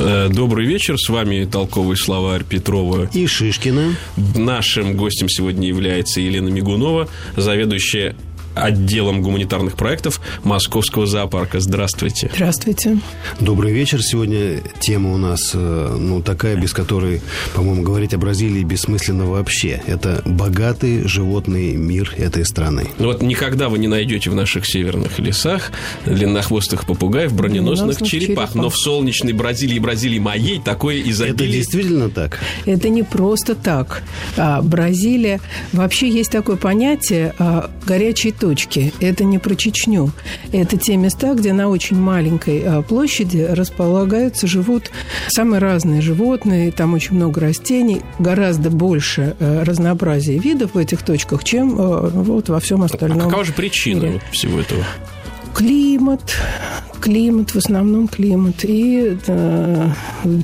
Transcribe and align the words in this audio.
Добрый 0.00 0.64
вечер, 0.66 0.96
с 0.96 1.10
вами 1.10 1.44
толковый 1.44 1.94
словарь 1.94 2.42
Петрова. 2.42 3.10
И 3.12 3.26
Шишкина. 3.26 3.94
Нашим 4.34 4.96
гостем 4.96 5.28
сегодня 5.28 5.68
является 5.68 6.22
Елена 6.22 6.48
Мигунова, 6.48 7.06
заведующая 7.36 8.16
отделом 8.54 9.22
гуманитарных 9.22 9.76
проектов 9.76 10.20
Московского 10.44 11.06
зоопарка. 11.06 11.60
Здравствуйте. 11.60 12.30
Здравствуйте. 12.34 12.98
Добрый 13.40 13.72
вечер. 13.72 14.02
Сегодня 14.02 14.60
тема 14.80 15.12
у 15.14 15.16
нас, 15.16 15.52
э, 15.54 15.96
ну, 15.98 16.22
такая, 16.22 16.56
без 16.56 16.72
которой, 16.72 17.20
по-моему, 17.54 17.82
говорить 17.82 18.14
о 18.14 18.18
Бразилии 18.18 18.62
бессмысленно 18.62 19.26
вообще. 19.26 19.82
Это 19.86 20.22
богатый 20.24 21.06
животный 21.06 21.74
мир 21.74 22.14
этой 22.16 22.44
страны. 22.44 22.88
Ну 22.98 23.06
вот 23.06 23.22
никогда 23.22 23.68
вы 23.68 23.78
не 23.78 23.88
найдете 23.88 24.30
в 24.30 24.34
наших 24.34 24.66
северных 24.66 25.18
лесах 25.18 25.72
длиннохвостых 26.06 26.86
попугаев, 26.86 27.32
броненосных 27.32 27.98
Броненосных 27.98 28.08
черепах. 28.08 28.48
черепах. 28.50 28.54
Но 28.54 28.70
в 28.70 28.76
солнечной 28.76 29.32
Бразилии, 29.32 29.78
Бразилии 29.78 30.18
моей, 30.18 30.60
такое 30.60 31.00
Это 31.00 31.10
изобилие... 31.10 31.52
действительно 31.58 32.10
так? 32.10 32.38
Это 32.66 32.88
не 32.88 33.02
просто 33.02 33.54
так. 33.54 34.02
А, 34.36 34.62
Бразилия... 34.62 35.40
Вообще 35.72 36.08
есть 36.08 36.30
такое 36.30 36.56
понятие 36.56 37.34
а, 37.38 37.70
горячие 37.86 38.32
точки. 38.40 38.92
Это 39.00 39.22
не 39.24 39.38
про 39.38 39.54
Чечню. 39.54 40.10
Это 40.52 40.76
те 40.76 40.96
места, 40.96 41.34
где 41.34 41.52
на 41.52 41.68
очень 41.68 41.96
маленькой 41.98 42.62
а, 42.66 42.82
площади 42.82 43.46
располагаются, 43.50 44.46
живут 44.46 44.90
самые 45.28 45.60
разные 45.60 46.00
животные. 46.00 46.72
Там 46.72 46.94
очень 46.94 47.14
много 47.16 47.40
растений. 47.40 48.00
Гораздо 48.18 48.70
больше 48.70 49.36
а, 49.38 49.64
разнообразия 49.64 50.38
видов 50.38 50.74
в 50.74 50.78
этих 50.78 51.02
точках, 51.02 51.44
чем 51.44 51.76
а, 51.78 52.08
вот 52.08 52.48
во 52.48 52.58
всем 52.58 52.82
А 52.82 52.86
остальном. 52.86 53.20
какова 53.28 53.44
же 53.44 53.52
причина 53.52 54.00
мире. 54.06 54.20
всего 54.32 54.58
этого? 54.60 54.84
Климат, 55.54 56.22
климат, 57.00 57.50
в 57.50 57.56
основном 57.56 58.06
климат. 58.08 58.64
И 58.64 59.16
э, 59.26 59.88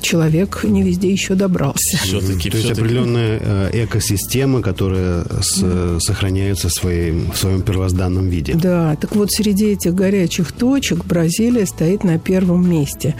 человек 0.01 0.61
не 0.63 0.83
везде 0.83 1.11
еще 1.11 1.35
добрался. 1.35 1.97
Все-таки, 1.97 2.49
То 2.49 2.57
есть 2.57 2.71
определенная 2.71 3.39
э, 3.41 3.83
экосистема, 3.85 4.61
которая 4.61 5.23
с- 5.41 5.99
сохраняется 5.99 6.69
в 6.69 6.73
своем, 6.73 7.31
в 7.31 7.37
своем 7.37 7.61
первозданном 7.61 8.27
виде. 8.29 8.53
Да, 8.55 8.95
так 8.95 9.15
вот 9.15 9.31
среди 9.31 9.67
этих 9.67 9.93
горячих 9.95 10.51
точек 10.51 11.05
Бразилия 11.05 11.65
стоит 11.65 12.03
на 12.03 12.19
первом 12.19 12.69
месте. 12.69 13.15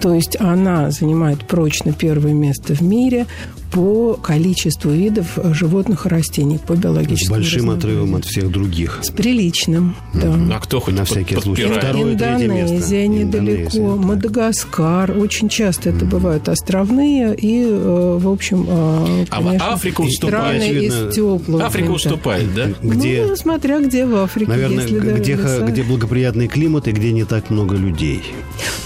То 0.00 0.14
есть 0.14 0.36
она 0.40 0.90
занимает 0.90 1.46
прочно 1.46 1.92
первое 1.92 2.32
место 2.32 2.74
в 2.74 2.80
мире 2.80 3.26
по 3.72 4.14
количеству 4.22 4.90
видов 4.90 5.38
э, 5.38 5.54
животных 5.54 6.04
и 6.06 6.08
растений, 6.08 6.58
по 6.58 6.74
С 6.76 6.78
биологическому 6.78 7.40
большим 7.40 7.70
отрывом 7.70 8.14
от 8.14 8.24
всех 8.26 8.50
других. 8.50 9.00
С 9.02 9.10
приличным, 9.10 9.96
да. 10.14 10.34
А 10.56 10.60
кто 10.60 10.78
хоть 10.80 10.94
На 10.94 11.04
всякий 11.04 11.36
случай. 11.36 11.64
Второе. 11.66 12.12
Индонезия 12.12 13.06
недалеко, 13.06 13.42
Индонезия, 13.78 13.96
так. 13.96 14.04
Мадагаскар. 14.04 15.18
Очень 15.18 15.48
часто 15.48 15.88
это 15.90 16.04
бывают 16.04 16.48
островные 16.48 17.34
и, 17.34 17.64
э, 17.66 18.18
в 18.20 18.28
общем, 18.28 18.66
э, 18.68 19.24
А 19.30 19.36
конечно, 19.42 19.72
Африка 19.72 20.00
уступает. 20.02 20.62
страны 20.62 20.64
Очевидно, 20.64 21.08
из 21.08 21.14
теплого. 21.14 21.64
Африка 21.64 21.78
климата. 21.86 21.96
уступает, 22.08 22.54
да? 22.54 22.68
Где, 22.82 23.24
Ну, 23.26 23.36
смотря 23.36 23.80
где 23.80 24.04
в 24.06 24.14
Африке. 24.16 24.50
наверное, 24.50 24.82
если, 24.84 24.98
да, 24.98 25.12
где, 25.12 25.34
где 25.70 25.82
благоприятный 25.82 26.48
климат 26.48 26.88
и 26.88 26.92
где 26.92 27.12
не 27.12 27.24
так 27.24 27.48
много 27.50 27.74
людей. 27.76 28.22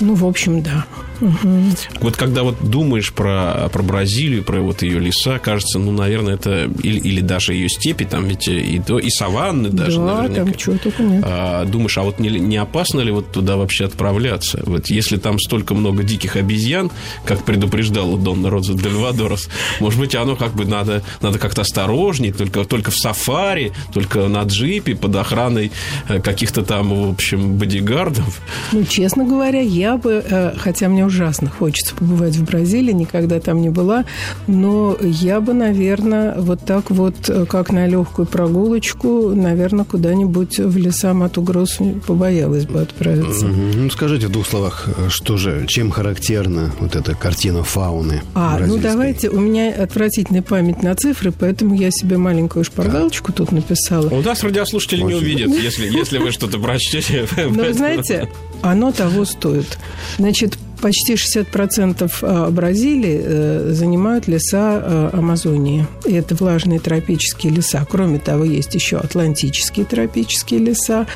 Ну, 0.00 0.14
в 0.14 0.24
общем, 0.24 0.62
да. 0.62 0.86
Мгм. 1.20 1.74
Вот 2.00 2.16
когда 2.16 2.42
вот 2.42 2.56
думаешь 2.62 3.12
про, 3.12 3.68
про 3.72 3.82
Бразилию, 3.82 4.42
про 4.42 4.60
вот 4.60 4.82
ее 4.82 4.98
леса, 4.98 5.38
кажется, 5.38 5.78
ну, 5.78 5.92
наверное, 5.92 6.34
это 6.34 6.70
или, 6.82 6.98
или 6.98 7.20
даже 7.20 7.54
ее 7.54 7.68
степи, 7.68 8.04
там 8.04 8.26
ведь 8.26 8.48
и, 8.48 8.80
то, 8.84 8.98
и 8.98 9.10
саванны 9.10 9.70
даже, 9.70 9.98
да, 9.98 10.22
наверняка. 10.22 10.44
там 10.44 10.54
чего 10.54 10.76
только 10.78 11.02
нет. 11.02 11.24
А, 11.26 11.64
думаешь, 11.64 11.96
а 11.98 12.02
вот 12.02 12.18
не, 12.18 12.28
не 12.28 12.56
опасно 12.56 13.00
ли 13.00 13.10
вот 13.10 13.32
туда 13.32 13.56
вообще 13.56 13.86
отправляться? 13.86 14.62
Вот 14.66 14.88
если 14.88 15.16
там 15.16 15.38
столько 15.38 15.74
много 15.74 16.02
диких 16.02 16.36
обезьян, 16.36 16.90
как 17.24 17.44
предупреждал 17.44 18.16
Донна 18.16 18.50
Роза 18.50 18.74
Дель 18.74 18.94
Вадорос, 18.94 19.48
может 19.80 19.98
быть, 19.98 20.14
оно 20.14 20.36
как 20.36 20.54
бы 20.54 20.64
надо, 20.64 21.02
надо 21.20 21.38
как-то 21.38 21.62
осторожней, 21.62 22.32
только, 22.32 22.64
только 22.64 22.90
в 22.90 22.96
сафари, 22.96 23.72
только 23.92 24.28
на 24.28 24.42
джипе, 24.42 24.94
под 24.94 25.16
охраной 25.16 25.72
э, 26.08 26.20
каких-то 26.20 26.62
там, 26.62 27.08
в 27.08 27.10
общем, 27.10 27.56
бодигардов. 27.56 28.40
Ну, 28.72 28.84
честно 28.84 29.24
говоря, 29.24 29.60
я 29.60 29.96
бы, 29.96 30.24
э, 30.28 30.54
хотя 30.58 30.88
мне 30.88 31.05
ужасно 31.06 31.50
хочется 31.50 31.94
побывать 31.94 32.36
в 32.36 32.44
Бразилии, 32.44 32.92
никогда 32.92 33.40
там 33.40 33.60
не 33.60 33.70
была, 33.70 34.04
но 34.46 34.96
я 35.00 35.40
бы, 35.40 35.54
наверное, 35.54 36.34
вот 36.38 36.64
так 36.64 36.90
вот, 36.90 37.28
э, 37.28 37.46
как 37.46 37.70
на 37.70 37.86
легкую 37.86 38.26
прогулочку, 38.26 39.34
наверное, 39.34 39.84
куда-нибудь 39.84 40.58
в 40.58 40.76
леса 40.76 41.14
Мату-Гросс 41.14 41.78
побоялась 42.06 42.66
бы 42.66 42.80
отправиться. 42.82 43.46
Ну, 43.46 43.90
скажите 43.90 44.26
в 44.26 44.30
двух 44.30 44.46
словах, 44.46 44.88
что 45.08 45.36
же, 45.36 45.64
чем 45.66 45.90
характерна 45.90 46.72
вот 46.80 46.96
эта 46.96 47.14
картина 47.14 47.62
фауны 47.62 48.22
А, 48.34 48.58
ну 48.58 48.78
давайте, 48.78 49.28
у 49.30 49.40
меня 49.40 49.70
отвратительная 49.70 50.42
память 50.42 50.82
на 50.82 50.94
цифры, 50.94 51.32
поэтому 51.32 51.74
я 51.74 51.90
себе 51.90 52.16
маленькую 52.18 52.64
шпаргалочку 52.64 53.32
тут 53.32 53.52
написала. 53.52 54.08
У 54.08 54.22
нас 54.22 54.42
радиослушатели 54.42 55.02
не 55.02 55.14
увидят, 55.14 55.48
если, 55.50 55.88
если 55.88 56.18
вы 56.18 56.30
что-то 56.30 56.58
прочтете. 56.58 57.26
Но 57.36 57.64
вы 57.64 57.72
знаете, 57.72 58.28
оно 58.62 58.92
того 58.92 59.24
стоит. 59.24 59.78
Значит, 60.18 60.58
почти 60.80 61.14
60% 61.14 62.10
а, 62.22 62.50
Бразилии 62.50 63.20
э, 63.22 63.68
занимают 63.72 64.28
леса 64.28 64.82
э, 64.82 65.10
Амазонии. 65.12 65.86
И 66.04 66.12
это 66.12 66.34
влажные 66.34 66.78
тропические 66.80 67.52
леса. 67.52 67.86
Кроме 67.90 68.18
того, 68.18 68.44
есть 68.44 68.74
еще 68.74 68.98
атлантические 68.98 69.86
тропические 69.86 70.60
леса. 70.60 71.06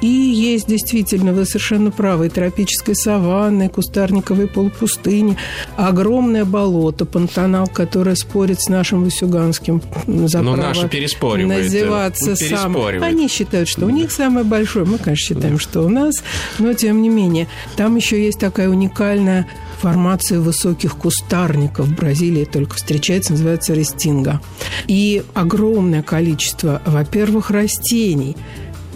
И 0.00 0.06
есть 0.06 0.66
действительно, 0.68 1.32
вы 1.32 1.44
совершенно 1.46 1.90
правы, 1.90 2.28
тропической 2.28 2.94
саванны, 2.94 3.68
кустарниковой 3.68 4.48
полупустыни, 4.48 5.36
огромное 5.76 6.44
болото, 6.44 7.04
пантанал, 7.06 7.66
которое 7.66 8.16
спорит 8.16 8.60
с 8.60 8.68
нашим 8.68 9.04
Васюганским 9.04 9.82
за 10.06 10.42
Но 10.42 10.54
право 10.54 10.68
наши 10.68 10.88
переспоривает. 10.88 11.64
называться 11.64 12.30
Ну, 12.30 12.36
сам. 12.36 12.48
переспоривает. 12.48 13.02
Они 13.02 13.28
считают, 13.28 13.68
что 13.68 13.86
у 13.86 13.90
них 13.90 14.12
самое 14.12 14.44
большое. 14.44 14.84
Мы, 14.84 14.98
конечно, 14.98 15.34
считаем, 15.34 15.58
что 15.58 15.82
у 15.82 15.88
нас. 15.88 16.16
Но, 16.58 16.72
тем 16.74 17.02
не 17.02 17.08
менее, 17.08 17.48
там 17.76 17.96
еще 17.96 18.22
есть 18.22 18.38
такая 18.38 18.68
уникальная 18.68 19.05
формация 19.80 20.40
высоких 20.40 20.96
кустарников. 20.96 21.86
В 21.86 21.94
Бразилии 21.94 22.44
только 22.44 22.76
встречается, 22.76 23.32
называется 23.32 23.74
рестинга. 23.74 24.40
И 24.86 25.22
огромное 25.34 26.02
количество, 26.02 26.80
во-первых, 26.86 27.50
растений. 27.50 28.36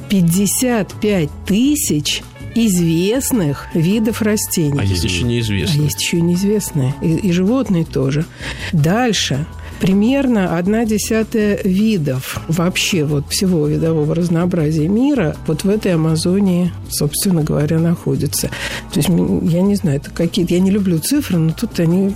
55 0.09 1.29
тысяч 1.47 2.23
известных 2.55 3.69
видов 3.75 4.23
растений. 4.23 4.81
А 4.81 4.85
есть 4.85 5.05
еще 5.05 5.25
А 5.25 5.27
неизвестно. 5.27 5.83
есть 5.83 6.01
еще 6.01 6.21
неизвестные. 6.21 6.95
И, 7.03 7.15
и 7.15 7.33
животные 7.33 7.85
тоже. 7.85 8.25
Дальше. 8.73 9.47
Примерно 9.81 10.59
одна 10.59 10.85
десятая 10.85 11.59
видов 11.65 12.41
вообще 12.49 13.05
вот 13.05 13.31
всего 13.31 13.67
видового 13.67 14.15
разнообразия 14.15 14.89
мира 14.89 15.37
вот 15.47 15.65
в 15.65 15.69
этой 15.69 15.95
Амазонии, 15.95 16.71
собственно 16.91 17.43
говоря, 17.43 17.79
находится. 17.79 18.51
То 18.93 19.01
есть, 19.01 19.09
я 19.09 19.63
не 19.63 19.75
знаю, 19.77 19.97
это 19.97 20.11
какие-то... 20.11 20.53
Я 20.53 20.61
не 20.61 20.71
люблю 20.71 20.99
цифры, 20.99 21.39
но 21.39 21.53
тут 21.53 21.81
они 21.81 22.15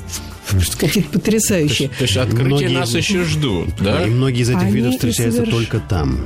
какие-то 0.78 1.10
потрясающие. 1.10 1.88
То 1.88 2.04
есть 2.04 2.16
открытия 2.16 2.44
Многие- 2.48 2.74
нас 2.78 2.94
еще 2.94 3.24
ждут, 3.24 3.68
да? 3.80 4.06
И 4.06 4.10
многие 4.10 4.42
из 4.42 4.50
этих 4.50 4.62
Они 4.62 4.72
видов 4.72 4.92
встречаются 4.94 5.42
соверш- 5.42 5.50
только 5.50 5.80
там. 5.80 6.20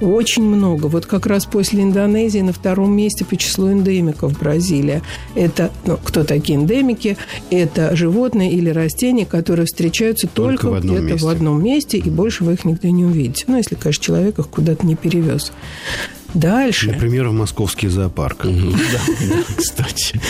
Очень 0.00 0.44
много. 0.44 0.86
Вот 0.86 1.06
как 1.06 1.26
раз 1.26 1.46
после 1.46 1.82
Индонезии 1.82 2.40
на 2.40 2.52
втором 2.52 2.94
месте 2.96 3.24
по 3.24 3.36
числу 3.36 3.70
эндемиков 3.72 4.38
Бразилия. 4.38 5.02
Это, 5.34 5.70
ну, 5.86 5.96
кто 6.02 6.24
такие 6.24 6.58
эндемики? 6.58 7.16
Это 7.50 7.94
животные 7.96 8.52
или 8.52 8.70
растения, 8.70 9.26
которые 9.26 9.66
встречаются 9.66 10.26
Только 10.26 10.68
только, 10.68 10.80
где-то 10.80 11.02
месте. 11.02 11.24
в 11.24 11.28
одном 11.28 11.62
месте, 11.62 11.98
и 11.98 12.10
больше 12.10 12.44
вы 12.44 12.54
их 12.54 12.64
нигде 12.64 12.90
не 12.90 13.04
увидите. 13.04 13.44
Ну, 13.46 13.56
если, 13.56 13.74
конечно, 13.74 14.02
человек 14.04 14.38
их 14.38 14.48
куда-то 14.48 14.86
не 14.86 14.96
перевез. 14.96 15.52
Дальше. 16.34 16.92
Например, 16.92 17.28
в 17.28 17.32
московский 17.32 17.88
зоопарк. 17.88 18.46
Кстати. 19.56 20.20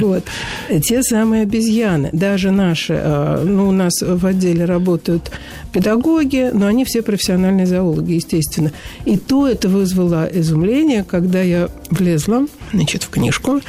Вот. 0.00 0.24
Те 0.82 1.02
самые 1.02 1.42
обезьяны. 1.42 2.10
Даже 2.12 2.50
наши, 2.50 2.94
э, 2.94 3.44
ну, 3.44 3.68
у 3.68 3.72
нас 3.72 4.02
в 4.02 4.26
отделе 4.26 4.64
работают 4.64 5.30
педагоги, 5.72 6.50
но 6.52 6.66
они 6.66 6.84
все 6.84 7.02
профессиональные 7.02 7.66
зоологи, 7.66 8.12
естественно. 8.12 8.72
И 9.04 9.16
то 9.16 9.48
это 9.48 9.68
вызвало 9.68 10.28
изумление, 10.32 11.04
когда 11.04 11.40
я 11.40 11.68
влезла, 11.90 12.46
значит, 12.72 13.02
в 13.02 13.10
книжку 13.10 13.60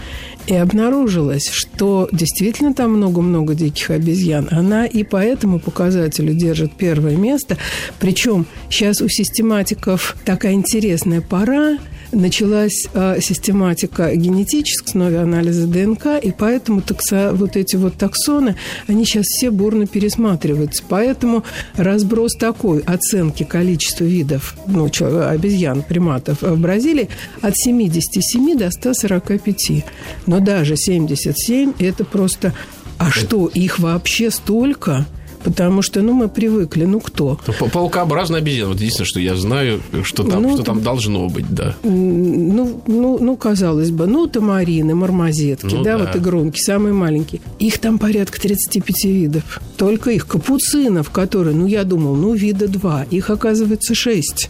и 0.50 0.56
обнаружилось, 0.56 1.48
что 1.48 2.10
действительно 2.12 2.74
там 2.74 2.94
много-много 2.94 3.54
диких 3.54 3.92
обезьян. 3.92 4.48
Она 4.50 4.88
и 4.88 5.04
по 5.04 5.18
этому 5.18 5.60
показателю 5.60 6.34
держит 6.34 6.74
первое 6.74 7.16
место. 7.16 7.58
Причем 8.00 8.48
сейчас 8.70 9.00
у 9.02 9.08
систематиков 9.08 10.18
такая 10.26 10.54
интересная 10.54 11.22
пора, 11.22 11.78
началась 12.12 12.88
э, 12.94 13.20
систематика 13.22 14.16
генетическая, 14.16 14.90
основе 14.90 15.20
анализа 15.20 15.68
ДНК, 15.68 16.22
и 16.22 16.32
поэтому 16.32 16.82
такса, 16.82 17.32
вот 17.34 17.56
эти 17.56 17.76
вот 17.76 17.96
таксоны, 17.96 18.56
они 18.88 19.06
сейчас 19.06 19.26
все 19.26 19.52
бурно 19.52 19.86
пересматриваются. 19.86 20.84
Поэтому 20.90 21.44
разброс 21.76 22.34
такой 22.34 22.80
оценки 22.80 23.44
количества 23.44 24.04
видов 24.04 24.56
ну, 24.66 24.90
обезьян, 25.28 25.84
приматов 25.84 26.42
в 26.42 26.60
Бразилии 26.60 27.10
от 27.42 27.56
77 27.56 28.58
до 28.58 28.72
145. 28.72 29.86
Но 30.26 30.40
даже 30.40 30.76
77– 30.76 31.74
это 31.80 32.04
просто... 32.04 32.54
А 32.98 33.12
что, 33.12 33.48
их 33.48 33.80
вообще 33.80 34.30
столько? 34.32 35.06
Потому 35.44 35.82
что, 35.82 36.02
ну, 36.02 36.14
мы 36.14 36.28
привыкли, 36.28 36.86
ну, 36.86 37.00
кто? 37.00 37.40
Ну, 37.48 37.70
паукообразная 37.70 38.40
обезьяна. 38.40 38.70
Вот 38.70 38.78
единственное, 38.78 39.08
что 39.08 39.20
я 39.20 39.36
знаю, 39.36 39.82
что 40.04 40.24
там, 40.24 40.44
ну, 40.44 40.54
что 40.56 40.64
там 40.64 40.82
должно 40.82 41.28
быть, 41.30 41.50
да. 41.50 41.76
Ну, 41.84 42.82
ну, 42.88 43.18
ну, 43.20 43.38
казалось 43.38 43.92
бы, 43.92 44.08
ну, 44.08 44.28
тамарины, 44.28 44.96
мармозетки, 44.96 45.76
ну, 45.76 45.84
да, 45.84 45.98
да, 45.98 46.06
вот 46.06 46.16
игрунки, 46.16 46.60
самые 46.60 46.94
маленькие. 46.94 47.42
Их 47.60 47.80
там 47.80 48.00
порядка 48.00 48.40
35 48.40 49.06
видов. 49.06 49.62
Только 49.78 50.12
их 50.12 50.28
капуцинов, 50.28 51.10
которые, 51.10 51.56
ну, 51.56 51.68
я 51.68 51.84
думал, 51.84 52.16
ну, 52.16 52.34
вида 52.34 52.68
два. 52.68 53.06
Их, 53.10 53.30
оказывается, 53.30 53.96
шесть. 53.96 54.50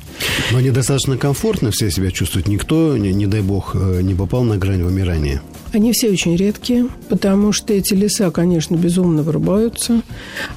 Но 0.51 0.57
они 0.57 0.71
достаточно 0.71 1.17
комфортно 1.17 1.71
все 1.71 1.91
себя 1.91 2.11
чувствуют. 2.11 2.47
Никто, 2.47 2.97
не, 2.97 3.13
не 3.13 3.27
дай 3.27 3.41
бог, 3.41 3.75
э, 3.75 4.01
не 4.01 4.15
попал 4.15 4.43
на 4.43 4.57
грань 4.57 4.83
вымирания. 4.83 5.41
Они 5.71 5.91
все 5.91 6.09
очень 6.09 6.35
редкие, 6.35 6.87
потому 7.09 7.51
что 7.51 7.73
эти 7.73 7.93
леса, 7.93 8.31
конечно, 8.31 8.75
безумно 8.75 9.21
вырубаются. 9.21 10.01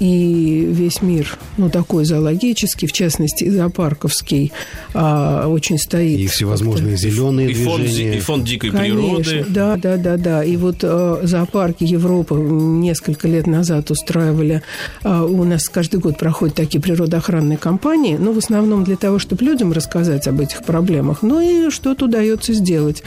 И 0.00 0.67
весь 0.70 1.03
мир, 1.03 1.38
ну, 1.59 1.69
такой 1.69 2.06
зоологический, 2.06 2.88
в 2.88 2.93
частности, 2.93 3.49
зоопарковский, 3.49 4.53
а, 4.94 5.49
очень 5.49 5.79
стоит. 5.79 6.19
И 6.19 6.26
всевозможные 6.29 6.97
зеленые 6.97 7.50
и 7.50 7.55
движения. 7.55 8.12
Фонд, 8.12 8.17
и 8.17 8.20
фонд 8.20 8.44
дикой 8.44 8.70
конечно, 8.70 8.97
природы. 8.97 9.47
Да, 9.50 9.76
да, 9.76 9.97
да, 9.99 10.17
да. 10.17 10.44
И 10.44 10.56
вот 10.56 10.79
а, 10.82 11.20
зоопарки 11.23 11.85
Европы 11.85 12.35
несколько 12.35 13.29
лет 13.29 13.47
назад 13.47 13.91
устраивали. 13.91 14.62
А, 15.03 15.25
у 15.25 15.44
нас 15.44 15.69
каждый 15.69 16.00
год 16.00 16.17
проходят 16.17 16.56
такие 16.56 16.81
природоохранные 16.81 17.58
кампании, 17.58 18.17
но 18.17 18.32
в 18.32 18.38
основном 18.38 18.85
для 18.85 18.97
того, 18.97 19.19
чтобы 19.19 19.44
людям 19.44 19.73
рассказать 19.73 20.26
об 20.26 20.41
этих 20.41 20.65
проблемах. 20.65 21.23
Ну 21.23 21.41
и 21.41 21.70
что-то 21.70 22.06
удается 22.06 22.55
сделать. 22.55 23.03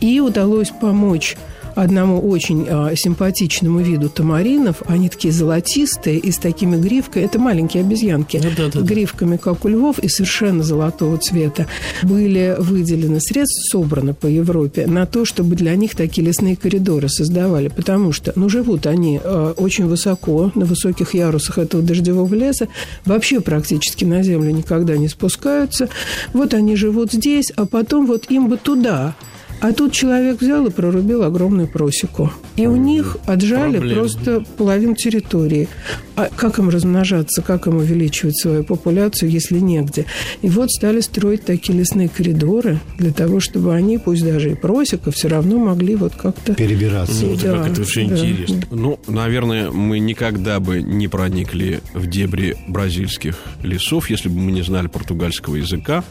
И 0.00 0.20
удалось 0.20 0.70
помочь 0.80 1.36
одному 1.76 2.18
очень 2.20 2.66
э, 2.68 2.94
симпатичному 2.96 3.80
виду 3.80 4.08
тамаринов. 4.08 4.82
Они 4.86 5.08
такие 5.08 5.32
золотистые 5.32 6.18
и 6.18 6.32
с 6.32 6.38
такими 6.38 6.76
гривками. 6.76 7.24
Это 7.24 7.38
маленькие 7.38 7.82
обезьянки. 7.82 8.38
Да, 8.38 8.48
да, 8.56 8.68
да. 8.72 8.80
Гривками, 8.80 9.36
как 9.36 9.64
у 9.64 9.68
львов, 9.68 9.98
и 9.98 10.08
совершенно 10.08 10.62
золотого 10.62 11.18
цвета. 11.18 11.66
Были 12.02 12.56
выделены 12.58 13.20
средства, 13.20 13.78
собраны 13.78 14.14
по 14.14 14.26
Европе, 14.26 14.86
на 14.86 15.06
то, 15.06 15.24
чтобы 15.24 15.54
для 15.54 15.76
них 15.76 15.94
такие 15.94 16.26
лесные 16.26 16.56
коридоры 16.56 17.08
создавали. 17.08 17.68
Потому 17.68 18.12
что, 18.12 18.32
ну, 18.36 18.48
живут 18.48 18.86
они 18.86 19.20
э, 19.22 19.54
очень 19.56 19.86
высоко, 19.86 20.50
на 20.54 20.64
высоких 20.64 21.14
ярусах 21.14 21.58
этого 21.58 21.82
дождевого 21.82 22.34
леса. 22.34 22.68
Вообще 23.04 23.40
практически 23.40 24.04
на 24.04 24.22
землю 24.22 24.50
никогда 24.50 24.96
не 24.96 25.08
спускаются. 25.08 25.88
Вот 26.32 26.54
они 26.54 26.74
живут 26.74 27.12
здесь, 27.12 27.52
а 27.54 27.66
потом 27.66 28.06
вот 28.06 28.30
им 28.30 28.48
бы 28.48 28.56
туда, 28.56 29.14
а 29.60 29.72
тут 29.72 29.92
человек 29.92 30.40
взял 30.40 30.66
и 30.66 30.70
прорубил 30.70 31.22
огромную 31.22 31.68
просеку. 31.68 32.30
И 32.56 32.66
у 32.66 32.76
них 32.76 33.16
отжали 33.26 33.78
Проблем. 33.78 33.98
просто 33.98 34.44
половину 34.56 34.94
территории. 34.94 35.68
А 36.14 36.30
как 36.34 36.58
им 36.58 36.68
размножаться, 36.68 37.42
как 37.42 37.66
им 37.66 37.76
увеличивать 37.76 38.38
свою 38.38 38.64
популяцию, 38.64 39.30
если 39.30 39.58
негде? 39.58 40.06
И 40.42 40.48
вот 40.48 40.70
стали 40.70 41.00
строить 41.00 41.44
такие 41.44 41.78
лесные 41.78 42.08
коридоры 42.08 42.80
для 42.98 43.12
того, 43.12 43.40
чтобы 43.40 43.74
они, 43.74 43.98
пусть 43.98 44.24
даже 44.24 44.52
и 44.52 44.54
просека, 44.54 45.10
все 45.10 45.28
равно 45.28 45.58
могли 45.58 45.96
вот 45.96 46.14
как-то... 46.14 46.54
Перебираться. 46.54 47.24
Ну, 47.24 47.36
да, 47.36 47.52
как 47.52 47.72
это 47.72 47.80
вообще 47.80 48.06
да. 48.06 48.18
интересно. 48.18 48.62
Ну, 48.70 49.00
наверное, 49.08 49.70
мы 49.70 49.98
никогда 49.98 50.60
бы 50.60 50.82
не 50.82 51.08
проникли 51.08 51.80
в 51.92 52.06
дебри 52.06 52.56
бразильских 52.66 53.36
лесов, 53.62 54.08
если 54.10 54.28
бы 54.28 54.38
мы 54.38 54.52
не 54.52 54.62
знали 54.62 54.86
португальского 54.86 55.56
языка. 55.56 56.04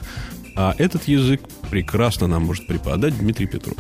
А 0.55 0.73
этот 0.77 1.07
язык 1.07 1.41
прекрасно 1.69 2.27
нам 2.27 2.45
может 2.45 2.67
преподать 2.67 3.17
Дмитрий 3.17 3.47
Петров. 3.47 3.77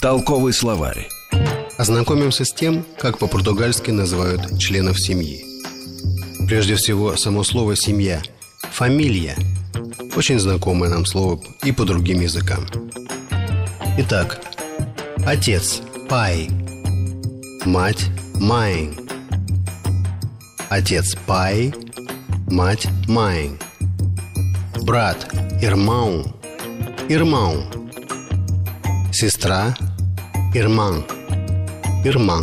Толковый 0.00 0.52
словарь. 0.52 1.08
Ознакомимся 1.78 2.44
с 2.44 2.52
тем, 2.52 2.84
как 2.98 3.18
по-португальски 3.18 3.90
называют 3.90 4.58
членов 4.58 5.00
семьи. 5.00 5.44
Прежде 6.46 6.74
всего, 6.74 7.16
само 7.16 7.44
слово 7.44 7.76
«семья»– 7.76 8.20
«фамилия»– 8.72 9.36
очень 10.16 10.38
знакомое 10.38 10.90
нам 10.90 11.06
слово 11.06 11.40
и 11.64 11.70
по 11.70 11.84
другим 11.84 12.20
языкам. 12.20 12.66
Итак, 13.98 14.40
отец– 15.24 15.80
«pai», 16.08 16.48
мать– 17.64 18.08
«mãe», 18.34 18.98
отец– 20.68 21.14
«pai», 21.26 21.72
мать– 22.48 22.88
«mãe», 23.08 23.58
брат, 24.82 25.28
irmão, 25.60 26.24
irmão. 27.08 27.64
Сестра, 29.12 29.74
irmã, 30.54 31.04
irmã. 32.04 32.42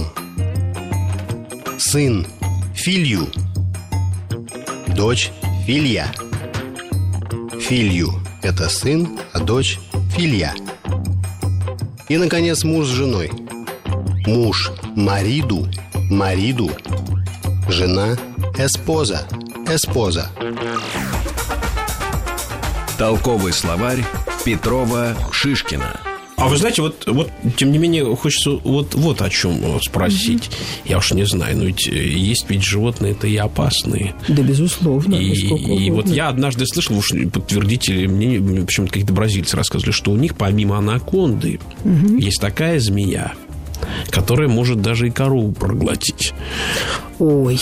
Сын, 1.78 2.26
filho. 2.74 3.28
Дочь, 4.96 5.32
filha. 5.66 6.12
Филью– 7.60 8.14
это 8.42 8.70
сын, 8.70 9.18
а 9.34 9.40
дочь– 9.40 9.80
филья. 10.12 10.54
И, 12.10 12.18
наконец, 12.18 12.64
муж 12.64 12.88
с 12.88 12.92
женой. 12.92 13.32
Муж– 14.26 14.72
мариду, 14.96 15.68
мариду. 16.10 16.72
Жена– 17.70 18.18
эспоза, 18.58 19.28
эспоза. 19.68 20.30
Толковый 22.98 23.54
словарь 23.54 24.04
Петрова 24.44 25.16
Шишкина. 25.32 26.00
А 26.36 26.48
вы 26.48 26.58
знаете, 26.58 26.84
вот, 26.84 27.04
вот 27.08 27.32
тем 27.56 27.72
не 27.72 27.80
менее, 27.80 28.16
хочется 28.16 28.52
вот, 28.52 28.94
вот 28.94 29.22
о 29.24 29.30
чем 29.30 29.82
спросить. 29.82 30.50
mm 30.50 30.90
Я 30.90 30.98
уж 31.00 31.12
не 31.14 31.26
знаю, 31.26 31.58
но 31.58 31.64
ведь 31.66 31.88
э, 31.88 31.96
есть 31.96 32.46
ведь 32.48 32.64
животные 32.64 33.14
это 33.14 33.28
и 33.28 33.36
опасные. 33.38 34.14
Да, 34.28 34.44
безусловно. 34.44 35.16
И, 35.16 35.32
и 35.32 35.90
вот 35.90 36.08
я 36.08 36.28
однажды 36.30 36.66
слышал, 36.68 36.96
уж 36.96 37.12
подтвердите 37.34 38.08
мне, 38.08 38.40
почему-то 38.64 38.94
какие-то 38.94 39.14
бразильцы 39.14 39.58
рассказывали, 39.58 39.92
что 39.92 40.12
у 40.12 40.16
них 40.16 40.36
помимо 40.36 40.78
анаконды 40.78 41.60
mm 41.84 42.22
есть 42.22 42.40
такая 42.40 42.80
змея, 42.80 43.34
которая 44.12 44.48
может 44.48 44.82
даже 44.82 45.08
и 45.08 45.12
корову 45.12 45.54
проглотить. 45.54 46.34
Ой. 47.20 47.60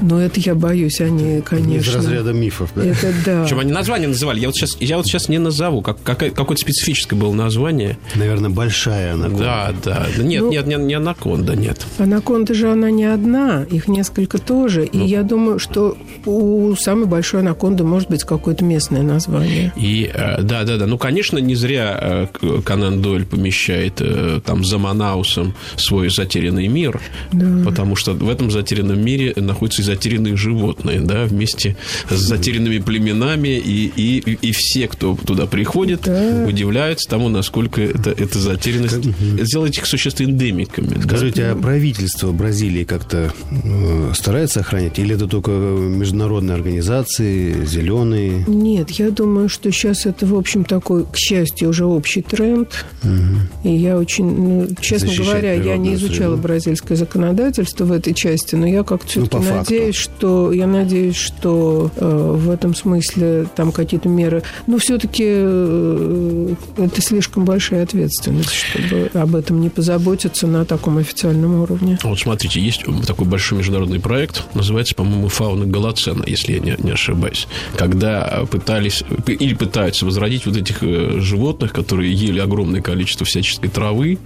Но 0.00 0.20
это 0.20 0.40
я 0.40 0.54
боюсь, 0.54 1.00
они, 1.00 1.40
конечно... 1.40 1.90
Из 1.90 1.94
разряда 1.94 2.32
мифов, 2.32 2.70
да? 2.74 2.84
Это 2.84 3.12
да. 3.24 3.42
Причем 3.44 3.60
они 3.60 3.72
название 3.72 4.08
называли. 4.08 4.40
Я 4.40 4.48
вот 4.48 4.56
сейчас, 4.56 4.76
я 4.80 4.96
вот 4.96 5.06
сейчас 5.06 5.28
не 5.28 5.38
назову. 5.38 5.82
Как, 5.82 6.02
как, 6.02 6.18
какое-то 6.18 6.56
специфическое 6.56 7.18
было 7.18 7.32
название. 7.32 7.98
Наверное, 8.14 8.50
большая 8.50 9.14
анаконда. 9.14 9.74
Да, 9.84 10.06
да. 10.16 10.22
Нет, 10.22 10.42
ну, 10.42 10.50
нет, 10.50 10.66
не, 10.66 10.74
не 10.76 10.94
анаконда, 10.94 11.56
нет. 11.56 11.86
Анаконда 11.98 12.54
же 12.54 12.70
она 12.70 12.90
не 12.90 13.04
одна. 13.04 13.64
Их 13.70 13.88
несколько 13.88 14.38
тоже. 14.38 14.88
Ну. 14.92 15.04
И 15.04 15.08
я 15.08 15.22
думаю, 15.22 15.58
что 15.58 15.96
у 16.24 16.74
самой 16.76 17.06
большой 17.06 17.40
анаконды 17.40 17.84
может 17.84 18.10
быть 18.10 18.24
какое-то 18.24 18.64
местное 18.64 19.02
название. 19.02 19.72
И 19.76 20.10
э, 20.12 20.42
да, 20.42 20.64
да, 20.64 20.76
да. 20.76 20.86
Ну, 20.86 20.98
конечно, 20.98 21.38
не 21.38 21.54
зря 21.54 22.28
э, 22.42 22.60
Канан 22.64 23.00
Дойль 23.00 23.24
помещает 23.24 24.00
э, 24.00 24.40
там 24.44 24.64
за 24.64 24.78
Манаусом 24.78 25.54
свой 25.76 26.10
затерянный 26.10 26.68
мир. 26.68 27.00
Да. 27.32 27.64
Потому 27.64 27.96
что 27.96 28.12
в 28.12 28.28
этом 28.28 28.50
затерянном 28.50 29.00
мире 29.02 29.32
находится 29.36 29.85
затерянные 29.86 30.36
животные, 30.36 31.00
да, 31.00 31.24
вместе 31.24 31.76
с 32.10 32.18
затерянными 32.18 32.78
племенами, 32.78 33.56
и, 33.56 33.86
и, 33.96 34.18
и 34.18 34.52
все, 34.52 34.88
кто 34.88 35.16
туда 35.16 35.46
приходит, 35.46 36.02
да. 36.04 36.44
удивляются 36.46 37.08
тому, 37.08 37.28
насколько 37.28 37.80
это, 37.80 38.10
эта 38.10 38.38
затерянность 38.38 39.04
сделать 39.42 39.78
их 39.78 39.86
существ 39.86 40.20
эндемиками. 40.20 41.00
Скажите, 41.02 41.42
да? 41.42 41.52
а 41.52 41.56
правительство 41.56 42.32
Бразилии 42.32 42.84
как-то 42.84 43.32
э, 43.50 44.12
старается 44.14 44.60
охранять, 44.60 44.98
или 44.98 45.14
это 45.14 45.26
только 45.26 45.50
международные 45.50 46.54
организации, 46.54 47.64
зеленые? 47.64 48.44
Нет, 48.46 48.90
я 48.90 49.10
думаю, 49.10 49.48
что 49.48 49.70
сейчас 49.70 50.06
это, 50.06 50.26
в 50.26 50.34
общем, 50.34 50.64
такой, 50.64 51.04
к 51.04 51.16
счастью, 51.16 51.70
уже 51.70 51.84
общий 51.84 52.22
тренд. 52.22 52.84
Угу. 53.02 53.68
И 53.68 53.76
я 53.76 53.96
очень, 53.96 54.24
ну, 54.24 54.68
честно 54.80 55.08
Защищать 55.08 55.26
говоря, 55.26 55.52
я 55.54 55.76
не 55.76 55.94
изучала 55.94 56.34
среду. 56.34 56.42
бразильское 56.42 56.96
законодательство 56.96 57.84
в 57.84 57.92
этой 57.92 58.14
части, 58.14 58.54
но 58.54 58.66
я 58.66 58.82
как-то 58.82 59.20
ну, 59.20 59.26
все-таки 59.26 59.44
надеюсь, 59.44 59.75
надеюсь, 59.76 59.96
что 59.96 60.52
я 60.52 60.66
надеюсь, 60.66 61.16
что 61.16 61.90
э, 61.96 62.36
в 62.38 62.50
этом 62.50 62.74
смысле 62.74 63.46
там 63.54 63.72
какие-то 63.72 64.08
меры. 64.08 64.42
Но 64.66 64.78
все-таки 64.78 65.24
э, 65.26 66.54
это 66.76 67.02
слишком 67.02 67.44
большая 67.44 67.82
ответственность, 67.82 68.52
чтобы 68.52 69.10
об 69.14 69.34
этом 69.34 69.60
не 69.60 69.68
позаботиться 69.68 70.46
на 70.46 70.64
таком 70.64 70.98
официальном 70.98 71.62
уровне. 71.62 71.98
Вот 72.02 72.18
смотрите, 72.18 72.60
есть 72.60 72.84
такой 73.06 73.26
большой 73.26 73.58
международный 73.58 74.00
проект, 74.00 74.44
называется, 74.54 74.94
по-моему, 74.94 75.28
«Фауна 75.28 75.66
Голоцена», 75.66 76.24
если 76.26 76.54
я 76.54 76.58
не, 76.60 76.76
не 76.78 76.92
ошибаюсь, 76.92 77.46
когда 77.76 78.44
пытались 78.50 79.04
или 79.26 79.54
пытаются 79.54 80.04
возродить 80.04 80.46
вот 80.46 80.56
этих 80.56 80.82
э, 80.82 81.20
животных, 81.20 81.72
которые 81.72 82.12
ели 82.12 82.38
огромное 82.38 82.80
количество 82.80 83.26
всяческой 83.26 83.70
травы, 83.70 84.18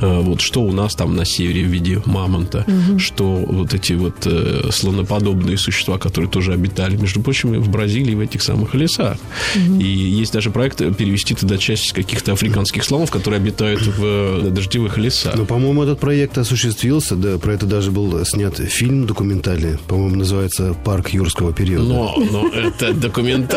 э, 0.00 0.20
вот 0.20 0.40
что 0.40 0.62
у 0.62 0.72
нас 0.72 0.94
там 0.94 1.14
на 1.16 1.24
севере 1.24 1.64
в 1.64 1.68
виде 1.68 2.02
мамонта, 2.06 2.64
угу. 2.66 2.98
что 2.98 3.24
вот 3.36 3.74
эти 3.74 3.92
вот 3.92 4.26
э, 4.26 4.70
слоноподобные 4.94 5.58
существа, 5.58 5.98
которые 5.98 6.30
тоже 6.30 6.52
обитали, 6.52 6.96
между 6.96 7.20
прочим, 7.20 7.60
в 7.60 7.68
Бразилии 7.68 8.14
в 8.14 8.20
этих 8.20 8.42
самых 8.42 8.74
лесах. 8.74 9.18
Угу. 9.54 9.80
И 9.80 9.84
есть 9.84 10.32
даже 10.32 10.50
проект 10.50 10.78
перевести 10.96 11.34
туда 11.34 11.58
часть 11.58 11.92
каких-то 11.92 12.32
африканских 12.32 12.84
слонов, 12.84 13.10
которые 13.10 13.38
обитают 13.38 13.82
в 13.82 14.50
дождевых 14.50 14.98
лесах. 14.98 15.34
Ну, 15.36 15.46
по-моему, 15.46 15.82
этот 15.82 16.00
проект 16.00 16.38
осуществился, 16.38 17.16
да, 17.16 17.38
про 17.38 17.52
это 17.52 17.66
даже 17.66 17.90
был 17.90 18.24
снят 18.24 18.56
фильм 18.56 19.06
документальный, 19.06 19.78
по-моему, 19.86 20.16
называется 20.16 20.74
«Парк 20.84 21.10
юрского 21.10 21.52
периода». 21.52 21.84
Но, 21.84 22.14
но 22.30 22.48
это 22.48 22.92
документ... 22.92 23.54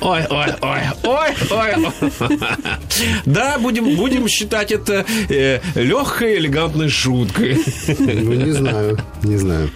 Ой, 0.00 0.22
ой, 0.30 0.46
ой, 0.60 0.80
ой, 1.04 1.28
ой. 1.50 2.28
Да, 3.26 3.58
будем, 3.58 3.96
будем 3.96 4.28
считать 4.28 4.72
это 4.72 5.04
э, 5.28 5.60
легкой, 5.74 6.38
элегантной 6.38 6.88
шуткой. 6.88 7.58
Ну, 7.98 8.32
не 8.32 8.52
знаю, 8.52 8.98
не 9.22 9.36
знаю. 9.36 9.70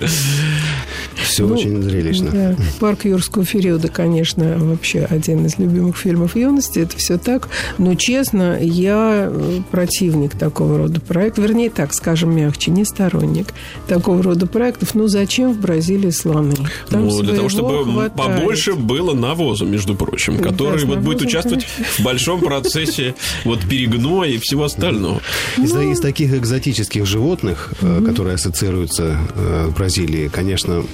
Все 1.14 1.46
ну, 1.46 1.54
очень 1.54 1.82
зрелищно. 1.82 2.30
Да. 2.30 2.56
Парк 2.80 3.04
юрского 3.04 3.44
периода, 3.44 3.88
конечно, 3.88 4.56
вообще 4.58 5.00
один 5.00 5.46
из 5.46 5.58
любимых 5.58 5.96
фильмов 5.96 6.36
юности. 6.36 6.80
Это 6.80 6.96
все 6.96 7.18
так. 7.18 7.48
Но, 7.78 7.94
честно, 7.94 8.58
я 8.60 9.28
э, 9.30 9.60
противник 9.70 10.36
такого 10.36 10.78
рода 10.78 11.00
проектов. 11.00 11.44
Вернее, 11.44 11.70
так, 11.70 11.92
скажем 11.92 12.34
мягче, 12.34 12.70
не 12.70 12.84
сторонник 12.84 13.48
такого 13.88 14.22
рода 14.22 14.46
проектов. 14.46 14.94
Ну, 14.94 15.08
зачем 15.08 15.52
в 15.52 15.60
Бразилии 15.60 16.10
слоны? 16.10 16.56
Там 16.88 17.06
ну, 17.06 17.22
для 17.22 17.34
того, 17.34 17.48
чтобы 17.48 17.84
хватает. 17.84 18.14
побольше 18.14 18.74
было 18.74 19.14
навоза, 19.14 19.64
между 19.64 19.94
прочим, 19.94 20.38
который 20.38 20.82
да, 20.82 20.86
вот 20.86 20.98
будет 20.98 21.22
участвовать 21.22 21.66
конечно. 21.66 21.94
в 21.94 22.04
большом 22.04 22.40
процессе 22.40 23.14
вот 23.44 23.60
перегноя 23.68 24.30
и 24.30 24.38
всего 24.38 24.64
остального. 24.64 25.20
Из, 25.58 25.72
ну... 25.72 25.92
из 25.92 26.00
таких 26.00 26.34
экзотических 26.34 27.06
животных, 27.06 27.72
mm 27.80 28.06
которые 28.06 28.34
ассоциируются 28.34 29.18
в 29.34 29.74
Бразилии, 29.74 30.28
конечно, 30.28 30.84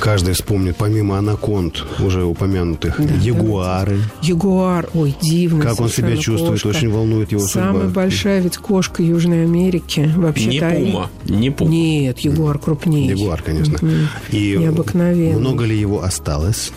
Каждый 0.00 0.34
вспомнит, 0.34 0.76
помимо 0.76 1.18
анаконд, 1.18 1.82
уже 2.00 2.24
упомянутых, 2.24 2.96
да, 2.98 3.14
ягуары. 3.14 3.96
Да. 3.96 4.04
Ягуар, 4.22 4.88
ой, 4.94 5.14
дивно. 5.20 5.62
Как 5.62 5.80
он 5.80 5.88
себя 5.88 6.16
чувствует, 6.16 6.62
кошка. 6.62 6.76
очень 6.76 6.90
волнует 6.90 7.32
его 7.32 7.40
Самая 7.42 7.84
судьба. 7.86 8.02
большая 8.02 8.40
ведь 8.40 8.56
кошка 8.58 9.02
Южной 9.02 9.44
Америки. 9.44 10.10
Вообще 10.14 10.50
не 10.50 10.60
пума, 10.60 11.10
не 11.24 11.50
пума. 11.50 11.70
Нет, 11.70 12.18
ягуар 12.20 12.58
крупнее. 12.58 13.08
Ягуар, 13.10 13.42
конечно. 13.42 13.78
И 14.30 14.56
Необыкновенно. 14.58 15.38
много 15.38 15.64
ли 15.64 15.76
его 15.78 16.02
осталось? 16.02 16.72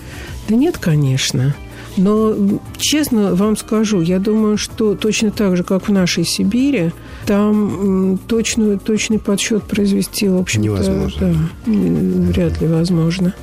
Да 0.48 0.56
нет, 0.56 0.78
конечно. 0.78 1.54
Но, 1.98 2.36
честно 2.78 3.36
вам 3.36 3.58
скажу, 3.58 4.02
я 4.02 4.20
думаю, 4.20 4.58
что 4.58 4.96
точно 4.96 5.32
так 5.32 5.58
же, 5.58 5.64
как 5.64 5.88
в 5.88 5.92
нашей 5.92 6.24
Сибири, 6.24 6.92
там 7.26 8.20
точный, 8.28 8.78
точный 8.78 9.20
подсчет 9.20 9.64
произвести, 9.64 10.28
в 10.28 10.38
общем 10.38 10.62
Невозможно. 10.62 11.34
Да, 11.66 11.72
вряд 11.72 12.62
ли 12.62 12.68
возможно. 12.68 13.34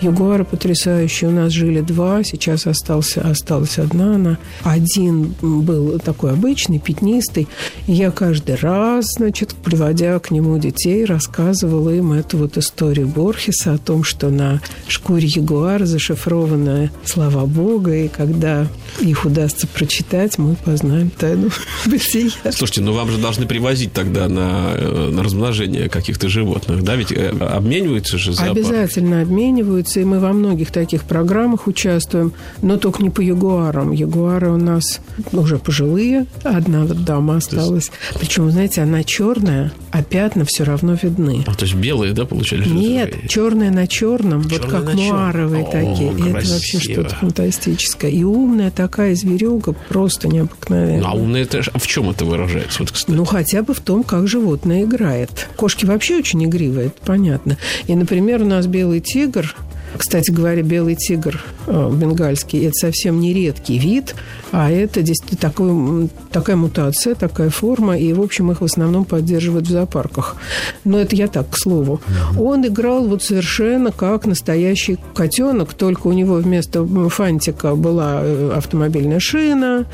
Ягуары 0.00 0.44
потрясающие. 0.44 1.30
У 1.30 1.32
нас 1.32 1.52
жили 1.52 1.80
два, 1.80 2.22
сейчас 2.22 2.66
остался, 2.66 3.22
осталась 3.22 3.78
одна 3.78 4.16
она. 4.16 4.38
Один 4.62 5.34
был 5.40 5.98
такой 5.98 6.32
обычный, 6.32 6.78
пятнистый. 6.78 7.48
И 7.86 7.92
я 7.92 8.10
каждый 8.10 8.56
раз, 8.56 9.06
значит, 9.16 9.54
приводя 9.54 10.18
к 10.18 10.30
нему 10.30 10.58
детей, 10.58 11.04
рассказывала 11.04 11.90
им 11.90 12.12
эту 12.12 12.38
вот 12.38 12.58
историю 12.58 13.08
Борхеса 13.08 13.74
о 13.74 13.78
том, 13.78 14.04
что 14.04 14.28
на 14.28 14.60
шкуре 14.88 15.26
ягуара 15.26 15.86
зашифрованная 15.86 16.90
слова 17.04 17.46
Бога, 17.46 17.94
и 17.94 18.08
когда 18.08 18.66
их 19.00 19.24
удастся 19.24 19.66
прочитать, 19.66 20.38
мы 20.38 20.56
познаем 20.56 21.10
тайну 21.10 21.50
бытия. 21.86 22.30
Слушайте, 22.50 22.82
ну 22.82 22.92
вам 22.92 23.10
же 23.10 23.18
должны 23.18 23.46
привозить 23.46 23.92
тогда 23.92 24.28
на, 24.28 24.72
э, 24.74 25.10
на 25.10 25.22
размножение 25.22 25.88
каких-то 25.88 26.28
животных, 26.28 26.82
да? 26.82 26.96
Ведь 26.96 27.12
э, 27.12 27.28
обмениваются 27.30 28.18
же 28.18 28.32
зоопарк. 28.32 28.58
Обязательно 28.58 29.22
обмениваются 29.22 29.75
реализуется, 29.76 30.00
и 30.00 30.04
мы 30.04 30.20
во 30.20 30.32
многих 30.32 30.70
таких 30.70 31.04
программах 31.04 31.66
участвуем, 31.66 32.32
но 32.62 32.76
только 32.76 33.02
не 33.02 33.10
по 33.10 33.20
ягуарам. 33.20 33.92
Ягуары 33.92 34.50
у 34.50 34.56
нас 34.56 35.00
уже 35.32 35.58
пожилые, 35.58 36.26
одна 36.42 36.84
вот 36.84 37.04
дама 37.04 37.36
осталась. 37.36 37.86
Есть... 37.86 38.20
Причем, 38.20 38.50
знаете, 38.50 38.82
она 38.82 39.04
черная, 39.04 39.72
а 39.90 40.02
пятна 40.02 40.44
все 40.44 40.64
равно 40.64 40.96
видны. 41.00 41.44
А, 41.46 41.54
то 41.54 41.64
есть 41.64 41.74
белые, 41.74 42.12
да, 42.12 42.24
получали? 42.24 42.68
Нет, 42.68 43.28
черные 43.28 43.70
на 43.70 43.86
черном, 43.86 44.48
черные 44.48 44.60
вот 44.60 44.70
как 44.70 44.94
муаровые 44.94 45.64
такие. 45.64 46.10
О, 46.10 46.38
это 46.38 46.48
вообще 46.48 46.78
что-то 46.78 47.14
фантастическое. 47.16 48.10
И 48.10 48.24
умная 48.24 48.70
такая 48.70 49.14
зверюга, 49.14 49.74
просто 49.88 50.28
необыкновенная. 50.28 51.00
Ну, 51.00 51.06
а 51.06 51.12
умная 51.12 51.42
это 51.42 51.62
а 51.72 51.78
в 51.78 51.86
чем 51.86 52.10
это 52.10 52.24
выражается? 52.24 52.80
Вот, 52.80 52.90
кстати. 52.90 53.16
Ну, 53.16 53.24
хотя 53.24 53.62
бы 53.62 53.74
в 53.74 53.80
том, 53.80 54.02
как 54.02 54.28
животное 54.28 54.84
играет. 54.84 55.48
Кошки 55.56 55.84
вообще 55.84 56.16
очень 56.16 56.44
игривые, 56.44 56.88
это 56.88 56.96
понятно. 57.04 57.56
И, 57.86 57.94
например, 57.94 58.42
у 58.42 58.46
нас 58.46 58.66
белый 58.66 59.00
тигр, 59.00 59.54
кстати 59.96 60.30
говоря, 60.30 60.62
белый 60.62 60.94
тигр 60.96 61.42
э, 61.66 61.90
бенгальский– 61.92 62.64
это 62.66 62.74
совсем 62.74 63.20
не 63.20 63.32
редкий 63.32 63.78
вид, 63.78 64.14
а 64.52 64.70
это 64.70 65.02
действительно 65.02 65.40
такой, 65.40 66.08
такая 66.30 66.56
мутация, 66.56 67.14
такая 67.14 67.50
форма, 67.50 67.98
и, 67.98 68.12
в 68.12 68.20
общем, 68.20 68.50
их 68.50 68.60
в 68.60 68.64
основном 68.64 69.04
поддерживают 69.04 69.66
в 69.66 69.70
зоопарках. 69.70 70.36
Но 70.84 70.98
это 70.98 71.16
я 71.16 71.28
так, 71.28 71.50
к 71.50 71.58
слову. 71.58 72.00
Он 72.38 72.66
играл 72.66 73.06
вот 73.06 73.22
совершенно 73.22 73.92
как 73.92 74.26
настоящий 74.26 74.98
котенок, 75.14 75.74
только 75.74 76.06
у 76.06 76.12
него 76.12 76.34
вместо 76.34 76.86
фантика 77.08 77.74
была 77.74 78.20
э, 78.22 78.52
автомобильная 78.54 79.20
шина, 79.20 79.86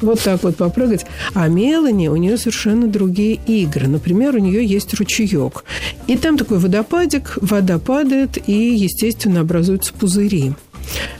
вот 0.00 0.20
так 0.20 0.42
вот 0.42 0.56
попрыгать. 0.56 1.06
А 1.34 1.48
Мелани, 1.48 2.08
у 2.08 2.16
нее 2.16 2.36
совершенно 2.36 2.86
другие 2.86 3.38
игры. 3.46 3.88
Например, 3.88 4.36
у 4.36 4.38
нее 4.38 4.64
есть 4.64 4.94
ручеек. 4.94 5.64
И 6.06 6.16
там 6.16 6.36
такой 6.36 6.58
водопадик, 6.58 7.38
вода 7.40 7.78
падает, 7.78 8.38
и, 8.48 8.74
естественно, 8.74 9.44
образуются 9.48 9.94
пузыри. 9.94 10.52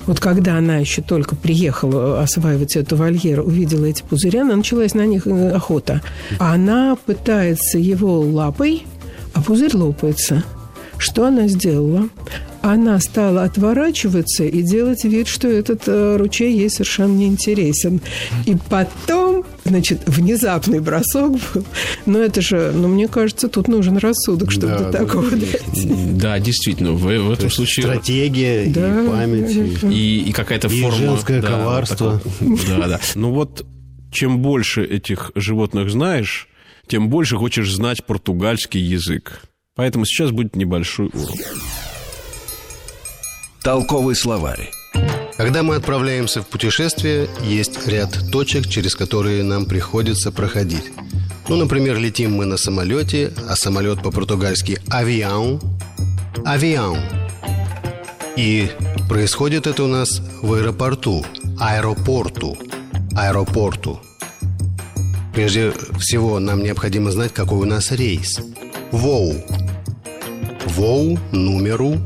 Вот 0.07 0.21
когда 0.21 0.57
она 0.57 0.77
еще 0.77 1.03
только 1.03 1.35
приехала 1.35 2.23
осваивать 2.23 2.77
эту 2.77 2.97
вольеру, 2.97 3.45
увидела 3.45 3.87
эти 3.87 4.03
пузыри, 4.03 4.39
она 4.39 4.57
началась 4.57 4.95
на 4.95 5.07
них 5.07 5.27
э, 5.27 5.51
охота. 5.51 6.03
Она 6.39 6.97
пытается 6.97 7.79
его 7.79 8.21
лапой, 8.21 8.85
а 9.35 9.43
пузырь 9.43 9.75
лопается. 9.75 10.45
Что 10.99 11.27
она 11.27 11.49
сделала? 11.49 12.09
Она 12.61 12.99
стала 12.99 13.45
отворачиваться 13.45 14.45
и 14.45 14.63
делать 14.63 15.05
вид, 15.05 15.29
что 15.29 15.49
этот 15.49 15.83
э, 15.87 16.17
ручей 16.17 16.57
ей 16.57 16.71
совершенно 16.71 17.17
не 17.17 17.27
интересен. 17.27 18.01
И 18.47 18.57
потом, 18.69 19.45
значит, 19.69 20.01
внезапный 20.07 20.81
бросок 20.81 21.33
был. 21.33 21.65
Но 22.07 22.19
это 22.19 22.41
же, 22.41 22.73
ну, 22.75 22.89
мне 22.89 23.09
кажется, 23.09 23.49
тут 23.49 23.69
нужен 23.69 23.97
рассудок, 23.99 24.51
чтобы 24.51 24.79
да, 24.79 24.91
до 24.91 24.99
такого 24.99 25.31
дойти. 25.31 25.89
Да, 26.13 26.39
действительно, 26.39 26.93
в, 26.93 27.03
в 27.03 27.31
этом 27.33 27.51
случае... 27.51 27.87
Стратегия 27.87 28.67
да, 28.67 29.03
и 29.03 29.09
память. 29.09 29.83
И, 29.85 30.21
и 30.29 30.33
какая-то 30.33 30.69
и 30.69 30.81
форма... 30.81 30.99
женское 30.99 31.43
да, 31.43 31.49
коварство. 31.49 32.21
да, 32.41 32.89
да. 32.89 33.01
Ну 33.15 33.33
вот, 33.33 33.65
чем 34.11 34.41
больше 34.41 34.85
этих 34.85 35.33
животных 35.35 35.91
знаешь, 35.91 36.49
тем 36.87 37.09
больше 37.09 37.37
хочешь 37.37 37.73
знать 37.73 38.05
португальский 38.05 38.81
язык. 38.81 39.43
Поэтому 39.75 40.05
сейчас 40.07 40.31
будет 40.31 40.57
небольшой 40.57 41.07
урок. 41.13 41.37
Толковый 43.63 44.17
словарь. 44.17 44.71
Когда 45.39 45.63
мы 45.63 45.77
отправляемся 45.77 46.43
в 46.43 46.49
путешествие, 46.49 47.29
есть 47.45 47.87
ряд 47.87 48.11
точек, 48.33 48.67
через 48.67 48.97
которые 48.97 49.45
нам 49.45 49.67
приходится 49.67 50.33
проходить. 50.33 50.91
Ну, 51.49 51.55
например, 51.55 51.97
летим 51.97 52.33
мы 52.33 52.45
на 52.45 52.57
самолете, 52.57 53.33
а 53.49 53.55
самолет 53.55 54.03
по-португальски 54.03 54.81
«авиão», 54.89 55.63
«авиão». 56.45 56.99
И 58.37 58.69
происходит 59.09 59.69
это 59.69 59.85
у 59.85 59.87
нас 59.87 60.21
в 60.43 60.55
аэропорту, 60.55 61.25
аэропорту, 61.61 62.59
аэропорту. 63.17 64.01
Прежде 65.33 65.73
всего, 66.01 66.41
нам 66.41 66.65
необходимо 66.65 67.13
знать, 67.13 67.33
какой 67.33 67.59
у 67.59 67.65
нас 67.65 67.93
рейс. 67.93 68.41
ВОУ 68.91 69.37
ВОУ 70.67 71.17
номеру, 71.31 71.97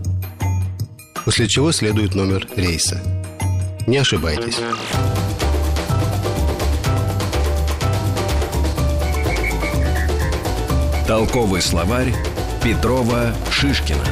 после 1.24 1.48
чего 1.48 1.72
следует 1.72 2.14
номер 2.14 2.46
рейса. 2.56 3.21
Не 3.86 3.98
ошибайтесь. 3.98 4.58
Толковый 11.06 11.60
словарь 11.60 12.14
Петрова 12.62 13.34
Шишкина. 13.50 14.04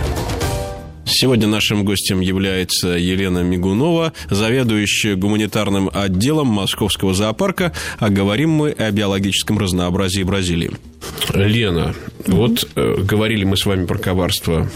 Сегодня 1.04 1.46
нашим 1.46 1.84
гостем 1.84 2.20
является 2.20 2.88
Елена 2.88 3.40
Мигунова, 3.40 4.12
заведующая 4.28 5.16
гуманитарным 5.16 5.90
отделом 5.92 6.48
Московского 6.48 7.14
зоопарка, 7.14 7.72
а 7.98 8.10
говорим 8.10 8.50
мы 8.50 8.70
о 8.70 8.90
биологическом 8.90 9.58
разнообразии 9.58 10.22
Бразилии. 10.22 10.72
Лена, 11.34 11.94
mm-hmm. 11.94 12.34
вот 12.34 12.68
э, 12.74 12.96
говорили 13.02 13.44
мы 13.44 13.56
с 13.56 13.66
вами 13.66 13.86
про 13.86 13.98
коварство 13.98 14.70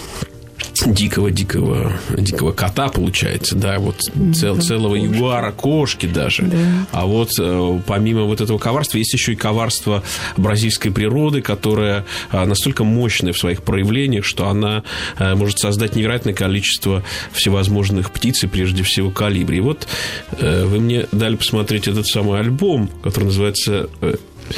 дикого-дикого 0.86 1.92
дикого 2.16 2.52
кота, 2.52 2.88
получается, 2.88 3.56
да, 3.56 3.78
вот 3.78 4.00
цел, 4.34 4.60
целого 4.60 4.96
ягуара, 4.96 5.52
кошки 5.52 6.06
даже. 6.06 6.42
Да. 6.42 6.58
А 6.92 7.06
вот 7.06 7.30
э, 7.38 7.80
помимо 7.86 8.22
вот 8.22 8.40
этого 8.40 8.58
коварства 8.58 8.98
есть 8.98 9.12
еще 9.12 9.32
и 9.32 9.36
коварство 9.36 10.02
бразильской 10.36 10.90
природы, 10.90 11.42
которая 11.42 12.04
э, 12.30 12.44
настолько 12.44 12.84
мощная 12.84 13.32
в 13.32 13.38
своих 13.38 13.62
проявлениях, 13.62 14.24
что 14.24 14.48
она 14.48 14.82
э, 15.18 15.34
может 15.34 15.58
создать 15.58 15.96
невероятное 15.96 16.34
количество 16.34 17.02
всевозможных 17.32 18.10
птиц 18.10 18.44
и 18.44 18.46
прежде 18.46 18.82
всего 18.82 19.10
калибри. 19.10 19.58
И 19.58 19.60
вот 19.60 19.86
вы 20.40 20.80
мне 20.80 21.06
дали 21.12 21.36
посмотреть 21.36 21.88
этот 21.88 22.06
самый 22.06 22.40
альбом, 22.40 22.88
который 23.02 23.24
называется 23.24 23.88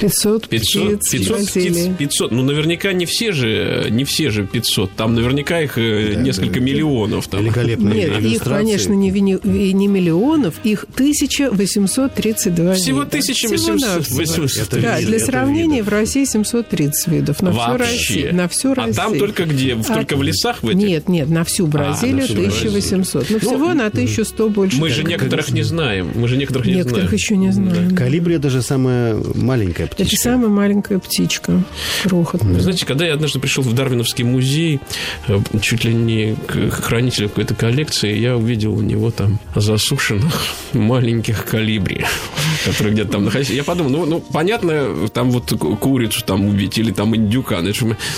500, 0.00 0.49
500 0.49 0.99
птиц 1.00 1.11
500 1.11 1.49
птиц, 1.49 1.88
500. 1.99 2.33
Ну, 2.33 2.43
наверняка 2.43 2.93
не 2.93 3.07
все 3.07 3.33
же, 3.33 3.87
не 3.90 4.05
все 4.05 4.31
же 4.31 4.47
500. 4.47 4.93
Там 4.93 5.14
наверняка 5.14 5.61
их 5.61 5.78
э, 5.78 6.14
да, 6.14 6.21
несколько 6.21 6.55
да, 6.55 6.61
миллионов. 6.61 7.28
Там. 7.28 7.43
Великолепные 7.43 8.09
Нет, 8.09 8.23
их, 8.23 8.43
конечно, 8.43 8.93
не, 8.93 9.11
не, 9.11 9.73
не 9.73 9.87
миллионов, 9.87 10.55
их 10.64 10.85
1832 10.95 12.75
Всего 12.75 13.00
1832. 13.00 14.81
Да, 14.81 15.00
для 15.00 15.19
сравнения, 15.19 15.83
в 15.83 15.88
России 15.88 16.25
730 16.25 17.07
видов. 17.09 17.43
На 17.43 17.52
всю 17.52 17.76
Россию. 17.76 18.35
На 18.35 18.49
всю 18.49 18.75
Россию. 18.75 18.95
А 18.97 19.09
там 19.09 19.19
только 19.19 19.45
где? 19.45 19.76
А, 19.88 19.95
только 19.95 20.16
в 20.16 20.23
лесах 20.23 20.62
в 20.62 20.69
этих? 20.69 20.78
Нет, 20.78 21.09
нет, 21.09 21.28
на 21.28 21.45
всю 21.45 21.66
Бразилию 21.66 22.26
а, 22.28 22.43
на 22.43 22.50
всю 22.50 22.69
1800. 22.69 23.31
Ну, 23.31 23.38
всего 23.38 23.75
на 23.75 23.87
1100 23.87 24.49
больше. 24.50 24.78
Мы 24.78 24.90
же 24.90 25.05
некоторых 25.05 25.50
не 25.50 25.62
знаем. 25.62 26.11
Мы 26.14 26.28
же 26.28 26.37
некоторых 26.37 26.66
не 26.66 26.73
знаем. 26.73 26.87
Некоторых 26.87 27.12
еще 27.12 27.37
не 27.37 27.52
знаем. 27.52 27.95
Калибри 27.95 28.37
это 28.37 28.50
же 28.50 28.62
самая 28.62 29.16
маленькая 29.35 29.75
маленькая 29.76 29.87
птичка. 29.87 30.14
Это 30.14 30.23
самая 30.23 30.49
маленькая 30.49 30.99
птичка, 30.99 31.62
крохотная. 32.02 32.61
Знаете, 32.61 32.87
когда 32.87 33.06
я 33.06 33.14
однажды 33.14 33.38
пришел 33.38 33.62
в 33.62 33.73
Дарвиновский 33.73 34.25
музей, 34.25 34.80
э, 35.28 35.38
чуть 35.61 35.85
ли 35.85 35.95
не 35.95 36.35
к 36.47 36.71
хранителю 36.71 37.28
какой-то 37.28 37.54
коллекции, 37.54 38.16
я 38.16 38.37
увидел 38.37 38.75
у 38.75 38.80
него 38.80 39.11
там 39.11 39.38
засушенных 39.54 40.42
маленьких 40.73 41.45
калибри, 41.45 42.04
которые 42.64 42.95
где-то 42.95 43.12
там 43.12 43.25
находились. 43.25 43.54
Я 43.54 43.64
подумал, 43.64 43.90
ну, 43.90 44.06
ну 44.06 44.21
понятно, 44.21 45.09
там 45.12 45.30
вот 45.30 45.52
курицу 45.80 46.25
там 46.25 46.47
убить 46.47 46.78
или 46.78 46.92
там 46.92 47.14
индюка, 47.14 47.61
но 47.61 47.73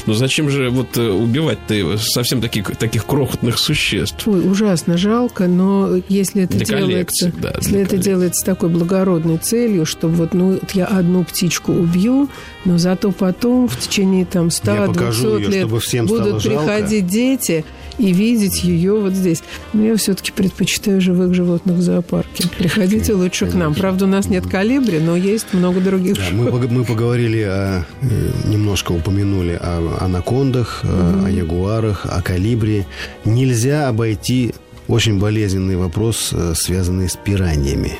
ну, 0.07 0.15
зачем 0.15 0.51
же 0.51 0.71
вот 0.71 0.97
э, 0.97 1.11
убивать-то 1.11 1.99
совсем 1.99 2.41
таких, 2.41 2.77
таких 2.77 3.07
крохотных 3.07 3.59
существ? 3.59 4.27
Ой, 4.27 4.49
ужасно 4.49 4.97
жалко, 4.97 5.47
но 5.47 6.01
если 6.09 6.45
это 6.45 6.57
Для 6.57 6.67
делается, 6.67 7.33
да, 7.37 7.55
если 7.57 7.81
это 7.81 7.97
делается 7.97 8.41
с 8.41 8.45
такой 8.45 8.69
благородной 8.69 9.39
целью, 9.39 9.87
чтобы 9.87 10.15
вот, 10.15 10.35
ну, 10.35 10.59
я 10.75 10.87
одну 10.87 11.25
птичку 11.25 11.48
птичку 11.49 11.73
убью, 11.73 12.29
но 12.65 12.79
зато 12.79 13.11
потом 13.11 13.69
в 13.69 13.79
течение 13.79 14.25
там 14.25 14.49
100-200 14.49 15.49
лет 15.49 16.07
будут 16.07 16.43
приходить 16.43 17.07
дети 17.07 17.65
и 17.99 18.13
видеть 18.13 18.63
ее 18.63 18.95
вот 18.95 19.15
здесь. 19.15 19.43
Но 19.73 19.85
я 19.85 19.97
все-таки 19.97 20.31
предпочитаю 20.31 21.01
живых 21.01 21.35
животных 21.35 21.77
в 21.77 21.81
зоопарке. 21.81 22.49
Приходите 22.59 23.15
лучше 23.15 23.47
к 23.47 23.55
нам. 23.55 23.75
Правда, 23.75 24.05
у 24.05 24.09
нас 24.09 24.29
нет 24.29 24.47
калибри, 24.47 25.01
но 25.01 25.17
есть 25.17 25.53
много 25.53 25.81
других. 25.81 26.17
Да, 26.17 26.23
мы, 26.33 26.51
мы 26.69 26.85
поговорили, 26.85 27.43
о, 27.43 27.85
э, 28.03 28.31
немножко 28.47 28.93
упомянули 28.93 29.59
о 29.61 29.99
анакондах, 30.01 30.85
mm-hmm. 30.85 31.27
о 31.27 31.31
ягуарах, 31.31 32.07
о 32.07 32.23
калибре. 32.23 32.87
Нельзя 33.25 33.89
обойти 33.89 34.55
очень 34.89 35.19
болезненный 35.19 35.77
вопрос, 35.77 36.31
э, 36.33 36.55
связанный 36.55 37.09
с 37.09 37.17
пираньями. 37.17 37.99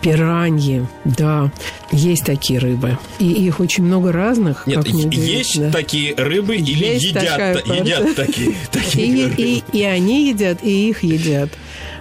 Пираньи, 0.00 0.86
да, 1.04 1.52
есть 1.92 2.24
такие 2.24 2.58
рыбы. 2.58 2.96
И 3.18 3.26
их 3.26 3.60
очень 3.60 3.84
много 3.84 4.12
разных. 4.12 4.66
Нет, 4.66 4.86
есть 4.86 5.60
да. 5.60 5.70
такие 5.70 6.14
рыбы 6.14 6.56
или 6.56 6.84
есть 6.84 7.06
едят, 7.06 7.66
едят 7.66 8.14
такие, 8.16 8.54
такие 8.72 9.06
и, 9.06 9.24
рыбы? 9.24 9.42
И, 9.42 9.62
и 9.72 9.82
они 9.82 10.28
едят, 10.30 10.58
и 10.62 10.88
их 10.88 11.02
едят. 11.02 11.50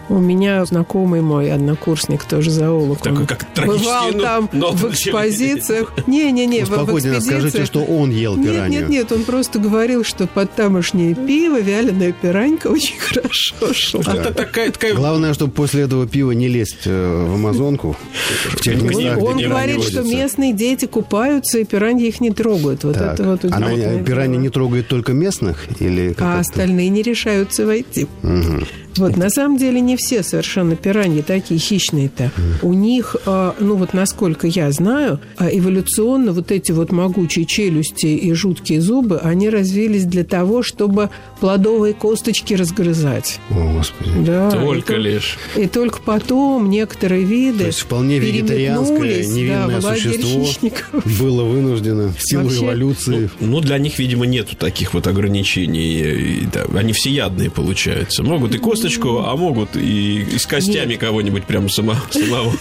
У 0.10 0.18
меня 0.20 0.66
знакомый 0.66 1.22
мой 1.22 1.52
однокурсник, 1.52 2.24
тоже 2.24 2.50
зоолог. 2.50 3.00
Такой, 3.00 3.28
как 3.28 3.46
бывал 3.56 4.12
ну, 4.12 4.20
там 4.20 4.50
но, 4.52 4.72
в 4.72 4.90
экспозициях. 4.90 5.94
Не-не-не, 6.08 6.66
в, 6.66 6.70
в 6.70 7.22
скажите, 7.22 7.66
что 7.66 7.84
он 7.84 8.10
ел 8.10 8.36
пиранью. 8.36 8.70
Нет, 8.70 8.82
нет, 8.82 8.90
нет, 8.90 9.12
он 9.12 9.24
просто 9.24 9.60
говорил, 9.60 10.04
что 10.04 10.26
под 10.26 10.52
тамошнее 10.54 11.14
пиво 11.14 11.60
вяленая 11.62 12.12
пиранька 12.12 12.68
очень 12.68 12.98
хорошо 13.00 13.74
шла. 13.74 14.02
Да. 14.02 14.32
Такая, 14.32 14.72
такая... 14.72 14.96
Главное, 14.96 15.34
чтобы 15.36 15.52
после 15.52 15.84
этого 15.84 16.08
пива 16.08 16.32
не 16.32 16.48
лезть 16.48 16.86
э, 16.86 17.26
в 17.28 17.36
Амазонку, 17.36 17.96
в 18.50 18.62
тех 18.62 18.82
местах, 18.82 19.20
Он, 19.20 19.36
он 19.36 19.44
говорит, 19.44 19.84
что 19.84 20.02
местные 20.02 20.54
дети 20.54 20.86
купаются, 20.86 21.60
и 21.60 21.66
пираньи 21.66 22.08
их 22.08 22.20
не 22.20 22.32
трогают. 22.32 22.84
Вот 22.84 22.96
так. 22.96 23.14
это 23.14 23.24
вот 23.24 23.46
Она 23.46 23.76
пираньи 24.00 24.38
не 24.38 24.50
трогает 24.50 24.88
только 24.88 25.14
местных? 25.14 25.68
Или 25.80 26.16
а 26.18 26.40
остальные 26.40 26.90
не 26.90 27.04
решаются 27.04 27.66
войти. 27.66 28.08
Угу. 28.24 28.66
Вот, 28.98 29.18
на 29.18 29.30
самом 29.30 29.58
деле 29.58 29.80
не 29.80 29.96
все 29.98 30.24
совершенно 30.24 30.76
пираньи 30.76 31.22
такие 31.22 31.60
хищные-то. 31.60 32.32
У 32.62 32.74
них, 32.74 33.16
а, 33.26 33.56
ну 33.60 33.76
вот 33.76 33.94
насколько 33.94 34.48
я 34.48 34.72
знаю, 34.72 35.20
а, 35.38 35.50
эволюционно 35.50 36.34
вот 36.34 36.52
эти 36.52 36.72
вот 36.72 36.92
могучие 36.92 37.46
челюсти 37.46 38.08
и 38.08 38.34
жуткие 38.34 38.82
зубы, 38.82 39.20
они 39.20 39.50
развились 39.50 40.06
для 40.06 40.24
того, 40.24 40.64
чтобы 40.64 41.10
плодовые 41.40 41.94
косточки 41.94 42.54
разгрызать. 42.54 43.40
О, 43.50 43.74
Господи. 43.74 44.12
Да, 44.26 44.52
только 44.52 44.96
и 44.96 44.98
лишь. 44.98 45.38
И 45.56 45.68
только 45.68 46.00
потом 46.02 46.70
некоторые 46.70 47.24
виды 47.24 47.60
То 47.60 47.68
есть 47.68 47.80
вполне 47.80 48.20
вегетарианское, 48.20 49.26
невинное 49.26 49.82
да, 49.82 49.94
существо 49.94 50.44
хищников. 50.44 51.20
было 51.20 51.44
вынуждено 51.44 52.10
в 52.10 52.22
силу 52.22 52.44
Вообще, 52.44 52.66
эволюции. 52.66 53.30
Ну, 53.40 53.48
ну, 53.48 53.62
для 53.62 53.78
них, 53.78 53.98
видимо, 54.00 54.26
нету 54.26 54.56
таких 54.56 54.94
вот 54.94 55.08
ограничений. 55.08 56.48
Да, 56.54 56.66
они 56.78 56.94
всеядные, 56.94 57.50
получаются. 57.50 58.24
Могут 58.24 58.56
и 58.56 58.58
косточки 58.58 58.79
косточку, 58.82 59.24
а 59.26 59.36
могут 59.36 59.76
и, 59.76 60.22
и 60.22 60.38
с 60.38 60.46
костями 60.46 60.96
кого-нибудь 60.96 61.46
прям 61.46 61.70
само, 61.70 61.96
самого. 62.10 62.54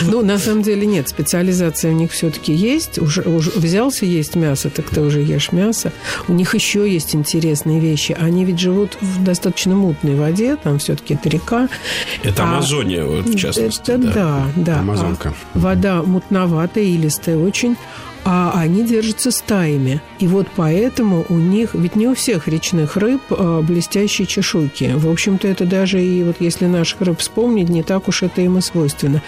Ну, 0.00 0.22
на 0.22 0.38
самом 0.38 0.62
деле 0.62 0.86
нет, 0.86 1.08
специализация 1.08 1.92
у 1.92 1.94
них 1.94 2.12
все-таки 2.12 2.52
есть. 2.52 2.98
Уже, 2.98 3.22
уже 3.22 3.50
взялся 3.50 4.06
есть 4.06 4.34
мясо, 4.34 4.70
так 4.70 4.88
ты 4.88 5.00
уже 5.00 5.20
ешь 5.20 5.52
мясо. 5.52 5.92
У 6.28 6.32
них 6.32 6.54
еще 6.54 6.90
есть 6.90 7.14
интересные 7.14 7.80
вещи. 7.80 8.16
Они 8.18 8.44
ведь 8.44 8.58
живут 8.58 8.96
в 9.00 9.22
достаточно 9.22 9.74
мутной 9.74 10.14
воде, 10.14 10.56
там 10.56 10.78
все-таки 10.78 11.14
это 11.14 11.28
река. 11.28 11.68
Это 12.22 12.44
а, 12.44 12.46
Амазония, 12.46 13.04
вот, 13.04 13.26
в 13.26 13.36
частности. 13.38 13.90
Это 13.90 13.98
да, 13.98 14.12
да. 14.12 14.46
да. 14.56 14.80
Амазонка. 14.80 15.34
А 15.54 15.58
вода 15.58 16.02
мутноватая, 16.02 16.84
илистая 16.84 17.36
очень 17.36 17.76
а 18.24 18.52
они 18.54 18.84
держатся 18.84 19.30
стаями. 19.30 20.00
И 20.18 20.26
вот 20.26 20.46
поэтому 20.56 21.26
у 21.28 21.34
них, 21.34 21.74
ведь 21.74 21.96
не 21.96 22.08
у 22.08 22.14
всех 22.14 22.48
речных 22.48 22.96
рыб 22.96 23.20
а, 23.30 23.60
блестящие 23.62 24.26
чешуйки. 24.26 24.92
В 24.94 25.10
общем-то, 25.10 25.46
это 25.46 25.66
даже 25.66 26.02
и 26.02 26.22
вот 26.22 26.36
если 26.40 26.66
наших 26.66 27.02
рыб 27.02 27.18
вспомнить, 27.18 27.68
не 27.68 27.82
так 27.82 28.08
уж 28.08 28.22
это 28.22 28.40
им 28.40 28.58
и 28.58 28.60
свойственно. 28.60 29.22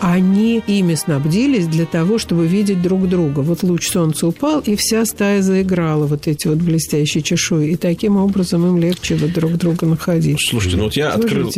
Они 0.00 0.62
ими 0.66 0.94
снабдились 0.94 1.66
для 1.66 1.86
того, 1.86 2.18
чтобы 2.18 2.46
видеть 2.46 2.82
друг 2.82 3.08
друга. 3.08 3.40
Вот 3.40 3.62
луч 3.62 3.88
солнца 3.88 4.26
упал, 4.26 4.60
и 4.60 4.76
вся 4.76 5.04
стая 5.06 5.40
заиграла 5.42 6.06
вот 6.06 6.26
эти 6.26 6.48
вот 6.48 6.58
блестящие 6.58 7.22
чешуи. 7.22 7.70
И 7.70 7.76
таким 7.76 8.16
образом 8.16 8.66
им 8.66 8.78
легче 8.78 9.16
вот 9.16 9.32
друг 9.32 9.52
друга 9.52 9.86
находить. 9.86 10.38
Слушайте, 10.40 10.76
ну 10.76 10.84
вот 10.84 10.94
я 10.94 11.10
открыл, 11.10 11.50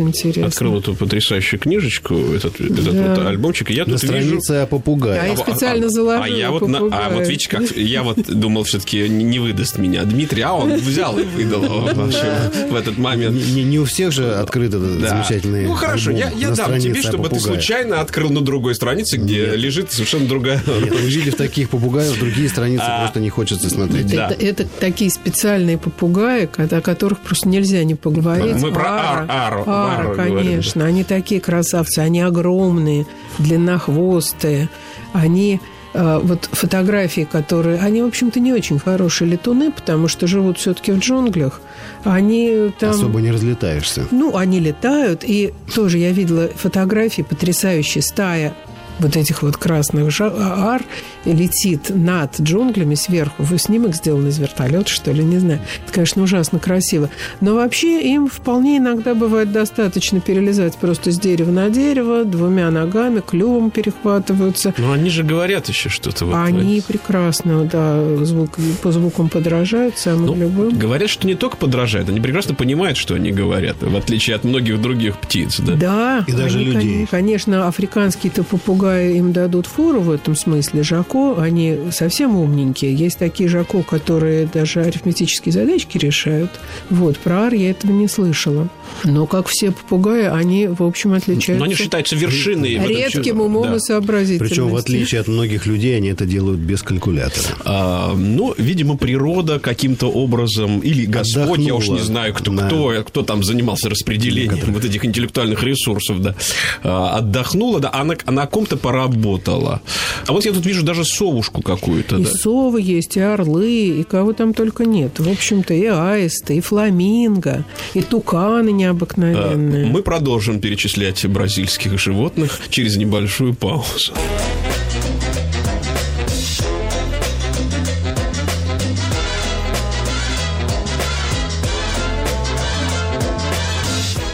открыл 0.43 0.79
эту 0.79 0.95
потрясающую 0.95 1.59
книжечку, 1.59 2.15
этот, 2.15 2.61
этот 2.61 2.93
да. 2.93 3.15
вот 3.15 3.25
альбомчик, 3.25 3.71
и 3.71 3.73
я 3.73 3.85
тут 3.85 4.01
вижу... 4.03 4.39
о 4.49 4.65
попугае. 4.65 5.19
А 5.19 5.27
я 5.27 5.37
специально 5.37 5.89
заложил 5.89 6.05
а, 6.21 6.25
а 6.25 6.27
я 6.27 6.51
вот 6.51 6.67
на, 6.67 6.84
а 6.91 7.09
вот 7.09 7.27
видите, 7.27 7.49
как 7.49 7.71
я 7.71 8.03
вот 8.03 8.17
думал, 8.25 8.63
все-таки 8.63 9.07
не 9.09 9.39
выдаст 9.39 9.77
меня 9.77 10.03
Дмитрий, 10.03 10.41
а 10.41 10.53
он 10.53 10.75
взял 10.75 11.17
и 11.17 11.23
выдал 11.23 11.61
в 11.61 12.75
этот 12.75 12.97
момент. 12.97 13.35
Не, 13.35 13.63
не 13.63 13.79
у 13.79 13.85
всех 13.85 14.11
же 14.11 14.35
открыт 14.35 14.73
этот 14.73 14.99
да. 14.99 15.09
замечательный 15.09 15.65
Ну 15.67 15.73
хорошо, 15.73 16.11
я, 16.11 16.31
я 16.31 16.51
дам 16.51 16.79
тебе, 16.79 17.01
чтобы 17.01 17.29
ты 17.29 17.39
случайно 17.39 18.01
открыл 18.01 18.29
на 18.29 18.41
другой 18.41 18.75
странице, 18.75 19.17
где 19.17 19.45
Нет. 19.45 19.57
лежит 19.57 19.91
совершенно 19.91 20.27
другая. 20.27 20.61
Нет, 20.65 20.93
увидев 20.93 21.35
таких 21.35 21.69
попугаев, 21.69 22.17
другие 22.19 22.49
страницы 22.49 22.83
а, 22.85 23.01
просто 23.01 23.19
не 23.19 23.29
хочется 23.29 23.69
смотреть. 23.69 24.07
Да. 24.07 24.29
Это, 24.29 24.45
это 24.45 24.67
такие 24.79 25.09
специальные 25.11 25.77
попугаи, 25.77 26.49
о 26.57 26.81
которых 26.81 27.19
просто 27.19 27.47
нельзя 27.47 27.83
не 27.83 27.95
поговорить. 27.95 28.61
Мы 28.61 28.71
про 28.71 28.85
Ара, 28.85 29.25
Ару, 29.29 29.63
Ара, 29.65 29.99
Ару 29.99 30.15
конечно. 30.15 30.81
Говорим. 30.81 30.95
Они 30.95 31.03
такие 31.03 31.41
красавцы, 31.41 31.99
они 31.99 32.21
огромные, 32.21 33.05
длиннохвостые, 33.39 34.69
они 35.13 35.59
вот 35.95 36.49
фотографии, 36.51 37.27
которые... 37.29 37.79
Они, 37.79 38.01
в 38.01 38.07
общем-то, 38.07 38.39
не 38.39 38.53
очень 38.53 38.79
хорошие 38.79 39.29
летуны, 39.29 39.71
потому 39.71 40.07
что 40.07 40.27
живут 40.27 40.57
все-таки 40.57 40.91
в 40.91 40.99
джунглях. 40.99 41.61
Они 42.03 42.71
там... 42.79 42.91
Особо 42.91 43.21
не 43.21 43.31
разлетаешься. 43.31 44.05
Ну, 44.11 44.35
они 44.35 44.59
летают. 44.59 45.23
И 45.23 45.53
тоже 45.73 45.97
я 45.97 46.11
видела 46.11 46.49
фотографии 46.55 47.21
потрясающие. 47.21 48.01
Стая 48.01 48.53
вот 48.99 49.15
этих 49.15 49.41
вот 49.41 49.57
красных 49.57 50.05
ар 50.21 50.81
и 51.25 51.31
летит 51.31 51.89
над 51.89 52.39
джунглями 52.39 52.95
сверху. 52.95 53.43
Вы 53.43 53.57
снимок 53.57 53.95
сделан 53.95 54.27
из 54.27 54.37
вертолета, 54.37 54.89
что 54.89 55.11
ли, 55.11 55.23
не 55.23 55.39
знаю. 55.39 55.59
Это, 55.83 55.93
конечно, 55.93 56.23
ужасно 56.23 56.59
красиво. 56.59 57.09
Но 57.41 57.55
вообще 57.55 58.01
им 58.13 58.27
вполне 58.27 58.77
иногда 58.77 59.15
бывает 59.15 59.51
достаточно 59.51 60.19
перелезать 60.19 60.77
просто 60.77 61.11
с 61.11 61.19
дерева 61.19 61.51
на 61.51 61.69
дерево, 61.69 62.23
двумя 62.23 62.71
ногами, 62.71 63.21
клювом 63.25 63.71
перехватываются. 63.71 64.73
Но 64.77 64.91
они 64.91 65.09
же 65.09 65.23
говорят 65.23 65.67
еще 65.67 65.89
что-то. 65.89 66.25
Вот 66.25 66.35
они 66.35 66.81
прекрасно, 66.85 67.65
да, 67.65 68.25
звук, 68.25 68.57
по 68.81 68.91
звукам 68.91 69.29
подражают 69.29 69.97
самым 69.97 70.25
ну, 70.25 70.35
любым. 70.35 70.77
Говорят, 70.77 71.09
что 71.09 71.27
не 71.27 71.35
только 71.35 71.57
подражают, 71.57 72.09
они 72.09 72.19
прекрасно 72.21 72.55
понимают, 72.55 72.97
что 72.97 73.15
они 73.15 73.31
говорят, 73.31 73.77
в 73.81 73.95
отличие 73.95 74.35
от 74.35 74.43
многих 74.43 74.81
других 74.81 75.17
птиц. 75.17 75.59
Да, 75.59 75.75
да 75.75 76.25
и 76.27 76.31
даже 76.31 76.59
они, 76.59 76.65
людей. 76.65 77.07
Конечно, 77.09 77.67
африканские-то 77.67 78.43
попугаи 78.43 78.84
им 78.85 79.33
дадут 79.33 79.65
фору 79.65 80.01
в 80.01 80.11
этом 80.11 80.35
смысле. 80.35 80.83
Жако, 80.83 81.41
они 81.41 81.77
совсем 81.91 82.35
умненькие. 82.35 82.93
Есть 82.93 83.17
такие 83.17 83.49
жако, 83.49 83.83
которые 83.83 84.47
даже 84.47 84.81
арифметические 84.81 85.53
задачки 85.53 85.97
решают. 85.97 86.51
Вот, 86.89 87.17
про 87.17 87.47
ар 87.47 87.53
я 87.53 87.71
этого 87.71 87.91
не 87.91 88.07
слышала. 88.07 88.69
Но, 89.03 89.25
как 89.25 89.47
все 89.47 89.71
попугаи, 89.71 90.25
они, 90.25 90.67
в 90.67 90.83
общем, 90.83 91.13
отличаются... 91.13 91.59
Но 91.59 91.65
они 91.65 91.75
считаются 91.75 92.15
вершиной. 92.15 92.75
Редким 92.87 93.41
умом 93.41 93.67
да. 93.67 93.75
и 93.75 93.79
сообразительностью. 93.79 94.65
Причем, 94.65 94.69
в 94.69 94.75
отличие 94.75 95.21
от 95.21 95.27
многих 95.27 95.65
людей, 95.65 95.97
они 95.97 96.09
это 96.09 96.25
делают 96.25 96.59
без 96.59 96.81
калькулятора. 96.81 97.47
А, 97.65 98.13
ну, 98.13 98.53
видимо, 98.57 98.97
природа 98.97 99.59
каким-то 99.59 100.07
образом, 100.07 100.79
или 100.79 101.05
Господь, 101.05 101.59
Отдохнула. 101.59 101.67
я 101.67 101.75
уж 101.75 101.87
не 101.89 101.99
знаю, 101.99 102.33
кто, 102.33 102.51
да. 102.51 102.67
кто, 102.67 103.03
кто 103.05 103.23
там 103.23 103.43
занимался 103.43 103.89
распределением 103.89 104.53
Некоторые. 104.55 104.75
вот 104.75 104.85
этих 104.85 105.05
интеллектуальных 105.05 105.63
ресурсов, 105.63 106.21
да, 106.21 106.35
а, 106.83 107.17
отдохнула, 107.17 107.79
да, 107.79 107.91
она, 107.93 108.15
она 108.25 108.43
о 108.43 108.47
ком-то 108.47 108.74
поработала. 108.75 109.81
А 110.27 110.31
вот 110.31 110.45
я 110.45 110.53
тут 110.53 110.65
вижу 110.65 110.83
даже 110.83 111.05
совушку 111.05 111.61
какую-то. 111.61 112.17
И 112.17 112.23
да. 112.23 112.29
совы 112.29 112.81
есть, 112.81 113.17
и 113.17 113.19
орлы, 113.19 113.99
и 113.99 114.03
кого 114.03 114.33
там 114.33 114.53
только 114.53 114.85
нет. 114.85 115.19
В 115.19 115.29
общем-то, 115.29 115.73
и 115.73 115.85
аисты, 115.85 116.57
и 116.57 116.61
фламинго, 116.61 117.65
и 117.93 118.01
туканы 118.01 118.71
необыкновенные. 118.71 119.85
А, 119.85 119.89
мы 119.89 120.01
продолжим 120.01 120.59
перечислять 120.59 121.25
бразильских 121.25 121.99
животных 121.99 122.59
через 122.69 122.97
небольшую 122.97 123.53
паузу. 123.53 124.13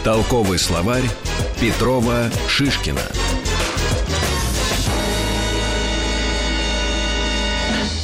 Толковый 0.03 0.57
словарь 0.57 1.03
Петрова 1.59 2.31
Шишкина. 2.47 3.01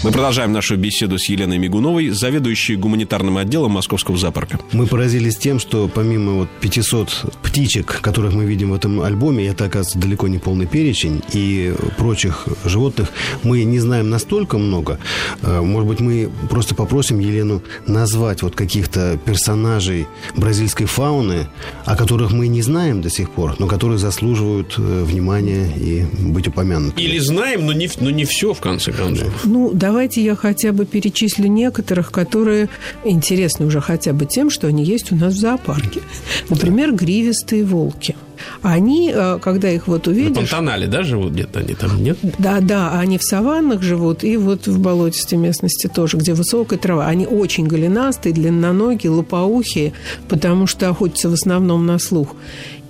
Мы 0.08 0.14
продолжаем 0.14 0.54
нашу 0.54 0.78
беседу 0.78 1.18
с 1.20 1.28
Еленой 1.28 1.58
Мигуновой, 1.58 2.12
заведующей 2.12 2.78
гуманитарным 2.78 3.36
отделом 3.36 3.74
Московского 3.74 4.18
зоопарка. 4.18 4.58
Мы 4.72 4.88
поразились 4.88 5.36
тем, 5.36 5.60
что 5.60 5.90
помимо 5.94 6.32
вот 6.36 6.50
500 6.62 7.34
птичек, 7.44 8.00
которых 8.00 8.34
мы 8.34 8.46
видим 8.46 8.72
в 8.72 8.74
этом 8.74 9.02
альбоме, 9.02 9.46
это, 9.48 9.66
оказывается, 9.66 10.00
далеко 10.00 10.30
не 10.30 10.38
полный 10.38 10.66
перечень, 10.66 11.22
и 11.34 11.74
прочих 11.98 12.48
животных 12.64 13.10
мы 13.44 13.66
не 13.66 13.80
знаем 13.80 14.10
настолько 14.10 14.58
много. 14.58 14.98
Э, 15.42 15.60
может 15.60 15.90
быть, 15.90 16.00
мы 16.00 16.30
просто 16.50 16.74
попросим 16.74 17.20
Елену 17.20 17.62
назвать 17.86 18.44
вот 18.44 18.56
каких-то 18.56 19.20
персонажей 19.26 20.08
бразильской 20.38 20.86
фауны, 20.86 21.50
о 21.84 21.98
которых 21.98 22.32
мы 22.32 22.48
не 22.48 22.62
знаем 22.62 23.02
до 23.02 23.10
сих 23.10 23.30
пор, 23.30 23.58
но 23.60 23.68
которые 23.68 23.98
заслуживают 23.98 24.76
э, 24.78 25.04
внимания 25.04 25.70
и 25.76 26.06
быть 26.18 26.48
упомянуты. 26.48 27.02
Или 27.02 27.20
знаем, 27.20 27.66
но 27.66 27.74
не, 27.74 27.90
но 28.00 28.10
не 28.10 28.24
все, 28.24 28.54
в 28.54 28.62
конце 28.62 28.94
концов. 28.94 29.44
Ну, 29.44 29.72
да, 29.74 29.97
Давайте 29.98 30.22
я 30.24 30.36
хотя 30.36 30.74
бы 30.74 30.86
перечислю 30.86 31.48
некоторых, 31.48 32.12
которые 32.12 32.70
интересны 33.04 33.66
уже 33.66 33.82
хотя 33.82 34.14
бы 34.14 34.28
тем, 34.28 34.52
что 34.52 34.68
они 34.68 34.84
есть 34.84 35.12
у 35.12 35.16
нас 35.16 35.34
в 35.34 35.40
зоопарке. 35.40 36.02
Например, 36.50 36.94
гривистые 36.94 37.66
волки. 37.66 38.16
Они, 38.62 39.12
э, 39.12 39.40
когда 39.42 39.72
их 39.72 39.88
вот 39.88 40.08
увидишь... 40.08 40.36
На 40.36 40.42
Пантанале, 40.42 40.86
да, 40.86 41.02
живут 41.02 41.34
где-то 41.34 41.62
они 41.62 41.74
там, 41.74 42.04
нет? 42.04 42.20
Да, 42.38 42.60
да, 42.60 43.00
они 43.00 43.18
в 43.18 43.24
саваннах 43.24 43.82
живут, 43.82 44.24
и 44.24 44.38
вот 44.38 44.68
в 44.68 44.80
болотистой 44.80 45.40
местности 45.40 45.88
тоже, 45.88 46.18
где 46.18 46.36
высокая 46.36 46.78
трава. 46.78 47.08
Они 47.08 47.26
очень 47.26 47.66
голенастые, 47.66 48.34
длинноногие, 48.34 49.10
лопоухие, 49.10 49.94
потому 50.30 50.68
что 50.68 50.90
охотятся 50.90 51.28
в 51.28 51.34
основном 51.34 51.88
на 51.88 51.98
слух. 51.98 52.36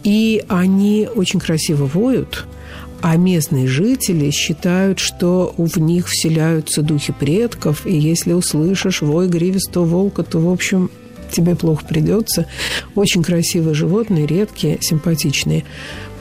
И 0.04 0.44
они 0.50 1.08
очень 1.16 1.40
красиво 1.40 1.86
воют, 1.86 2.46
а 3.02 3.16
местные 3.16 3.68
жители 3.68 4.32
считают, 4.32 5.00
что 5.00 5.54
в 5.58 5.78
них 5.80 6.08
вселяются 6.08 6.82
духи 6.82 7.14
предков, 7.14 7.86
и 7.86 7.96
если 7.96 8.34
услышишь 8.34 9.02
вой 9.02 9.28
гривистого 9.28 9.86
волка, 9.86 10.24
то, 10.24 10.40
в 10.40 10.50
общем, 10.50 10.90
тебе 11.32 11.56
плохо 11.56 11.86
придется. 11.86 12.48
Очень 12.96 13.24
красивые 13.24 13.74
животные, 13.74 14.26
редкие, 14.26 14.80
симпатичные. 14.82 15.64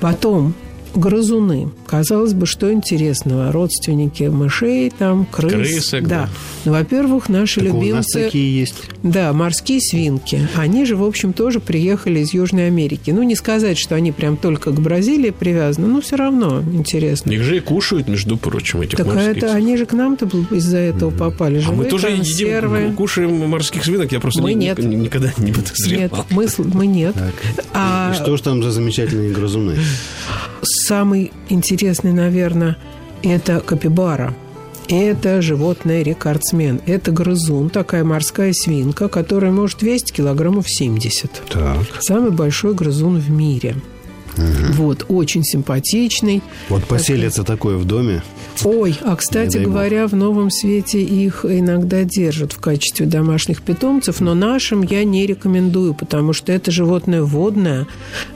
Потом 0.00 0.54
грызуны. 0.96 1.70
Казалось 1.86 2.34
бы, 2.34 2.46
что 2.46 2.72
интересного? 2.72 3.52
Родственники 3.52 4.24
мышей, 4.24 4.90
там, 4.90 5.26
крыс. 5.26 5.52
Крысок, 5.52 6.08
да. 6.08 6.22
да. 6.22 6.28
Ну, 6.64 6.72
во-первых, 6.72 7.28
наши 7.28 7.60
так 7.60 7.68
любимцы... 7.68 7.92
У 7.92 7.96
нас 7.96 8.06
такие 8.06 8.60
есть. 8.60 8.74
Да, 9.02 9.32
морские 9.32 9.80
свинки. 9.80 10.48
Они 10.56 10.84
же, 10.84 10.96
в 10.96 11.04
общем, 11.04 11.32
тоже 11.32 11.60
приехали 11.60 12.20
из 12.20 12.34
Южной 12.34 12.66
Америки. 12.66 13.10
Ну, 13.10 13.22
не 13.22 13.34
сказать, 13.34 13.78
что 13.78 13.94
они 13.94 14.12
прям 14.12 14.36
только 14.36 14.70
к 14.70 14.80
Бразилии 14.80 15.30
привязаны, 15.30 15.86
но 15.86 16.00
все 16.00 16.16
равно 16.16 16.62
интересно. 16.72 17.30
Их 17.30 17.42
же 17.42 17.58
и 17.58 17.60
кушают, 17.60 18.08
между 18.08 18.36
прочим, 18.36 18.80
этих 18.80 18.96
так 18.96 19.06
морских. 19.06 19.36
это 19.36 19.52
они 19.52 19.76
же 19.76 19.86
к 19.86 19.92
нам-то 19.92 20.28
из-за 20.50 20.78
этого 20.78 21.10
попали. 21.10 21.58
Живые 21.58 21.74
а 21.74 21.84
мы 21.84 21.84
тоже 21.90 22.08
консервы. 22.08 22.78
едим, 22.78 22.94
кушаем 22.94 23.48
морских 23.48 23.84
свинок, 23.84 24.12
я 24.12 24.20
просто 24.20 24.42
мы 24.42 24.54
не, 24.54 24.66
нет. 24.66 24.78
никогда 24.78 25.32
не 25.38 25.52
подозревал. 25.52 26.00
Нет, 26.00 26.12
мы, 26.30 26.46
мы 26.74 26.86
нет. 26.86 27.14
Так. 27.14 27.34
А... 27.72 28.12
И 28.12 28.16
что 28.16 28.36
же 28.36 28.42
там 28.42 28.62
за 28.62 28.70
замечательные 28.70 29.32
грызуны? 29.32 29.76
Самый 30.86 31.32
интересный, 31.48 32.12
наверное, 32.12 32.76
это 33.24 33.58
капибара. 33.58 34.32
Это 34.88 35.42
животное-рекордсмен. 35.42 36.80
Это 36.86 37.10
грызун, 37.10 37.70
такая 37.70 38.04
морская 38.04 38.52
свинка, 38.52 39.08
которая 39.08 39.50
может 39.50 39.82
весить 39.82 40.12
килограммов 40.12 40.66
70. 40.68 41.42
Так. 41.48 41.86
Самый 41.98 42.30
большой 42.30 42.72
грызун 42.74 43.18
в 43.18 43.28
мире. 43.30 43.74
Угу. 44.36 44.72
Вот, 44.74 45.06
очень 45.08 45.42
симпатичный. 45.44 46.42
Вот 46.68 46.84
поселится 46.84 47.42
такой, 47.42 47.56
такое 47.56 47.76
в 47.78 47.84
доме. 47.84 48.22
Ой, 48.64 48.98
а 49.02 49.16
кстати 49.16 49.58
говоря, 49.58 50.06
в 50.06 50.14
новом 50.14 50.50
свете 50.50 51.02
их 51.02 51.44
иногда 51.44 52.04
держат 52.04 52.52
в 52.52 52.58
качестве 52.58 53.06
домашних 53.06 53.62
питомцев, 53.62 54.20
но 54.20 54.34
нашим 54.34 54.82
я 54.82 55.04
не 55.04 55.26
рекомендую, 55.26 55.94
потому 55.94 56.32
что 56.32 56.52
это 56.52 56.70
животное 56.70 57.22
водное, 57.22 57.86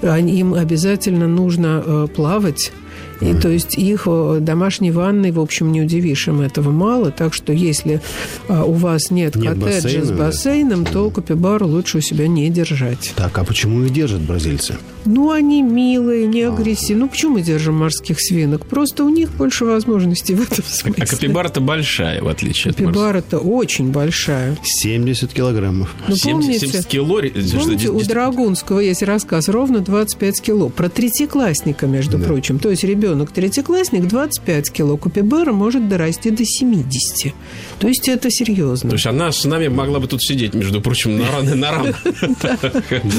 им 0.02 0.54
обязательно 0.54 1.26
нужно 1.26 1.82
э, 1.84 2.08
плавать 2.14 2.72
и 3.20 3.34
то 3.34 3.48
есть 3.48 3.76
их 3.76 4.04
э, 4.06 4.38
домашней 4.40 4.90
ванной, 4.90 5.30
в 5.30 5.40
общем, 5.40 5.72
не 5.72 5.82
удивишь, 5.82 6.26
им 6.28 6.40
этого 6.40 6.70
мало. 6.70 7.10
Так 7.10 7.34
что 7.34 7.52
если 7.52 8.00
а, 8.48 8.64
у 8.64 8.72
вас 8.72 9.10
нет, 9.10 9.36
нет 9.36 9.54
коттеджа 9.54 9.82
бассейна, 9.82 10.04
с 10.06 10.10
бассейном, 10.10 10.84
да? 10.84 10.90
то 10.90 11.10
капибару 11.10 11.66
лучше 11.66 11.98
у 11.98 12.00
себя 12.00 12.28
не 12.28 12.48
держать. 12.48 13.12
Так, 13.16 13.36
а 13.36 13.44
почему 13.44 13.82
их 13.84 13.92
держат 13.92 14.22
бразильцы? 14.22 14.76
Ну, 15.04 15.30
они 15.30 15.62
милые, 15.62 16.26
не 16.26 16.42
а. 16.42 16.52
агрессивные. 16.52 17.04
Ну, 17.04 17.08
почему 17.08 17.34
мы 17.34 17.42
держим 17.42 17.74
морских 17.76 18.20
свинок? 18.20 18.66
Просто 18.66 19.04
у 19.04 19.08
них 19.08 19.30
больше 19.30 19.64
возможностей 19.64 20.34
в 20.34 20.42
этом 20.42 20.64
смысле. 20.64 21.02
А 21.02 21.06
капибара-то 21.06 21.60
большая, 21.60 22.22
в 22.22 22.28
отличие 22.28 22.70
от 22.70 22.76
Капибара-то 22.76 23.38
очень 23.38 23.90
большая. 23.90 24.58
70 24.62 25.32
килограммов. 25.32 25.94
Ну, 26.06 26.16
70, 26.16 26.32
помните, 26.32 26.66
70 26.66 26.86
кило? 26.86 27.20
Помните, 27.60 27.88
у 27.90 28.00
Драгунского 28.00 28.80
есть 28.80 29.02
рассказ 29.02 29.48
ровно 29.48 29.80
25 29.80 30.40
кило. 30.40 30.68
Про 30.68 30.88
третьеклассника, 30.88 31.86
между 31.86 32.18
да. 32.18 32.26
прочим. 32.26 32.58
То 32.58 32.70
есть 32.70 32.84
ребенок 32.84 33.30
третьеклассник 33.30 34.06
25 34.06 34.70
кило, 34.70 34.96
купибара 34.96 35.52
может 35.52 35.88
дорасти 35.88 36.30
до 36.30 36.44
70. 36.44 37.32
То 37.78 37.88
есть 37.88 38.08
это 38.08 38.30
серьезно. 38.30 38.90
То 38.90 38.96
есть 38.96 39.06
она 39.06 39.32
с 39.32 39.44
нами 39.44 39.68
могла 39.68 40.00
бы 40.00 40.06
тут 40.06 40.22
сидеть, 40.22 40.54
между 40.54 40.80
прочим, 40.80 41.18
на 41.18 41.30
раны 41.30 41.54
на 41.54 41.70
ран. 41.70 41.94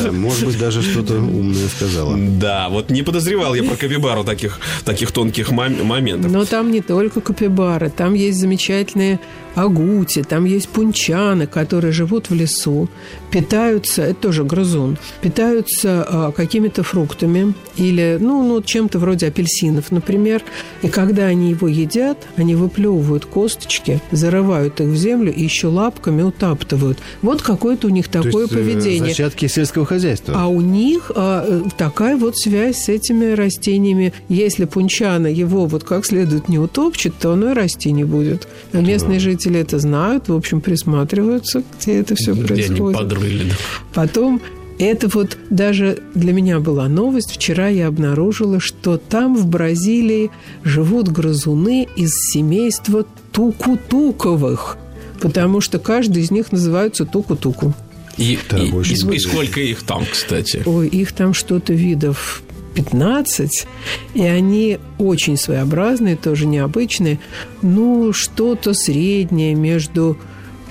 Да, 0.04 0.12
может 0.12 0.46
быть, 0.46 0.60
даже 0.60 0.82
что-то 0.82 1.15
умное 1.15 1.67
сказала. 1.72 2.18
Да, 2.18 2.70
вот 2.70 2.90
не 2.90 3.02
подозревал 3.02 3.56
я 3.56 3.64
про 3.64 3.76
капибару 3.76 4.24
таких, 4.24 4.60
таких 4.86 5.12
тонких 5.12 5.52
моментов. 5.52 6.32
Но 6.32 6.46
там 6.46 6.72
не 6.72 6.82
только 6.82 7.22
капибары, 7.22 7.90
там 7.90 8.14
есть 8.14 8.40
замечательные 8.40 9.20
агути, 9.56 10.24
там 10.24 10.46
есть 10.46 10.70
пунчаны, 10.70 11.48
которые 11.48 11.92
живут 11.92 12.30
в 12.30 12.34
лесу, 12.34 12.90
питаются, 13.32 14.04
это 14.04 14.22
тоже 14.22 14.44
грызун, 14.44 14.98
питаются 15.22 16.06
а, 16.08 16.32
какими-то 16.32 16.84
фруктами 16.84 17.54
или, 17.76 18.18
ну, 18.20 18.44
ну, 18.44 18.62
чем-то 18.62 19.00
вроде 19.00 19.28
апельсинов, 19.28 19.92
например. 19.92 20.44
И 20.82 20.88
когда 20.88 21.26
они 21.26 21.52
его 21.52 21.68
едят, 21.68 22.18
они 22.36 22.56
выплевывают 22.56 23.26
косточки, 23.26 24.02
зарывают 24.12 24.80
их 24.82 24.88
в 24.88 24.96
землю 24.96 25.34
и 25.34 25.44
еще 25.44 25.68
лапками 25.68 26.22
утаптывают. 26.22 27.00
Вот 27.22 27.42
какое-то 27.42 27.88
у 27.88 27.90
них 27.90 28.08
такое 28.08 28.32
То 28.32 28.40
есть, 28.40 28.54
э, 28.54 28.56
поведение. 28.56 29.10
Зачатки 29.10 29.48
сельского 29.48 29.86
хозяйства. 29.86 30.36
А 30.38 30.48
у 30.48 30.62
них 30.62 31.12
а, 31.16 31.46
э, 31.48 31.70
такая 31.78 32.18
вот 32.18 32.38
связь 32.38 32.78
с 32.78 32.90
этими 32.90 33.34
растениями. 33.34 34.14
Если 34.30 34.66
пунчана 34.66 35.28
его 35.28 35.66
вот 35.66 35.84
как 35.84 36.06
следует 36.06 36.50
не 36.50 36.60
утопчет, 36.60 37.14
то 37.20 37.34
оно 37.34 37.52
и 37.52 37.54
расти 37.54 37.92
не 37.92 38.04
будет. 38.04 38.48
А 38.74 38.78
местные 38.78 39.20
жители 39.20 39.41
это 39.50 39.80
знают, 39.80 40.30
в 40.30 40.34
общем, 40.36 40.62
присматриваются, 40.62 41.64
где 41.80 42.00
это 42.00 42.16
все 42.16 42.34
Где 42.34 42.42
они 42.42 42.48
происходит. 42.48 42.98
подрыли. 43.00 43.50
да. 43.50 43.56
Потом 43.94 44.42
это 44.80 45.08
вот 45.10 45.38
даже 45.50 46.00
для 46.16 46.34
меня 46.34 46.60
была 46.60 46.88
новость. 46.88 47.32
Вчера 47.32 47.68
я 47.68 47.88
обнаружила, 47.88 48.60
что 48.60 48.98
там, 48.98 49.36
в 49.36 49.46
Бразилии, 49.48 50.32
живут 50.64 51.08
грызуны 51.10 51.88
из 51.96 52.12
семейства 52.32 53.06
тукутуковых, 53.32 54.78
потому 55.20 55.62
что 55.62 55.80
каждый 55.80 56.24
из 56.24 56.32
них 56.32 56.52
называется 56.52 57.06
туку-туку. 57.06 57.74
И, 58.18 58.34
и- 58.34 58.38
и- 58.58 59.16
и 59.16 59.20
сколько 59.20 59.62
их 59.62 59.84
там, 59.84 60.04
кстати? 60.12 60.62
Ой, 60.66 60.88
их 60.88 61.12
там 61.14 61.34
что-то 61.34 61.74
видов 61.74 62.44
15, 62.74 63.68
и 64.14 64.24
они 64.24 64.80
очень 64.98 65.38
своеобразные, 65.38 66.16
тоже 66.16 66.46
необычные. 66.46 67.20
Ну, 67.62 68.14
что-то 68.14 68.74
среднее 68.74 69.56
между 69.56 70.18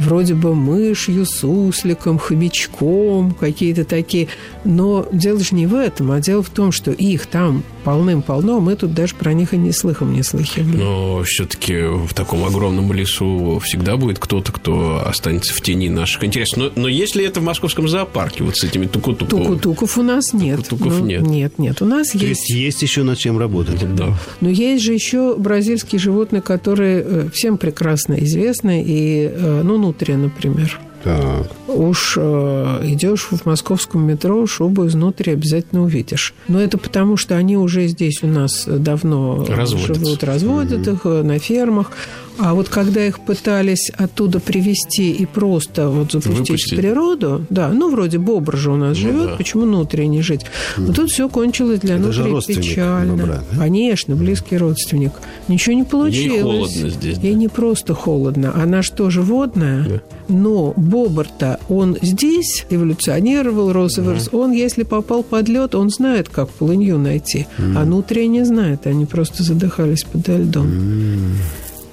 вроде 0.00 0.34
бы 0.34 0.54
мышью, 0.54 1.26
сусликом, 1.26 2.18
хомячком, 2.18 3.32
какие-то 3.32 3.84
такие. 3.84 4.28
Но 4.64 5.06
дело 5.12 5.40
же 5.40 5.54
не 5.54 5.66
в 5.66 5.74
этом, 5.74 6.10
а 6.10 6.20
дело 6.20 6.42
в 6.42 6.50
том, 6.50 6.72
что 6.72 6.90
их 6.90 7.26
там 7.26 7.62
полным-полно, 7.84 8.60
мы 8.60 8.76
тут 8.76 8.94
даже 8.94 9.14
про 9.14 9.32
них 9.32 9.54
и 9.54 9.56
не 9.56 9.72
слыхом 9.72 10.12
не 10.12 10.22
слыхивали. 10.22 10.76
Но 10.76 11.22
все-таки 11.24 11.82
в 11.82 12.12
таком 12.14 12.44
огромном 12.44 12.92
лесу 12.92 13.60
всегда 13.64 13.96
будет 13.96 14.18
кто-то, 14.18 14.52
кто 14.52 15.02
останется 15.04 15.54
в 15.54 15.60
тени 15.60 15.88
наших 15.88 16.24
интересов. 16.24 16.58
Но, 16.58 16.70
но 16.74 16.88
есть 16.88 17.16
ли 17.16 17.24
это 17.24 17.40
в 17.40 17.42
московском 17.42 17.88
зоопарке 17.88 18.44
вот 18.44 18.56
с 18.56 18.64
этими 18.64 18.86
туку-туку? 18.86 19.30
Туку-туков 19.30 19.98
у 19.98 20.02
нас 20.02 20.32
нет. 20.32 20.68
Туку-туков 20.68 21.00
Ну, 21.00 21.06
нет. 21.06 21.22
Нет, 21.22 21.58
нет. 21.58 21.82
У 21.82 21.84
нас 21.84 22.10
То 22.10 22.18
есть 22.18 22.50
есть 22.50 22.82
еще 22.82 23.02
над 23.02 23.18
чем 23.18 23.38
работать. 23.38 23.94
Да. 23.94 24.14
Но 24.40 24.48
есть 24.48 24.84
же 24.84 24.92
еще 24.92 25.36
бразильские 25.36 25.98
животные, 25.98 26.42
которые 26.42 27.02
э, 27.04 27.28
всем 27.32 27.58
прекрасно 27.58 28.14
известны, 28.14 28.82
и, 28.86 29.30
э, 29.32 29.62
ну, 29.64 29.78
нутрия, 29.78 30.16
например. 30.16 30.78
Так. 31.02 31.46
Уж 31.66 32.14
э, 32.18 32.80
идешь 32.84 33.28
в 33.30 33.46
московском 33.46 34.06
метро, 34.06 34.46
шубу 34.46 34.86
изнутри 34.86 35.32
обязательно 35.32 35.82
увидишь. 35.82 36.34
Но 36.48 36.60
это 36.60 36.76
потому, 36.78 37.16
что 37.16 37.36
они 37.36 37.56
уже 37.56 37.86
здесь 37.86 38.22
у 38.22 38.26
нас 38.26 38.64
давно 38.66 39.44
Разводятся. 39.48 39.94
живут, 39.94 40.24
разводят 40.24 40.86
их 40.88 41.00
э, 41.04 41.22
на 41.22 41.38
фермах. 41.38 41.92
А 42.38 42.54
вот 42.54 42.70
когда 42.70 43.06
их 43.06 43.20
пытались 43.20 43.90
оттуда 43.98 44.40
привезти 44.40 45.10
и 45.12 45.26
просто 45.26 45.88
вот 45.90 46.12
запустить 46.12 46.38
Выпустить. 46.48 46.72
в 46.72 46.76
природу, 46.76 47.44
да, 47.50 47.68
ну, 47.68 47.90
вроде 47.90 48.16
бобр 48.18 48.56
же 48.56 48.70
у 48.70 48.76
нас 48.76 48.96
Ну 48.96 49.02
живет, 49.02 49.30
да. 49.30 49.36
почему 49.36 49.64
внутри 49.64 50.06
не 50.08 50.22
жить? 50.22 50.46
Вот 50.78 50.96
тут 50.96 51.10
все 51.10 51.28
кончилось 51.28 51.80
для 51.80 51.98
родственник 51.98 52.62
печально. 52.62 53.14
бобра, 53.16 53.42
да? 53.52 53.58
Конечно, 53.58 54.16
близкий 54.16 54.56
родственник. 54.56 55.12
Ничего 55.48 55.74
не 55.74 55.84
получилось. 55.84 56.40
холодно 56.42 56.88
здесь, 56.90 57.18
да. 57.18 57.26
Ей 57.26 57.34
не 57.34 57.48
просто 57.48 57.92
холодно. 57.94 58.52
Она 58.54 58.82
что 58.82 59.10
водная? 59.22 59.84
Да. 59.86 60.00
Но 60.28 60.72
бобр-то, 60.90 61.58
он 61.68 61.96
здесь 62.02 62.66
эволюционировал, 62.68 63.70
и 63.98 64.00
вырос. 64.02 64.28
Он, 64.32 64.52
если 64.52 64.82
попал 64.82 65.22
под 65.22 65.48
лед, 65.48 65.74
он 65.74 65.90
знает, 65.90 66.28
как 66.28 66.50
полынью 66.50 66.98
найти. 66.98 67.46
А 67.76 67.84
нутрия 67.84 68.26
не 68.26 68.44
знает. 68.44 68.86
Они 68.86 69.06
просто 69.06 69.42
задыхались 69.42 70.04
подо 70.04 70.36
льдом. 70.36 70.68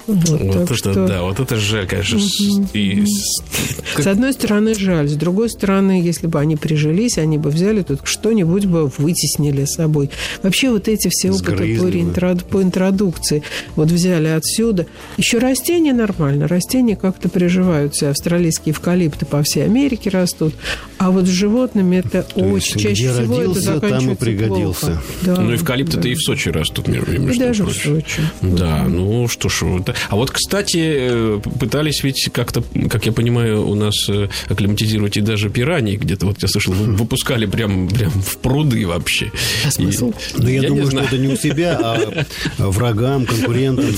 Вот, 0.08 0.40
Вот 0.40 0.56
это, 0.56 0.74
что- 0.74 1.06
да, 1.06 1.22
вот 1.22 1.38
это 1.38 1.56
жаль, 1.56 1.86
конечно. 1.86 2.18
с- 2.18 2.40
и 2.72 3.04
с- 3.04 4.06
одной 4.06 4.32
стороны, 4.32 4.74
жаль. 4.74 5.06
С 5.08 5.14
другой 5.14 5.50
стороны, 5.50 6.00
если 6.02 6.26
бы 6.26 6.40
они 6.40 6.56
прижились, 6.56 7.18
они 7.18 7.36
бы 7.36 7.50
взяли 7.50 7.82
тут 7.82 8.00
что-нибудь 8.04 8.64
бы 8.64 8.86
вытеснили 8.96 9.64
с 9.66 9.74
собой. 9.74 10.10
Вообще 10.42 10.70
вот 10.70 10.88
эти 10.88 11.08
все 11.10 11.30
опыты 11.30 11.52
по, 11.78 11.84
реинтро- 11.84 12.42
по 12.44 12.62
интродукции 12.62 13.42
вот 13.76 13.88
взяли 13.90 14.28
отсюда. 14.28 14.86
Еще 15.18 15.38
растения 15.38 15.92
нормально. 15.92 16.48
Растения 16.48 16.96
как-то 16.96 17.28
приживаются. 17.28 18.08
Австралийские 18.10 18.72
эвкалипты 18.72 19.26
по 19.26 19.42
всей 19.42 19.64
Америке 19.64 20.08
растут. 20.10 20.54
А 20.96 21.10
вот 21.10 21.26
с 21.26 21.30
животными 21.30 21.96
это 21.96 22.22
То 22.22 22.40
есть, 22.56 22.74
очень... 22.76 22.80
Чаще 22.80 23.02
где 23.04 23.12
всего 23.12 23.36
родился, 23.38 23.72
это 23.74 23.88
там 23.90 24.10
и 24.10 24.14
пригодился. 24.14 24.86
плохо. 24.86 25.02
Да, 25.22 25.40
Ну, 25.42 25.54
эвкалипты-то 25.54 26.00
да. 26.02 26.08
и 26.08 26.14
в 26.14 26.20
Сочи 26.20 26.48
растут, 26.48 26.88
между, 26.88 27.10
между 27.12 27.32
И 27.32 27.38
даже 27.38 27.62
в 27.64 27.66
прочим. 27.66 27.94
Сочи. 27.96 28.22
Да, 28.40 28.84
ну 28.88 29.28
что 29.28 29.48
ж. 29.50 29.62
вот. 29.62 29.94
А 30.10 30.16
вот, 30.16 30.30
кстати, 30.30 30.78
э, 30.80 31.40
пытались 31.60 32.02
ведь 32.02 32.28
как-то, 32.32 32.62
как 32.90 33.06
я 33.06 33.12
понимаю, 33.12 33.66
у 33.68 33.74
нас 33.74 33.94
э, 34.08 34.28
акклиматизировать 34.48 35.16
и 35.16 35.20
даже 35.20 35.50
пираний 35.50 35.96
где-то, 35.96 36.26
вот 36.26 36.40
я 36.42 36.48
слышал, 36.48 36.72
вы- 36.74 36.92
выпускали 36.96 37.46
прям, 37.46 37.88
прям 37.88 38.10
в 38.10 38.38
пруды 38.38 38.86
вообще. 38.86 39.30
А 39.66 39.70
смысл? 39.70 40.12
И- 40.36 40.42
Но 40.42 40.48
я, 40.48 40.60
не 40.60 40.66
думаю, 40.68 40.82
что 40.84 40.90
знаю. 40.92 41.06
это 41.08 41.18
не 41.18 41.28
у 41.28 41.36
себя, 41.36 41.78
а 41.80 42.24
врагам, 42.58 43.26
конкурентам. 43.26 43.86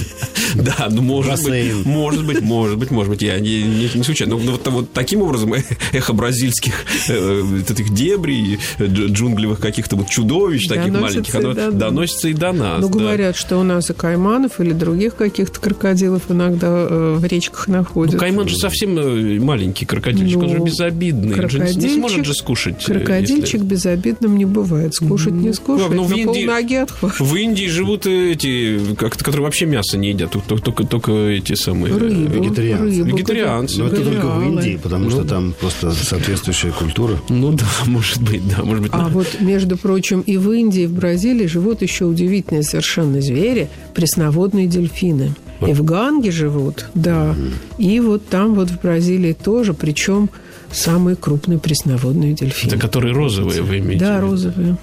Да, 0.53 0.89
ну 0.91 1.01
может 1.01 1.31
Бассейн. 1.31 1.77
быть, 1.79 1.87
может 1.87 2.27
быть, 2.27 2.41
может 2.41 2.77
быть, 2.77 2.91
может 2.91 3.13
быть, 3.13 3.23
я 3.23 3.39
не, 3.39 3.63
не, 3.63 3.89
не 3.95 4.03
случайно. 4.03 4.37
Но 4.37 4.51
вот, 4.53 4.67
вот 4.67 4.93
таким 4.93 5.23
образом 5.23 5.55
эхо 5.93 6.13
бразильских 6.13 6.73
э, 7.09 7.61
этих 7.69 7.95
дебрей, 7.95 8.59
э, 8.79 8.87
дж- 8.87 9.13
джунглевых 9.13 9.61
каких-то 9.61 9.95
вот 9.95 10.09
чудовищ 10.09 10.67
таких 10.67 10.93
маленьких, 10.93 11.33
оно 11.37 11.55
до 11.55 11.71
доносится 11.71 12.27
и 12.29 12.33
до 12.35 12.51
нас. 12.53 12.81
Ну, 12.81 12.89
да. 12.89 12.99
говорят, 12.99 13.37
что 13.37 13.59
у 13.59 13.63
нас 13.63 13.91
и 13.91 13.93
кайманов 13.93 14.59
или 14.61 14.73
других 14.73 15.15
каких-то 15.15 15.61
крокодилов 15.61 15.90
иногда 16.31 16.69
э, 16.89 17.17
в 17.19 17.25
речках 17.25 17.69
находят. 17.69 18.15
Ну, 18.15 18.21
кайман 18.21 18.49
же 18.49 18.57
совсем 18.57 18.99
э, 18.99 19.39
маленький 19.41 19.87
крокодильчик, 19.87 20.39
он 20.39 20.49
же 20.51 20.59
Ну, 20.59 20.65
безобидный. 20.67 21.39
Он 21.41 21.49
же 21.51 21.59
не- 21.59 21.65
не 21.65 21.71
крокодильчик- 21.71 21.95
сможет 21.95 22.25
же 22.27 22.35
скушать. 22.35 22.83
э, 22.89 22.93
Крокодильчик 22.93 23.55
если- 23.55 23.67
безобидным 23.67 24.37
не 24.39 24.45
бывает. 24.45 24.95
Скушать 24.95 25.33
не 25.33 25.53
скушает, 25.53 25.89
как, 25.89 25.97
ну, 25.97 26.03
но 26.03 26.09
в 26.09 26.13
Индии- 26.13 26.25
полноги 26.47 26.75
отхватит. 26.75 27.21
В 27.21 27.35
Индии 27.37 27.67
живут 27.67 28.07
эти, 28.07 28.95
как 28.97 29.17
которые 29.17 29.43
вообще 29.45 29.67
мясо 29.67 29.97
не 29.99 30.09
едят, 30.11 30.31
только, 30.33 30.63
только, 30.63 30.85
только 30.85 31.13
эти 31.13 31.55
самые... 31.55 31.95
Рыбу, 31.97 32.33
вегетарианцы. 32.33 32.85
рыбу, 32.99 33.17
Вегетарианцы. 33.17 33.79
Но 33.81 33.87
это 33.89 34.03
только 34.05 34.27
в. 34.27 34.43
Индии, 34.43 34.79
потому 34.83 35.11
что 35.11 35.25
там 35.25 35.55
просто 35.61 35.93
соответствующая 35.93 36.71
культура. 36.73 37.19
Ну 37.29 37.53
да, 37.53 37.67
может 37.87 38.23
быть, 38.23 38.43
да, 38.49 38.63
может 38.65 38.83
быть. 38.83 38.93
А 38.95 38.99
да. 38.99 39.09
вот, 39.09 39.27
между 39.41 39.77
прочим, 39.77 40.21
и 40.21 40.37
в 40.37 40.51
Индии, 40.53 40.83
и 40.83 40.87
в 40.87 40.93
Бразилии 40.93 41.47
живут 41.47 41.83
еще 41.83 42.05
удивительные 42.07 42.63
совершенно 42.63 43.21
звери, 43.21 43.69
пресноводные 43.95 44.67
дельфины. 44.67 45.35
И 45.67 45.73
в 45.81 45.85
Ганге 45.85 46.31
живут, 46.31 46.87
да. 46.95 47.35
И 47.79 48.01
вот 48.01 48.29
там 48.29 48.55
вот 48.55 48.69
в 48.69 48.81
Бразилии 48.81 49.33
тоже, 49.33 49.73
причем 49.75 50.29
самые 50.73 51.17
крупные 51.17 51.59
пресноводные 51.59 52.33
дельфины. 52.33 52.71
Это 52.73 52.79
которые 52.81 53.15
розовые 53.15 53.63
вы 53.63 53.79
имеете? 53.79 54.05
Да, 54.05 54.13
в 54.15 54.17
виду? 54.19 54.31
розовые. 54.31 54.77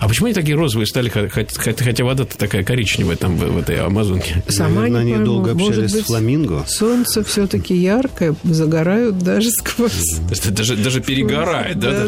А 0.00 0.08
почему 0.08 0.26
они 0.26 0.34
такие 0.34 0.56
розовые 0.56 0.86
стали, 0.86 1.08
хотя, 1.08 2.04
вода-то 2.04 2.36
такая 2.36 2.64
коричневая 2.64 3.16
там 3.16 3.36
в, 3.36 3.44
в 3.44 3.58
этой 3.58 3.78
Амазонке? 3.80 4.42
Сама 4.48 4.82
Наверное, 4.82 4.90
не 4.90 5.00
они 5.00 5.12
пойму. 5.12 5.24
долго 5.26 5.54
Может 5.54 5.68
общались 5.70 5.92
быть, 5.92 6.02
с 6.02 6.06
фламинго. 6.06 6.64
Солнце 6.66 7.22
все-таки 7.24 7.74
яркое, 7.76 8.34
загорают 8.44 9.18
даже 9.18 9.50
сквозь. 9.50 10.18
Даже, 10.50 10.76
даже 10.76 11.00
перегорает, 11.00 11.78
да? 11.78 12.06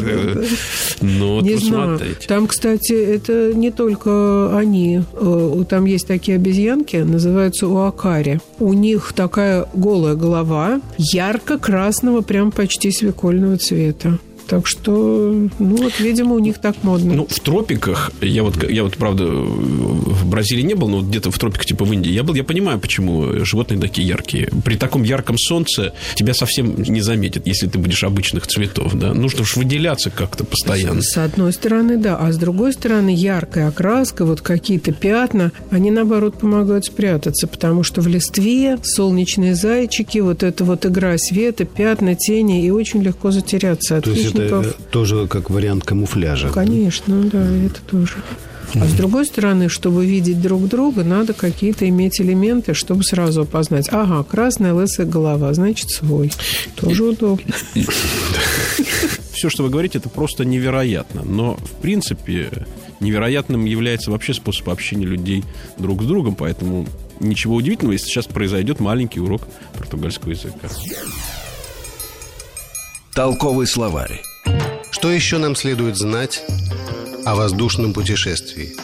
Ну, 1.01 1.35
вот 1.35 1.43
Не 1.43 1.55
знаю. 1.57 1.97
посмотрите. 1.97 2.27
Там, 2.27 2.47
кстати, 2.47 2.93
это 2.93 3.53
не 3.53 3.71
только 3.71 4.57
они. 4.57 5.01
Э, 5.13 5.63
Там 5.69 5.85
есть 5.85 6.07
такие 6.07 6.35
обезьянки, 6.35 6.97
называются 6.97 7.67
уакари. 7.67 8.39
У 8.59 8.73
них 8.73 9.13
такая 9.15 9.65
голая 9.73 10.15
голова, 10.15 10.81
ярко-красного, 10.97 12.21
прям 12.21 12.51
почти 12.51 12.91
свекольного 12.97 13.57
цвета. 13.57 14.19
Так 14.47 14.65
что, 14.65 15.49
ну 15.59 15.75
вот, 15.75 15.99
видимо, 15.99 16.35
у 16.35 16.39
них 16.39 16.59
так 16.59 16.83
модно. 16.83 17.13
Ну, 17.13 17.27
в 17.27 17.39
тропиках, 17.39 18.11
я 18.21 18.43
вот, 18.43 18.69
я 18.69 18.83
вот, 18.83 18.95
правда, 18.95 19.25
в 19.25 20.29
Бразилии 20.29 20.61
не 20.61 20.73
был, 20.73 20.87
но 20.87 20.97
вот 20.97 21.07
где-то 21.07 21.31
в 21.31 21.37
тропиках, 21.39 21.65
типа 21.65 21.83
в 21.83 21.91
Индии, 21.91 22.11
я 22.11 22.23
был, 22.23 22.33
я 22.33 22.43
понимаю, 22.43 22.79
почему 22.79 23.45
животные 23.45 23.79
такие 23.79 24.07
яркие. 24.07 24.49
При 24.63 24.75
таком 24.75 25.03
ярком 25.03 25.37
солнце 25.37 25.93
тебя 26.15 26.33
совсем 26.33 26.81
не 26.81 27.01
заметят, 27.01 27.45
если 27.45 27.67
ты 27.67 27.77
будешь 27.77 28.03
обычных 28.03 28.47
цветов, 28.47 28.93
да. 28.93 29.13
Нужно 29.13 29.41
уж 29.41 29.57
выделяться 29.57 30.09
как-то 30.09 30.45
постоянно. 30.45 31.01
С 31.01 31.17
одной 31.17 31.51
стороны, 31.51 31.97
да. 31.97 32.17
А 32.17 32.31
с 32.31 32.37
другой 32.37 32.73
стороны, 32.73 33.13
яркая 33.13 33.67
окраска, 33.67 34.25
вот 34.25 34.41
какие-то 34.41 34.93
пятна, 34.93 35.51
они, 35.71 35.91
наоборот, 35.91 36.39
помогают 36.39 36.85
спрятаться, 36.85 37.47
потому 37.47 37.83
что 37.83 38.01
в 38.01 38.07
листве 38.07 38.77
солнечные 38.81 39.55
зайчики, 39.55 40.19
вот 40.19 40.43
эта 40.43 40.63
вот 40.63 40.85
игра 40.85 41.17
света, 41.17 41.65
пятна, 41.65 42.15
тени, 42.15 42.65
и 42.65 42.71
очень 42.71 43.01
легко 43.01 43.31
затеряться 43.31 43.97
от 43.97 44.05
То 44.05 44.11
есть 44.11 44.36
это 44.41 44.75
тоже 44.91 45.27
как 45.27 45.49
вариант 45.49 45.83
камуфляжа. 45.83 46.49
Конечно, 46.49 47.23
да, 47.23 47.45
это 47.45 47.81
тоже. 47.81 48.15
А 48.75 48.85
с 48.85 48.93
другой 48.93 49.25
стороны, 49.25 49.69
чтобы 49.69 50.05
видеть 50.05 50.41
друг 50.41 50.67
друга, 50.67 51.03
надо 51.03 51.33
какие-то 51.33 51.87
иметь 51.87 52.19
элементы, 52.19 52.73
чтобы 52.73 53.03
сразу 53.03 53.41
опознать. 53.41 53.87
Ага, 53.91 54.23
красная 54.23 54.73
лысая 54.73 55.05
голова, 55.05 55.53
значит, 55.53 55.89
свой. 55.89 56.31
Тоже 56.75 57.05
удобно. 57.05 57.53
Все, 59.31 59.49
что 59.49 59.63
вы 59.63 59.69
говорите, 59.69 59.99
это 59.99 60.09
просто 60.09 60.45
невероятно. 60.45 61.21
Но, 61.23 61.55
в 61.55 61.81
принципе, 61.81 62.49
невероятным 62.99 63.65
является 63.65 64.11
вообще 64.11 64.33
способ 64.33 64.69
общения 64.69 65.05
людей 65.05 65.43
друг 65.77 66.03
с 66.03 66.05
другом, 66.05 66.35
поэтому 66.35 66.87
ничего 67.19 67.55
удивительного, 67.55 67.93
если 67.93 68.07
сейчас 68.07 68.25
произойдет 68.25 68.79
маленький 68.79 69.19
урок 69.19 69.47
португальского 69.77 70.31
языка. 70.31 70.67
Толковый 73.17 73.65
словарь. 73.65 74.21
Что 74.91 75.09
еще 75.09 75.39
нам 75.39 75.55
следует 75.55 75.97
знать 75.97 76.43
о 77.25 77.33
воздушном 77.33 77.91
путешествии? 77.91 78.75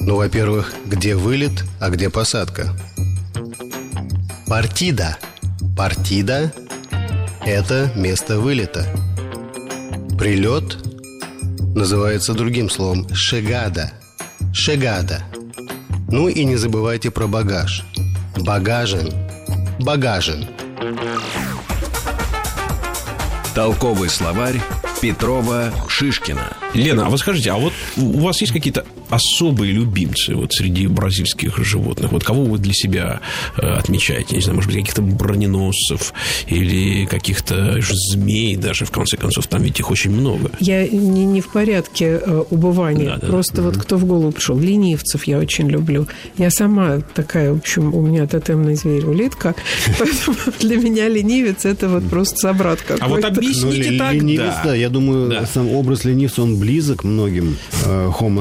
Ну, 0.00 0.16
во-первых, 0.16 0.74
где 0.84 1.16
вылет, 1.16 1.64
а 1.80 1.88
где 1.88 2.10
посадка? 2.10 2.76
Партида. 4.46 5.16
Партида– 5.78 6.52
это 7.46 7.90
место 7.96 8.38
вылета. 8.38 8.86
Прилет 10.18 10.76
называется 11.74 12.34
другим 12.34 12.68
словом 12.68 13.08
«шегада». 13.14 13.94
«Шегада». 14.52 15.24
Ну 16.10 16.28
и 16.28 16.44
не 16.44 16.56
забывайте 16.56 17.10
про 17.10 17.26
багаж. 17.26 17.82
Багажен. 18.36 19.10
Багажен. 19.80 20.50
Толковый 23.54 24.08
словарь 24.08 24.60
Петрова 25.00 25.72
Шишкина. 25.88 26.56
Лена, 26.74 27.06
а 27.06 27.08
вы 27.08 27.18
скажите, 27.18 27.52
а 27.52 27.56
вот 27.56 27.72
у 27.96 28.20
вас 28.20 28.40
есть 28.40 28.52
какие-то 28.52 28.84
особые 29.14 29.72
любимцы 29.72 30.34
вот 30.34 30.52
среди 30.52 30.86
бразильских 30.86 31.58
животных? 31.64 32.12
Вот 32.12 32.24
кого 32.24 32.44
вы 32.44 32.58
для 32.58 32.72
себя 32.72 33.20
э, 33.56 33.66
отмечаете? 33.66 34.36
Не 34.36 34.42
знаю, 34.42 34.56
может 34.56 34.70
быть, 34.70 34.80
каких-то 34.80 35.02
броненосцев 35.02 36.12
или 36.46 37.06
каких-то 37.06 37.78
змей 38.10 38.56
даже, 38.56 38.84
в 38.84 38.90
конце 38.90 39.16
концов, 39.16 39.46
там 39.46 39.62
ведь 39.62 39.78
их 39.80 39.90
очень 39.90 40.10
много. 40.10 40.50
Я 40.60 40.86
не, 40.88 41.24
не 41.24 41.40
в 41.40 41.48
порядке 41.48 42.20
э, 42.24 42.44
убывания, 42.50 43.06
Да, 43.06 43.16
да. 43.18 43.26
просто 43.26 43.62
вот 43.62 43.76
кто 43.76 43.96
в 43.96 44.04
голову 44.04 44.32
пришел. 44.32 44.58
Ленивцев 44.58 45.24
я 45.24 45.38
очень 45.38 45.68
люблю. 45.68 46.06
Я 46.38 46.50
сама 46.50 47.00
такая, 47.14 47.52
в 47.52 47.58
общем, 47.58 47.94
у 47.94 48.00
меня 48.02 48.26
тотемный 48.26 48.74
зверь 48.76 49.04
улитка, 49.04 49.54
поэтому 49.98 50.36
для 50.60 50.76
меня 50.76 51.08
ленивец 51.08 51.64
это 51.64 51.88
вот 51.88 52.08
просто 52.08 52.36
собрат 52.36 52.80
какой-то. 52.80 53.04
А 53.04 53.08
вот 53.08 53.20
Ну, 53.22 53.28
объясните 53.28 53.90
ли- 53.90 53.98
тогда. 53.98 54.12
ленивец, 54.12 54.54
да, 54.64 54.74
я 54.74 54.88
думаю, 54.88 55.30
Да. 55.30 55.46
сам 55.46 55.68
образ 55.70 56.04
ленивца, 56.04 56.42
он 56.42 56.58
близок 56.58 57.04
многим 57.04 57.56
э, 57.84 58.10
homo 58.20 58.40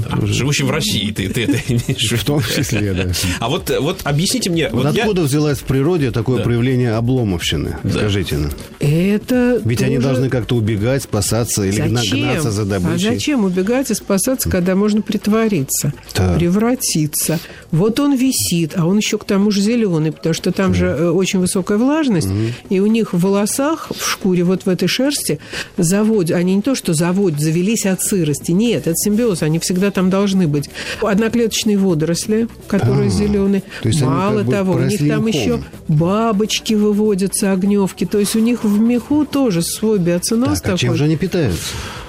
sapiensам. 0.00 0.20
тоже. 0.20 0.32
Живущим 0.34 0.66
в 0.66 0.70
России, 0.70 1.10
ты, 1.12 1.28
ты 1.28 1.44
это 1.44 1.58
имеешь 1.68 2.10
в 2.12 2.16
В 2.16 2.24
том 2.24 2.40
числе, 2.42 2.92
да. 2.94 3.12
А 3.40 3.48
вот, 3.48 3.70
вот 3.80 4.00
объясните 4.04 4.50
мне... 4.50 4.68
Вот 4.70 4.84
вот 4.86 4.94
я- 4.94 5.02
откуда 5.02 5.22
взялась 5.22 5.58
в 5.58 5.64
природе 5.64 6.10
такое 6.10 6.38
Да. 6.38 6.44
проявление 6.44 6.92
обломовщины? 6.94 7.76
Скажите 7.88 8.36
нам. 8.38 8.50
Это 8.80 9.60
Ведь 9.64 9.82
они 9.82 9.96
тоже- 9.96 10.08
должны 10.08 10.28
как-то 10.28 10.56
убегать, 10.56 11.02
спасаться 11.02 11.62
или 11.64 11.88
Зачем? 11.94 12.18
гнаться 12.20 12.50
за 12.50 12.62
А 12.62 12.64
добычей. 12.64 13.10
зачем 13.10 13.44
убегать 13.44 13.90
и 13.90 13.94
спасаться, 13.94 14.48
когда 14.50 14.74
можно 14.74 15.02
притвориться, 15.02 15.92
Так. 16.12 16.38
превратиться? 16.38 17.38
Вот 17.70 18.00
он 18.00 18.14
висит, 18.16 18.72
а 18.76 18.86
он 18.86 18.98
еще 18.98 19.18
к 19.18 19.24
тому 19.24 19.50
же 19.50 19.60
зеленый, 19.60 20.12
потому 20.12 20.34
что 20.34 20.52
там 20.52 20.74
же 20.74 20.86
э, 20.86 21.08
очень 21.08 21.38
высокая 21.38 21.78
влажность, 21.78 22.28
и 22.68 22.80
у 22.80 22.86
них 22.86 23.12
в 23.12 23.20
волосах, 23.20 23.90
в 23.96 24.08
шкуре, 24.08 24.44
вот 24.44 24.64
в 24.66 24.68
этой 24.68 24.88
шерсти, 24.88 25.38
заводят, 25.78 26.36
они 26.36 26.54
не 26.54 26.62
то 26.62 26.74
что 26.74 26.94
заводят, 26.94 27.40
завелись 27.40 27.86
от 27.86 28.02
сырости, 28.02 28.52
нет, 28.52 28.86
это 28.86 28.94
симбиоз, 28.96 29.42
они 29.42 29.58
всегда 29.58 29.81
там 29.90 30.10
должны 30.10 30.46
быть. 30.46 30.70
Одноклеточные 31.00 31.76
водоросли, 31.78 32.48
которые 32.68 33.08
А, 33.08 33.10
зеленые. 33.10 33.62
то 33.82 33.88
есть 33.88 34.02
Мало 34.02 34.38
как 34.38 34.46
бы 34.46 34.52
того, 34.52 34.72
у 34.74 34.78
них 34.80 35.08
там 35.08 35.26
еще 35.26 35.62
бабочки 35.88 36.74
выводятся, 36.74 37.52
огневки, 37.52 38.04
то 38.06 38.18
есть 38.18 38.36
у 38.36 38.38
них 38.40 38.64
в 38.64 38.78
меху 38.78 39.24
тоже 39.24 39.62
свой 39.62 39.98
биоценоз 39.98 40.60
Так, 40.60 40.74
а 40.74 40.78
чем 40.78 40.88
такой. 40.90 40.98
же 40.98 41.04
они 41.04 41.16
питаются? 41.16 41.60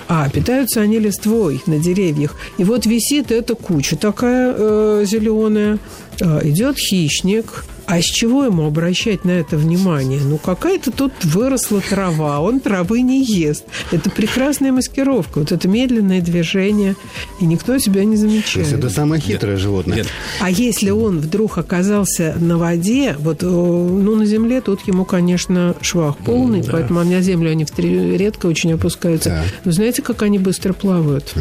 А, 0.08 0.30
питаются 0.30 0.82
они 0.82 1.00
листвой 1.00 1.62
на 1.66 1.80
деревьях. 1.80 2.36
И 2.58 2.64
вот 2.64 2.86
висит 2.86 3.32
эта 3.32 3.56
куча 3.56 3.96
такая 3.96 5.06
зеленая. 5.06 5.80
идет 6.20 6.78
хищник. 6.78 7.66
А 7.86 8.02
с 8.02 8.06
чего 8.06 8.46
ему 8.46 8.65
обращать 8.65 9.26
на 9.26 9.32
это 9.32 9.58
внимание? 9.58 10.22
Ну, 10.22 10.38
какая-то 10.38 10.91
тут 10.91 11.12
выросла 11.24 11.82
трава, 11.82 12.39
он 12.39 12.60
травы 12.60 13.02
не 13.02 13.24
ест. 13.24 13.65
Это 13.91 14.10
прекрасная 14.10 14.72
маскировка, 14.72 15.39
вот 15.39 15.52
это 15.52 15.67
медленное 15.67 16.22
движение, 16.22 16.96
и 17.41 17.46
никто 17.46 17.78
тебя 17.78 18.06
не 18.06 18.15
То 18.15 18.22
замечает. 18.22 18.67
есть 18.67 18.74
это 18.74 18.89
самое 18.89 19.22
хитрое 19.22 19.58
животное. 19.58 19.98
Нет, 19.98 20.08
А 20.39 20.50
если 20.50 20.91
он 20.91 21.19
вдруг 21.19 21.58
оказался 21.58 22.36
на 22.39 22.58
воде, 22.58 23.15
вот, 23.19 23.43
э, 23.43 23.46
ну, 23.46 24.15
на 24.15 24.26
земле 24.26 24.62
тут 24.62 24.88
ему, 24.88 25.04
конечно, 25.06 25.76
швах 25.82 26.17
полный, 26.17 26.63
поэтому 26.63 27.04
на 27.04 27.22
землю 27.22 27.52
они 27.52 27.65
редко 27.78 28.46
очень 28.48 28.74
опускаются. 28.74 29.30
Так. 29.30 29.46
Но 29.65 29.72
знаете, 29.72 30.02
как 30.02 30.22
они 30.22 30.39
быстро 30.39 30.74
плавают? 30.74 31.34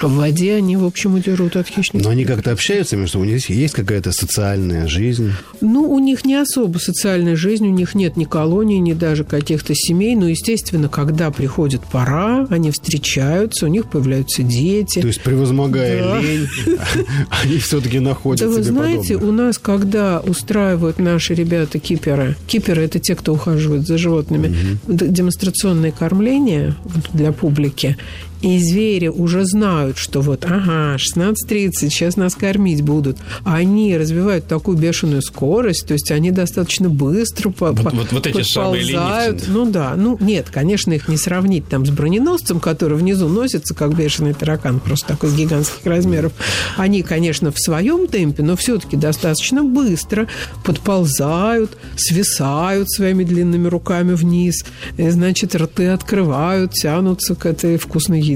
А 0.00 0.06
в 0.06 0.14
воде 0.14 0.54
они, 0.54 0.76
в 0.76 0.84
общем, 0.84 1.14
удерут 1.14 1.56
от 1.56 1.68
хищников. 1.68 2.02
Но 2.04 2.10
они 2.10 2.24
как-то 2.24 2.52
общаются 2.52 2.96
между 2.96 3.12
собой, 3.12 3.28
у 3.28 3.30
них 3.30 3.50
есть 3.50 3.74
какая-то 3.74 4.12
социальная 4.12 4.86
жизнь. 4.86 5.32
Ну, 5.72 5.90
у 5.90 5.98
них 5.98 6.26
не 6.26 6.34
особо 6.34 6.76
социальная 6.76 7.34
жизнь, 7.34 7.66
у 7.66 7.70
них 7.70 7.94
нет 7.94 8.18
ни 8.18 8.24
колонии, 8.24 8.76
ни 8.76 8.92
даже 8.92 9.24
каких-то 9.24 9.74
семей. 9.74 10.14
Но, 10.16 10.28
естественно, 10.28 10.90
когда 10.90 11.30
приходит 11.30 11.80
пора, 11.90 12.46
они 12.50 12.70
встречаются, 12.70 13.64
у 13.64 13.68
них 13.68 13.86
появляются 13.86 14.42
дети. 14.42 15.00
То 15.00 15.06
есть, 15.06 15.22
превозмогая 15.22 16.02
Да. 16.02 16.20
лень, 16.20 16.46
они 17.42 17.56
все-таки 17.56 18.00
находят 18.00 18.46
Да 18.46 18.54
вы 18.54 18.62
знаете, 18.62 19.16
у 19.16 19.32
нас, 19.32 19.56
когда 19.56 20.20
устраивают 20.20 20.98
наши 20.98 21.32
ребята 21.32 21.78
киперы, 21.78 22.36
киперы– 22.46 22.82
это 22.84 22.98
те, 22.98 23.14
кто 23.14 23.32
ухаживает 23.32 23.86
за 23.86 23.96
животными, 23.96 24.78
демонстрационное 24.86 25.90
кормление 25.90 26.74
для 27.14 27.32
публики, 27.32 27.96
и 28.42 28.58
звери 28.58 29.08
уже 29.08 29.44
знают, 29.44 29.96
что 29.98 30.20
вот, 30.20 30.44
ага, 30.44 30.96
16.30, 30.96 31.70
сейчас 31.90 32.16
нас 32.16 32.34
кормить 32.34 32.82
будут. 32.82 33.16
Они 33.44 33.96
развивают 33.96 34.46
такую 34.48 34.76
бешеную 34.76 35.22
скорость, 35.22 35.86
то 35.86 35.92
есть 35.94 36.10
они 36.10 36.30
достаточно 36.32 36.88
быстро 36.88 37.50
по, 37.50 37.72
Вот- 37.72 37.82
по- 37.82 37.90
вот- 37.90 38.12
вот 38.12 38.26
эти 38.26 38.42
самые 38.42 38.82
ленивцы. 38.82 39.50
Ну 39.50 39.70
да, 39.70 39.94
ну 39.96 40.18
нет, 40.20 40.48
конечно, 40.50 40.92
их 40.92 41.06
не 41.08 41.16
сравнить 41.16 41.68
там 41.68 41.86
с 41.86 41.90
броненосцем, 41.90 42.58
который 42.60 42.98
внизу 42.98 43.28
носится, 43.28 43.74
как 43.74 43.96
бешеный 43.96 44.34
таракан, 44.34 44.80
просто 44.80 45.06
такой 45.08 45.32
гигантских 45.34 45.86
размеров. 45.86 46.32
Они, 46.76 47.02
конечно, 47.02 47.52
в 47.52 47.58
своем 47.60 48.08
темпе, 48.08 48.42
но 48.42 48.56
все-таки 48.56 48.96
достаточно 48.96 49.62
быстро 49.62 50.26
подползают, 50.64 51.76
свисают 51.96 52.90
своими 52.90 53.22
длинными 53.22 53.68
руками 53.68 54.14
вниз, 54.14 54.64
и, 54.96 55.08
значит, 55.10 55.54
рты 55.54 55.86
открывают, 55.88 56.72
тянутся 56.72 57.36
к 57.36 57.46
этой 57.46 57.76
вкусной 57.78 58.20
еде. 58.20 58.31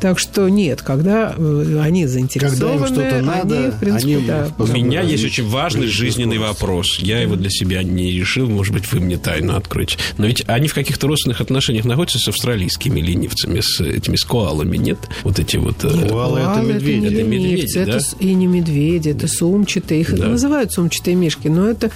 Так 0.00 0.18
что 0.18 0.48
нет, 0.48 0.82
когда 0.82 1.34
э, 1.36 1.78
они 1.82 2.06
заинтересованы, 2.06 2.58
Когда 2.58 2.74
им 2.74 2.86
что-то 3.10 3.22
надо, 3.24 3.58
они, 3.58 3.70
в 3.70 3.78
принципе, 3.78 4.16
они 4.16 4.26
да. 4.26 4.48
У 4.58 4.66
меня 4.66 5.00
есть 5.00 5.12
развить 5.24 5.32
очень 5.38 5.48
важный 5.48 5.86
жизненный 5.86 6.38
вопрос. 6.38 6.98
Я 6.98 7.20
его 7.20 7.36
для 7.36 7.50
себя 7.50 7.82
не 7.82 8.12
решил. 8.12 8.48
Может 8.48 8.74
быть, 8.74 8.90
вы 8.92 9.00
мне 9.00 9.16
тайну 9.16 9.56
откроете. 9.56 9.96
Но 10.18 10.26
ведь 10.26 10.42
они 10.46 10.68
в 10.68 10.74
каких-то 10.74 11.06
родственных 11.06 11.40
отношениях 11.40 11.84
находятся 11.84 12.18
с 12.18 12.28
австралийскими 12.28 13.00
ленивцами, 13.00 13.60
с 13.60 13.80
этими 13.80 14.16
с 14.16 14.24
коалами, 14.24 14.76
нет? 14.76 14.98
Вот 15.22 15.38
эти 15.38 15.56
вот... 15.56 15.84
э, 15.84 16.08
Коалы 16.08 16.40
это 16.40 16.60
медведи. 16.60 17.06
Это, 17.06 17.22
медведи, 17.22 17.46
ленивцы, 17.56 17.84
да? 17.84 17.90
это 17.92 18.00
с- 18.00 18.16
и 18.18 18.34
не 18.34 18.46
медведи, 18.46 19.10
это 19.10 19.28
сумчатые. 19.28 20.00
Их 20.02 20.14
Да. 20.14 20.26
называют 20.28 20.72
сумчатые 20.72 21.16
мишки, 21.16 21.48
но 21.48 21.68
это 21.68 21.90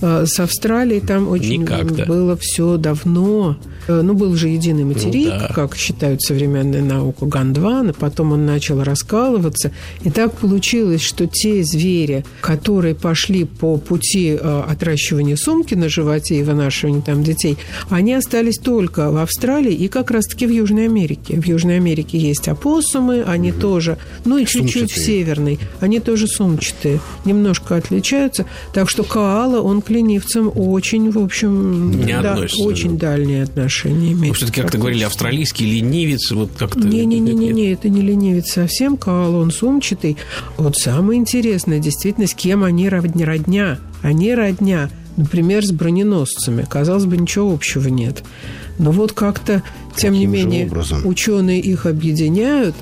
э, 0.00 0.24
с 0.26 0.38
Австралией 0.40 1.00
там 1.00 1.28
очень 1.28 1.62
Никак, 1.62 1.94
да. 1.94 2.04
было 2.06 2.36
все 2.40 2.76
давно. 2.76 3.56
Ну, 3.88 4.14
был 4.14 4.36
же 4.36 4.46
единый 4.48 4.84
материк, 4.84 5.28
да. 5.30 5.48
как 5.52 5.74
считают 5.76 6.22
современная 6.22 6.81
наука, 6.82 7.26
Гондвана, 7.26 7.92
потом 7.92 8.32
он 8.32 8.46
начал 8.46 8.82
раскалываться. 8.82 9.72
И 10.02 10.10
так 10.10 10.32
получилось, 10.34 11.02
что 11.02 11.26
те 11.26 11.62
звери, 11.64 12.24
которые 12.40 12.94
пошли 12.94 13.44
по 13.44 13.76
пути 13.76 14.38
э, 14.38 14.62
отращивания 14.68 15.36
сумки 15.36 15.74
на 15.74 15.88
животе 15.88 16.38
и 16.38 16.42
вынашивания 16.42 17.00
там 17.00 17.22
детей, 17.22 17.56
они 17.90 18.14
остались 18.14 18.58
только 18.58 19.10
в 19.10 19.16
Австралии 19.16 19.72
и 19.72 19.88
как 19.88 20.10
раз-таки 20.10 20.46
в 20.46 20.50
Южной 20.50 20.86
Америке. 20.86 21.40
В 21.40 21.46
Южной 21.46 21.76
Америке 21.76 22.18
есть 22.18 22.48
опоссумы, 22.48 23.22
они 23.22 23.52
тоже, 23.52 23.98
ну 24.24 24.36
и 24.38 24.46
чуть-чуть 24.46 24.90
в 24.90 24.96
северной, 24.96 25.58
они 25.80 26.00
тоже 26.00 26.26
сумчатые, 26.26 27.00
немножко 27.24 27.76
отличаются. 27.76 28.46
Так 28.72 28.88
что 28.88 29.04
Коала, 29.04 29.60
он 29.60 29.82
к 29.82 29.90
ленивцам 29.90 30.50
очень, 30.54 31.10
в 31.10 31.18
общем, 31.18 31.90
Не 31.90 32.20
да, 32.20 32.34
относится, 32.34 32.64
очень 32.64 32.98
дальние 32.98 33.42
отношения 33.42 34.12
имеет. 34.12 34.36
Все-таки 34.36 34.60
как-то 34.60 34.78
говорили, 34.78 35.04
австралийский 35.04 35.66
ленивец, 35.66 36.30
вот 36.32 36.50
как-то... 36.72 36.88
Не-не-не-не, 36.88 37.72
это 37.72 37.88
не 37.88 38.00
ленивец 38.00 38.52
совсем, 38.52 38.96
он 39.06 39.50
сумчатый. 39.50 40.16
Вот 40.56 40.76
самое 40.76 41.18
интересное, 41.18 41.78
действительно, 41.78 42.26
с 42.26 42.34
кем 42.34 42.64
они 42.64 42.88
родня. 42.88 43.78
Они 44.02 44.34
родня, 44.34 44.90
например, 45.16 45.64
с 45.64 45.70
броненосцами. 45.70 46.66
Казалось 46.68 47.04
бы, 47.04 47.16
ничего 47.16 47.52
общего 47.52 47.88
нет. 47.88 48.24
Но 48.78 48.90
вот 48.90 49.12
как-то 49.12 49.62
Тем 49.96 50.14
Каким 50.14 50.14
не 50.14 50.26
менее, 50.26 50.66
образом? 50.66 51.06
ученые 51.06 51.60
их 51.60 51.86
объединяют, 51.86 52.74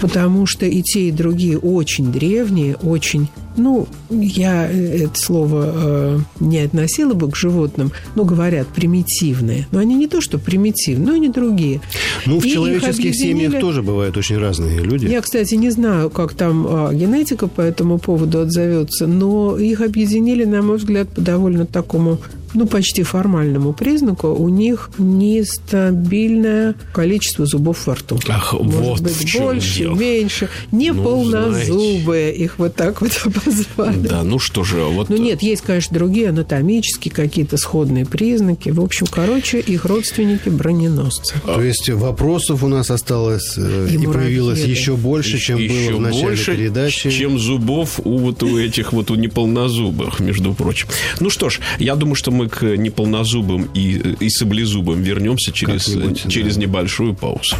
потому 0.00 0.46
что 0.46 0.66
и 0.66 0.82
те, 0.82 1.08
и 1.08 1.12
другие 1.12 1.58
очень 1.58 2.12
древние, 2.12 2.76
очень... 2.76 3.28
Ну, 3.56 3.88
я 4.10 4.70
э, 4.70 5.04
это 5.04 5.18
слово 5.18 5.72
э, 5.74 6.18
не 6.40 6.58
относила 6.60 7.14
бы 7.14 7.30
к 7.30 7.36
животным, 7.36 7.92
но 8.14 8.24
говорят 8.24 8.68
примитивные. 8.68 9.66
Но 9.72 9.80
они 9.80 9.94
не 9.94 10.06
то, 10.06 10.20
что 10.20 10.38
примитивные, 10.38 11.06
но 11.06 11.14
они 11.14 11.28
другие. 11.28 11.80
Ну, 12.26 12.38
в 12.40 12.44
И 12.44 12.48
их 12.48 12.54
человеческих 12.54 13.14
семьях 13.14 13.48
объединили- 13.50 13.60
тоже 13.60 13.82
бывают 13.82 14.16
очень 14.16 14.38
разные 14.38 14.78
люди. 14.80 15.06
Я, 15.06 15.20
кстати, 15.20 15.54
не 15.56 15.70
знаю, 15.70 16.10
как 16.10 16.34
там 16.34 16.66
а, 16.68 16.92
генетика 16.94 17.48
по 17.48 17.60
этому 17.60 17.98
поводу 17.98 18.40
отзовется, 18.40 19.06
но 19.06 19.58
их 19.58 19.80
объединили, 19.80 20.44
на 20.44 20.62
мой 20.62 20.78
взгляд, 20.78 21.08
по 21.08 21.20
довольно 21.20 21.66
такому 21.66 22.18
ну, 22.52 22.66
почти 22.66 23.04
формальному 23.04 23.72
признаку, 23.72 24.28
у 24.28 24.48
них 24.48 24.90
нестабильное 24.98 26.74
количество 26.92 27.46
зубов 27.46 27.86
во 27.86 27.94
рту. 27.94 28.18
Ах, 28.28 28.52
Может 28.54 28.80
вот 28.80 29.00
быть, 29.02 29.38
больше, 29.38 29.78
дело. 29.78 29.94
меньше. 29.96 30.48
Не 30.72 30.90
Ну, 30.92 31.02
полнозубые, 31.02 32.34
их 32.34 32.58
вот 32.58 32.74
так 32.74 33.00
вот 33.02 33.12
обозвали. 33.40 33.96
Да, 34.08 34.22
ну 34.22 34.38
что 34.38 34.64
же, 34.64 34.82
вот... 34.84 35.08
Ну 35.08 35.16
нет, 35.16 35.42
есть, 35.42 35.62
конечно, 35.62 35.94
другие 35.94 36.28
анатомические 36.28 37.12
какие-то 37.12 37.56
сходные 37.56 38.06
признаки. 38.06 38.70
В 38.70 38.80
общем, 38.80 39.06
короче, 39.06 39.60
их 39.60 39.84
родственники 39.84 40.48
броненосцы. 40.48 41.34
То 41.44 41.62
есть 41.62 41.88
вопросов 41.90 42.62
у 42.62 42.68
нас 42.68 42.90
осталось 42.90 43.54
э, 43.56 43.88
И 43.90 43.94
и, 43.94 44.06
появилось 44.06 44.60
еще 44.60 44.96
больше, 44.96 45.38
чем 45.38 45.58
Еще 45.58 45.90
было 45.90 45.98
в 45.98 46.00
начале 46.00 46.26
больше, 46.26 46.56
передачи. 46.56 47.10
чем 47.10 47.38
зубов 47.38 48.00
у 48.04 48.18
вот 48.18 48.42
у 48.42 48.58
этих 48.58 48.92
вот 48.92 49.10
у 49.10 49.14
неполнозубых, 49.14 50.20
между 50.20 50.54
прочим. 50.54 50.88
Ну 51.20 51.30
что 51.30 51.48
ж, 51.50 51.60
я 51.78 51.96
думаю, 51.96 52.14
что 52.14 52.30
мы 52.30 52.48
к 52.48 52.62
неполнозубым 52.76 53.68
и, 53.74 54.16
и 54.20 54.28
саблезубым 54.28 55.02
вернемся 55.02 55.52
через, 55.52 55.84
Как-нибудь, 55.86 56.22
да. 56.24 56.30
через 56.30 56.56
небольшую 56.56 57.14
паузу. 57.14 57.56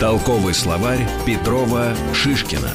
Толковый 0.00 0.54
словарь 0.54 1.06
Петрова 1.26 1.94
Шишкина. 2.14 2.72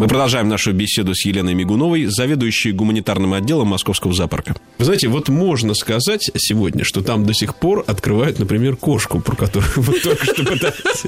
Мы 0.00 0.08
продолжаем 0.08 0.48
нашу 0.48 0.72
беседу 0.72 1.14
с 1.14 1.26
Еленой 1.26 1.52
Мигуновой, 1.52 2.06
заведующей 2.06 2.72
гуманитарным 2.72 3.34
отделом 3.34 3.68
Московского 3.68 4.14
зоопарка. 4.14 4.56
Вы 4.78 4.86
знаете, 4.86 5.08
вот 5.08 5.28
можно 5.28 5.74
сказать 5.74 6.30
сегодня, 6.36 6.84
что 6.84 7.02
там 7.02 7.26
до 7.26 7.34
сих 7.34 7.54
пор 7.54 7.84
открывают, 7.86 8.38
например, 8.38 8.76
кошку, 8.76 9.20
про 9.20 9.36
которую 9.36 9.70
вы 9.76 10.00
только 10.00 10.24
что 10.24 10.42
пытались 10.42 11.04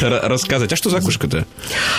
ра- 0.00 0.26
рассказать. 0.26 0.72
А 0.72 0.76
что 0.76 0.88
за 0.88 1.02
кошка-то? 1.02 1.46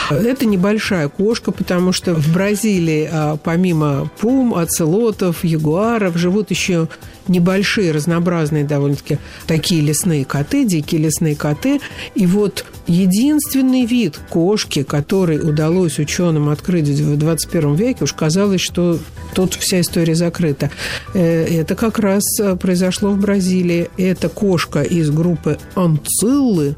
Это 0.09 0.45
небольшая 0.47 1.07
кошка, 1.07 1.51
потому 1.51 1.93
что 1.93 2.15
в 2.15 2.33
Бразилии 2.33 3.07
а, 3.09 3.37
помимо 3.37 4.09
пум, 4.19 4.55
оцелотов, 4.55 5.45
ягуаров 5.45 6.17
живут 6.17 6.49
еще 6.49 6.87
небольшие, 7.29 7.91
разнообразные 7.91 8.63
довольно-таки 8.63 9.17
такие 9.45 9.81
лесные 9.81 10.25
коты, 10.25 10.65
дикие 10.65 11.01
лесные 11.01 11.35
коты. 11.35 11.79
И 12.15 12.25
вот 12.25 12.65
единственный 12.87 13.85
вид 13.85 14.19
кошки, 14.29 14.83
который 14.83 15.39
удалось 15.39 15.99
ученым 15.99 16.49
открыть 16.49 16.87
в 16.87 17.17
21 17.17 17.75
веке, 17.75 18.03
уж 18.03 18.13
казалось, 18.13 18.61
что 18.61 18.99
тут 19.33 19.53
вся 19.53 19.81
история 19.81 20.15
закрыта. 20.15 20.71
Э, 21.13 21.45
Это 21.59 21.75
как 21.75 21.99
раз 21.99 22.23
э, 22.39 22.55
произошло 22.55 23.11
в 23.11 23.19
Бразилии. 23.19 23.89
Это 23.97 24.29
кошка 24.29 24.81
из 24.81 25.09
группы 25.09 25.57
анциллы, 25.75 26.75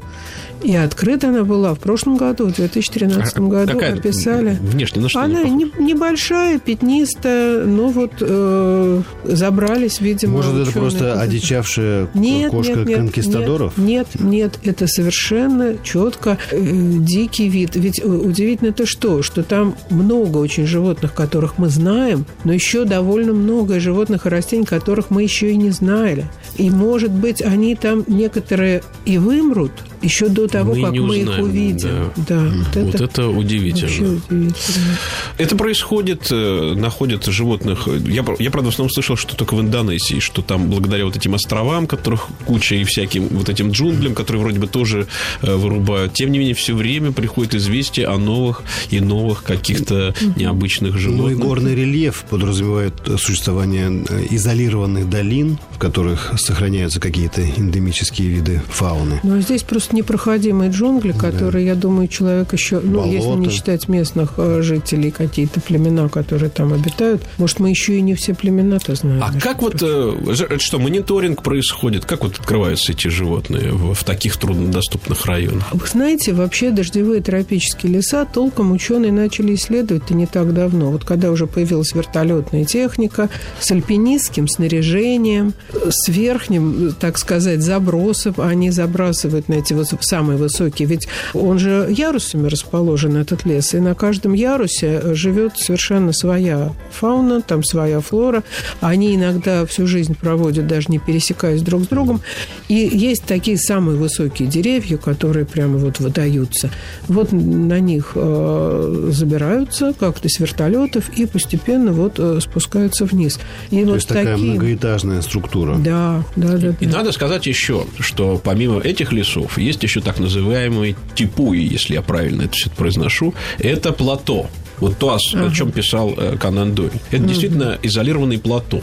и 0.62 0.74
открыта 0.74 1.28
она 1.28 1.44
была 1.44 1.74
в 1.74 1.78
прошлом 1.78 2.16
году, 2.16 2.46
в 2.46 2.54
2013 2.54 3.38
году. 3.40 3.72
Какая 3.72 3.94
описали. 3.94 4.58
Внешне 4.60 5.02
на 5.02 5.08
что 5.08 5.20
Она 5.20 5.44
не- 5.44 5.72
небольшая, 5.78 6.58
пятнистая, 6.58 7.64
но 7.64 7.88
вот 7.88 8.12
э, 8.20 9.02
забрались, 9.24 10.00
видимо, 10.00 10.34
Может, 10.34 10.68
это 10.68 10.72
просто 10.72 11.20
одичавшая 11.20 12.08
Нет, 12.14 12.50
кошка 12.50 12.74
нет, 12.74 12.88
нет, 12.88 12.98
конкистадоров? 12.98 13.78
Нет, 13.78 14.08
нет, 14.18 14.22
нет, 14.24 14.58
это 14.64 14.86
совершенно 14.86 15.76
четко 15.82 16.38
э, 16.50 16.58
дикий 16.60 17.48
вид. 17.48 17.76
Ведь 17.76 18.00
э, 18.00 18.06
удивительно 18.06 18.72
то 18.72 18.86
что, 18.86 19.22
что 19.22 19.42
там 19.42 19.76
много 19.88 20.38
очень 20.38 20.66
животных, 20.66 21.14
которых 21.14 21.58
мы 21.58 21.68
знаем, 21.68 22.26
но 22.44 22.52
еще 22.52 22.84
довольно 22.84 23.32
много 23.32 23.80
животных 23.80 24.26
и 24.26 24.28
растений, 24.28 24.64
которых 24.64 25.10
мы 25.10 25.22
еще 25.22 25.52
и 25.52 25.56
не 25.56 25.70
знали. 25.70 26.26
И, 26.56 26.70
может 26.70 27.10
быть, 27.10 27.42
они 27.42 27.74
там 27.76 28.04
некоторые 28.06 28.82
и 29.06 29.18
вымрут 29.18 29.72
еще 30.02 30.28
до 30.28 30.48
того, 30.48 30.74
Мы 30.74 30.82
как 30.82 30.92
не 30.92 31.00
мы 31.00 31.16
их 31.18 31.22
узнаем, 31.28 31.44
увидим. 31.44 32.12
Да, 32.28 32.38
вот 32.44 32.76
Вот 32.76 32.94
это, 32.94 33.04
это 33.04 33.22
вообще 33.24 33.38
удивительно. 33.38 34.20
удивительно. 34.30 34.96
Это 35.38 35.56
происходит, 35.56 36.28
э, 36.30 36.74
находят 36.76 37.24
животных. 37.26 37.88
Я, 38.06 38.22
пр- 38.22 38.36
я, 38.38 38.50
правда, 38.50 38.70
в 38.70 38.72
основном 38.72 38.90
слышал, 38.92 39.16
что 39.16 39.36
только 39.36 39.54
в 39.54 39.60
Индонезии, 39.60 40.18
что 40.20 40.42
там 40.42 40.68
благодаря 40.70 41.04
вот 41.04 41.16
этим 41.16 41.34
островам, 41.34 41.86
которых 41.86 42.28
куча, 42.46 42.76
и 42.76 42.84
всяким 42.84 43.28
вот 43.28 43.48
этим 43.48 43.70
джунглям, 43.72 44.14
которые 44.14 44.42
вроде 44.42 44.58
бы 44.58 44.66
тоже 44.66 45.06
э, 45.42 45.54
вырубают. 45.54 46.12
Тем 46.14 46.32
не 46.32 46.38
менее, 46.38 46.54
все 46.54 46.74
время 46.74 47.12
приходит 47.12 47.54
известие 47.54 48.06
о 48.06 48.18
новых 48.18 48.62
и 48.90 49.00
новых 49.00 49.42
каких-то 49.42 50.14
необычных 50.36 50.92
Ну 50.92 50.98
и 50.98 51.00
животных. 51.00 51.38
горный 51.38 51.74
рельеф 51.74 52.24
подразумевает 52.30 52.94
э, 53.06 53.16
существование 53.18 54.04
э, 54.08 54.26
изолированных 54.30 55.08
долин, 55.10 55.58
в 55.72 55.78
которых 55.78 56.32
сохраняются 56.38 57.00
какие-то 57.00 57.42
эндемические 57.42 58.28
виды 58.28 58.62
фауны. 58.68 59.20
Ну, 59.22 59.36
а 59.38 59.40
здесь 59.40 59.62
просто 59.62 59.89
непроходимые 59.92 60.70
джунгли, 60.70 61.12
которые, 61.12 61.66
я 61.66 61.74
думаю, 61.74 62.08
человек 62.08 62.52
еще... 62.52 62.80
Ну, 62.80 63.06
если 63.06 63.30
не 63.30 63.48
считать 63.50 63.88
местных 63.88 64.34
э, 64.36 64.62
жителей, 64.62 65.10
какие-то 65.10 65.60
племена, 65.60 66.08
которые 66.08 66.50
там 66.50 66.72
обитают, 66.72 67.22
может, 67.38 67.60
мы 67.60 67.70
еще 67.70 67.96
и 67.96 68.00
не 68.00 68.14
все 68.14 68.34
племена-то 68.34 68.94
знаем. 68.94 69.22
А 69.22 69.32
как 69.40 69.62
вот, 69.62 69.82
э, 69.82 70.58
что, 70.58 70.78
мониторинг 70.78 71.42
происходит? 71.42 72.04
Как 72.04 72.22
вот 72.22 72.38
открываются 72.38 72.92
эти 72.92 73.08
животные 73.08 73.72
в, 73.72 73.94
в 73.94 74.04
таких 74.04 74.36
труднодоступных 74.36 75.26
районах? 75.26 75.66
Вы 75.72 75.86
знаете, 75.86 76.32
вообще 76.32 76.70
дождевые 76.70 77.22
тропические 77.22 77.92
леса 77.94 78.24
толком 78.24 78.72
ученые 78.72 79.12
начали 79.12 79.54
исследовать-то 79.54 80.14
не 80.14 80.26
так 80.26 80.54
давно. 80.54 80.90
Вот 80.90 81.04
когда 81.04 81.30
уже 81.30 81.46
появилась 81.46 81.92
вертолетная 81.94 82.64
техника 82.64 83.28
с 83.60 83.70
альпинистским 83.70 84.48
снаряжением, 84.48 85.54
с 85.72 86.08
верхним, 86.08 86.94
так 86.98 87.18
сказать, 87.18 87.62
забросом, 87.62 88.34
они 88.38 88.70
забрасывают 88.70 89.48
на 89.48 89.54
эти 89.54 89.72
вот 89.92 90.04
самые 90.04 90.36
высокие. 90.36 90.86
Ведь 90.88 91.08
он 91.34 91.58
же 91.58 91.86
ярусами 91.90 92.48
расположен, 92.48 93.16
этот 93.16 93.44
лес, 93.44 93.74
и 93.74 93.80
на 93.80 93.94
каждом 93.94 94.32
ярусе 94.32 95.14
живет 95.14 95.58
совершенно 95.58 96.12
своя 96.12 96.72
фауна, 96.90 97.42
там 97.42 97.64
своя 97.64 98.00
флора. 98.00 98.42
Они 98.80 99.14
иногда 99.14 99.66
всю 99.66 99.86
жизнь 99.86 100.14
проводят, 100.14 100.66
даже 100.66 100.88
не 100.88 100.98
пересекаясь 100.98 101.62
друг 101.62 101.84
с 101.84 101.86
другом. 101.88 102.20
И 102.68 102.74
есть 102.74 103.24
такие 103.24 103.58
самые 103.58 103.96
высокие 103.96 104.48
деревья, 104.48 104.96
которые 104.96 105.46
прямо 105.46 105.78
вот 105.78 106.00
выдаются. 106.00 106.70
Вот 107.08 107.32
на 107.32 107.80
них 107.80 108.12
э, 108.14 109.08
забираются 109.10 109.94
как-то 109.98 110.28
с 110.28 110.38
вертолетов 110.38 111.10
и 111.16 111.26
постепенно 111.26 111.92
вот 111.92 112.18
э, 112.18 112.38
спускаются 112.40 113.04
вниз. 113.04 113.38
И 113.70 113.80
То 113.80 113.86
вот 113.86 113.94
есть 113.96 114.08
такая 114.08 114.34
такие... 114.34 114.52
многоэтажная 114.52 115.22
структура. 115.22 115.76
Да, 115.76 116.24
да, 116.36 116.56
да. 116.56 116.74
И 116.80 116.86
да. 116.86 116.98
надо 116.98 117.12
сказать 117.12 117.46
еще, 117.46 117.86
что 117.98 118.40
помимо 118.42 118.80
этих 118.80 119.12
лесов 119.12 119.58
есть 119.70 119.82
еще 119.82 120.00
так 120.00 120.18
называемые 120.18 120.96
типуи, 121.14 121.60
если 121.60 121.94
я 121.94 122.02
правильно 122.02 122.42
это 122.42 122.52
все 122.52 122.70
произношу. 122.70 123.34
Это 123.58 123.92
плато. 123.92 124.48
Вот 124.80 124.98
то, 124.98 125.14
о, 125.14 125.18
с- 125.18 125.34
о 125.34 125.50
чем 125.50 125.70
писал 125.72 126.14
э, 126.16 126.36
Конан 126.38 126.74
Дойль. 126.74 126.90
Это 127.10 127.22
действительно 127.24 127.78
изолированный 127.82 128.38
плато. 128.38 128.80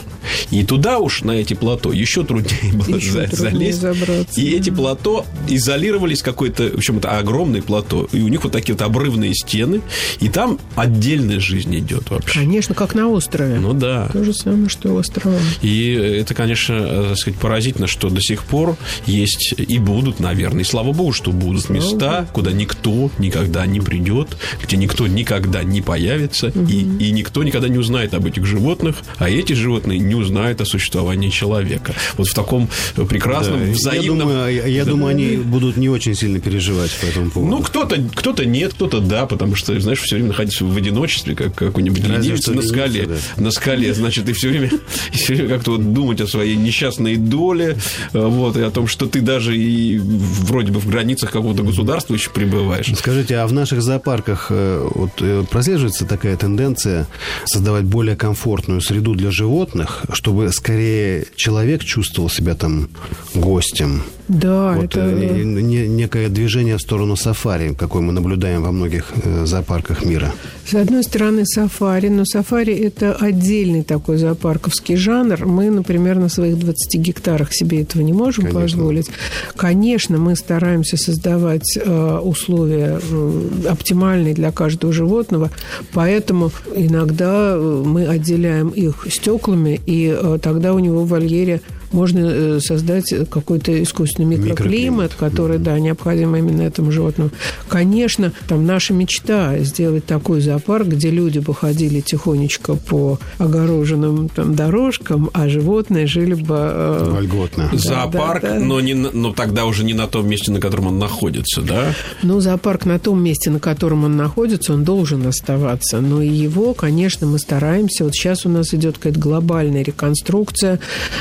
И 0.52 0.64
туда 0.64 1.00
уж, 1.00 1.22
на 1.24 1.32
эти 1.32 1.54
плато, 1.54 1.92
еще 1.92 2.24
труднее 2.24 2.74
было 2.74 2.96
Еще 2.98 3.12
за- 3.12 3.24
труднее 3.28 3.74
залезть. 3.74 3.82
забраться, 3.82 4.40
И 4.42 4.50
эти 4.56 4.70
плато 4.70 5.26
изолировались 5.48 6.22
какой-то, 6.22 6.70
в 6.70 6.76
общем, 6.76 6.98
это 6.98 7.18
огромное 7.18 7.62
плато. 7.62 8.08
И 8.12 8.22
у 8.22 8.28
них 8.28 8.44
вот 8.44 8.54
такие 8.54 8.74
вот 8.76 8.82
обрывные 8.82 9.34
стены. 9.34 9.82
И 10.20 10.30
там 10.30 10.60
отдельная 10.76 11.40
жизнь 11.40 11.76
идет 11.78 12.10
вообще. 12.10 12.40
Конечно, 12.40 12.76
как 12.76 12.94
на 12.96 13.08
острове. 13.10 13.56
Ну 13.60 13.74
да. 13.74 14.10
То 14.14 14.24
же 14.24 14.34
самое, 14.34 14.70
что 14.70 14.94
у 14.94 14.98
острова. 14.98 15.38
И 15.62 15.92
это, 16.22 16.34
конечно, 16.34 16.74
э, 16.74 17.06
так 17.10 17.18
сказать, 17.18 17.40
поразительно, 17.40 17.88
что 17.88 18.10
до 18.10 18.22
сих 18.22 18.44
пор 18.44 18.78
есть 19.06 19.56
и 19.58 19.80
будут, 19.80 20.20
наверное, 20.20 20.62
и 20.62 20.66
слава 20.66 20.92
богу, 20.94 21.12
что 21.14 21.32
будут 21.32 21.70
места, 21.70 22.28
куда 22.34 22.52
никто 22.52 23.10
никогда 23.18 23.66
не 23.66 23.80
придет, 23.80 24.38
где 24.64 24.78
никто 24.78 25.08
никогда 25.08 25.64
не 25.64 25.82
появится, 25.88 26.48
угу. 26.48 26.66
и, 26.70 27.08
и 27.08 27.12
никто 27.12 27.44
никогда 27.44 27.70
не 27.70 27.78
узнает 27.78 28.14
об 28.14 28.26
этих 28.26 28.46
животных, 28.46 28.98
а 29.18 29.30
эти 29.30 29.54
животные 29.54 30.00
не 30.00 30.16
узнают 30.16 30.60
о 30.60 30.66
существовании 30.66 31.30
человека. 31.30 31.94
Вот 32.18 32.28
в 32.28 32.34
таком 32.34 32.68
прекрасном, 33.08 33.66
да, 33.66 33.72
взаимном... 33.72 34.28
Я 34.28 34.36
думаю, 34.36 34.72
я, 34.74 34.84
да, 34.84 34.92
думаю 34.92 35.10
они 35.12 35.38
будут 35.38 35.78
не 35.78 35.88
очень 35.88 36.14
сильно 36.14 36.42
переживать 36.42 36.92
по 37.00 37.06
этому 37.06 37.32
поводу. 37.32 37.56
Ну, 37.56 37.64
кто-то, 37.64 37.96
кто-то 38.16 38.46
нет, 38.46 38.74
кто-то 38.74 39.00
да, 39.00 39.26
потому 39.28 39.56
что, 39.56 39.80
знаешь, 39.80 40.02
все 40.02 40.16
время 40.16 40.30
находиться 40.30 40.66
в 40.66 40.76
одиночестве, 40.76 41.36
как 41.36 41.56
какой-нибудь 41.56 42.06
ленивец 42.06 42.46
на 42.48 42.62
скале. 42.62 43.08
Да. 43.08 43.42
На 43.42 43.52
скале, 43.52 43.94
значит, 43.94 44.28
и 44.28 44.34
все 44.34 44.50
время, 44.50 44.70
и 45.14 45.16
все 45.16 45.36
время 45.36 45.56
как-то 45.56 45.72
вот 45.72 45.94
думать 45.94 46.20
о 46.20 46.28
своей 46.28 46.58
несчастной 46.58 47.16
доле, 47.16 47.78
э, 48.12 48.20
вот, 48.20 48.58
и 48.58 48.62
о 48.62 48.72
том, 48.72 48.88
что 48.88 49.06
ты 49.06 49.22
даже 49.22 49.58
и 49.58 49.98
вроде 50.00 50.74
бы 50.74 50.82
в 50.82 50.90
границах 50.90 51.32
какого-то 51.32 51.64
государства 51.64 52.14
еще 52.14 52.30
пребываешь. 52.32 52.92
Скажите, 52.98 53.38
а 53.38 53.48
в 53.48 53.54
наших 53.54 53.82
зоопарках 53.82 54.48
э, 54.50 54.86
вот, 54.94 55.12
э, 55.22 55.46
прослеживается 55.78 56.06
такая 56.06 56.36
тенденция 56.38 57.06
создавать 57.46 57.84
более 57.84 58.16
комфортную 58.16 58.82
среду 58.82 59.14
для 59.14 59.30
животных, 59.30 60.06
чтобы 60.12 60.52
скорее 60.52 61.26
человек 61.36 61.84
чувствовал 61.84 62.30
себя 62.30 62.56
там 62.56 62.90
гостем? 63.36 64.04
Да, 64.28 64.74
вот, 64.74 64.86
это... 64.86 65.12
Не, 65.12 65.88
некое 65.88 66.30
движение 66.30 66.78
в 66.78 66.82
сторону 66.82 67.16
сафари, 67.16 67.74
какое 67.74 68.02
мы 68.02 68.12
наблюдаем 68.12 68.62
во 68.62 68.72
многих 68.72 69.14
зоопарках 69.46 70.04
мира. 70.04 70.34
С 70.66 70.74
одной 70.74 71.04
стороны, 71.04 71.46
сафари, 71.46 72.10
но 72.10 72.26
сафари– 72.26 72.74
это 72.76 73.14
отдельный 73.14 73.84
такой 73.84 74.18
зоопарковский 74.18 74.98
жанр. 74.98 75.46
Мы, 75.46 75.70
например, 75.70 76.20
на 76.20 76.28
своих 76.28 76.60
20 76.60 77.00
гектарах 77.00 77.54
себе 77.54 77.84
этого 77.84 78.02
не 78.02 78.12
можем 78.12 78.46
Конечно. 78.46 78.62
позволить. 78.62 79.10
Конечно, 79.56 80.18
мы 80.18 80.36
стараемся 80.36 80.98
создавать 80.98 81.78
э, 81.78 82.20
условия 82.22 83.00
э, 83.02 83.42
оптимальные 83.70 84.34
для 84.34 84.52
каждого 84.52 84.92
животного, 84.92 85.52
поэтому 85.94 86.52
иногда 86.76 87.54
э, 87.56 87.84
мы 87.86 88.08
отделяем 88.08 88.70
их 88.70 89.08
стеклами, 89.10 89.80
и 89.86 90.16
тогда 90.42 90.74
у 90.74 90.80
него 90.80 91.04
в 91.04 91.10
вольере 91.10 91.62
можно 91.92 92.20
э, 92.20 92.60
создать 92.60 93.14
какой-то 93.30 93.82
искусственный 93.82 94.38
микроклимат, 94.38 94.56
микроклимат. 94.56 95.14
который, 95.14 95.58
да, 95.58 95.80
необходим 95.80 96.36
именно 96.36 96.62
этому 96.64 96.92
животному. 96.92 97.32
Конечно, 97.68 98.32
там 98.48 98.66
наша 98.66 98.94
мечта 98.94 99.58
сделать 99.60 100.06
такой 100.06 100.42
зоопарк, 100.42 100.88
где 100.88 101.10
люди 101.10 101.40
бы 101.40 101.54
ходили 101.54 102.02
тихонечко 102.02 102.76
по 102.76 103.20
огороженным 103.38 104.30
там 104.30 104.56
дорожкам, 104.56 105.30
а 105.34 105.48
животные 105.48 106.08
жили 106.08 106.34
бы... 106.34 106.56
Э, 106.58 107.10
Вольготно. 107.12 107.70
Да, 107.72 107.78
зоопарк, 107.78 108.42
да, 108.42 108.54
да. 108.54 108.60
но, 108.60 108.80
не, 108.82 108.94
но 108.94 109.34
тогда 109.34 109.66
уже 109.66 109.84
не 109.84 109.94
на 109.94 110.08
том 110.08 110.28
месте, 110.28 110.52
на 110.52 110.60
котором 110.60 110.88
он 110.88 111.00
находится, 111.00 111.62
да? 111.62 111.94
Ну, 112.24 112.40
зоопарк 112.40 112.86
на 112.86 113.00
том 113.00 113.24
месте, 113.24 113.50
на 113.50 113.60
котором 113.60 114.04
он 114.04 114.18
находится, 114.18 114.74
он 114.74 114.84
должен 114.84 115.26
оставаться. 115.28 116.02
Но 116.02 116.22
и 116.22 116.30
его, 116.30 116.74
конечно, 116.74 117.28
мы 117.28 117.40
стараемся. 117.40 118.04
Вот 118.04 118.14
сейчас 118.14 118.46
у 118.46 118.50
нас 118.50 118.74
идет 118.74 118.98
какая-то 118.98 119.20
глобальная 119.20 119.84
реконструкция, 119.84 120.80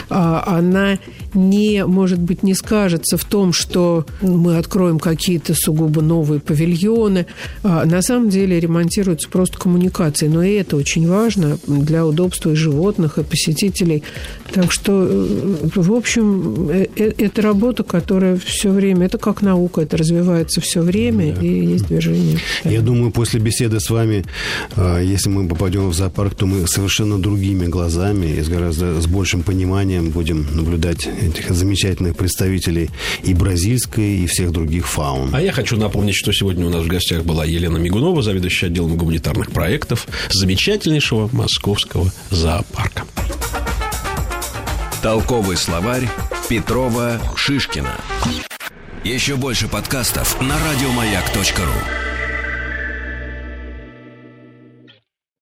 а, 0.09 0.43
а 0.47 0.56
она 0.59 0.99
не, 1.35 1.85
может 1.85 2.19
быть, 2.19 2.43
не 2.43 2.55
скажется 2.55 3.17
в 3.17 3.25
том, 3.25 3.53
что 3.53 4.07
мы 4.21 4.57
откроем 4.57 4.99
какие-то 4.99 5.55
сугубо 5.55 6.03
новые 6.03 6.41
павильоны. 6.41 7.27
А 7.63 7.85
на 7.85 8.03
самом 8.03 8.29
деле 8.29 8.59
ремонтируются 8.61 9.29
просто 9.29 9.59
коммуникации. 9.59 10.29
Но 10.29 10.43
и 10.43 10.53
это 10.53 10.77
очень 10.77 11.09
важно 11.09 11.59
для 11.67 12.07
удобства 12.07 12.51
и 12.51 12.55
животных, 12.55 13.19
и 13.19 13.23
посетителей. 13.25 14.03
Так 14.53 14.73
что, 14.73 15.07
э, 15.09 15.69
в 15.75 15.93
общем, 15.93 16.71
э, 16.71 16.87
э, 16.97 17.13
это 17.19 17.43
работа, 17.43 17.83
которая 17.83 18.37
все 18.37 18.71
время, 18.71 19.07
это 19.07 19.19
как 19.19 19.43
наука, 19.43 19.83
это 19.83 19.97
развивается 19.97 20.61
все 20.61 20.81
время, 20.81 21.35
да. 21.35 21.43
и 21.43 21.67
есть 21.67 21.89
движение. 21.89 22.39
Я 22.65 22.81
думаю, 22.81 23.11
после 23.11 23.41
беседы 23.41 23.81
с 23.81 23.91
вами, 23.91 24.25
а, 24.77 25.01
если 25.01 25.29
мы 25.29 25.49
попадем 25.49 25.89
в 25.89 25.95
зоопарк, 25.95 26.35
то 26.35 26.47
мы 26.47 26.67
совершенно 26.67 27.19
другими 27.19 27.67
глазами 27.67 28.27
и 28.27 28.41
с 28.41 28.49
гораздо 28.49 29.01
с 29.01 29.07
большим 29.07 29.43
пониманием 29.43 30.11
будем 30.11 30.46
наблюдать 30.51 31.07
этих 31.07 31.51
замечательных 31.51 32.17
представителей 32.17 32.91
и 33.23 33.35
бразильской, 33.35 34.19
и 34.19 34.27
всех 34.27 34.53
других 34.53 34.89
фаун. 34.89 35.35
А 35.35 35.41
я 35.41 35.53
хочу 35.53 35.77
напомнить, 35.77 36.15
что 36.15 36.33
сегодня 36.33 36.67
у 36.67 36.71
нас 36.71 36.85
в 36.85 36.89
гостях 36.89 37.25
была 37.25 37.45
Елена 37.45 37.77
Мигунова, 37.77 38.23
заведующая 38.23 38.69
отделом 38.69 38.97
гуманитарных 38.97 39.51
проектов 39.51 40.07
замечательнейшего 40.31 41.29
московского 41.33 42.13
зоопарка. 42.31 43.05
Толковый 45.03 45.57
словарь 45.57 46.09
Петрова 46.49 47.21
Шишкина. 47.37 47.97
Еще 49.05 49.37
больше 49.37 49.69
подкастов 49.69 50.41
на 50.41 50.57
радиомаяк.ру. 50.59 52.16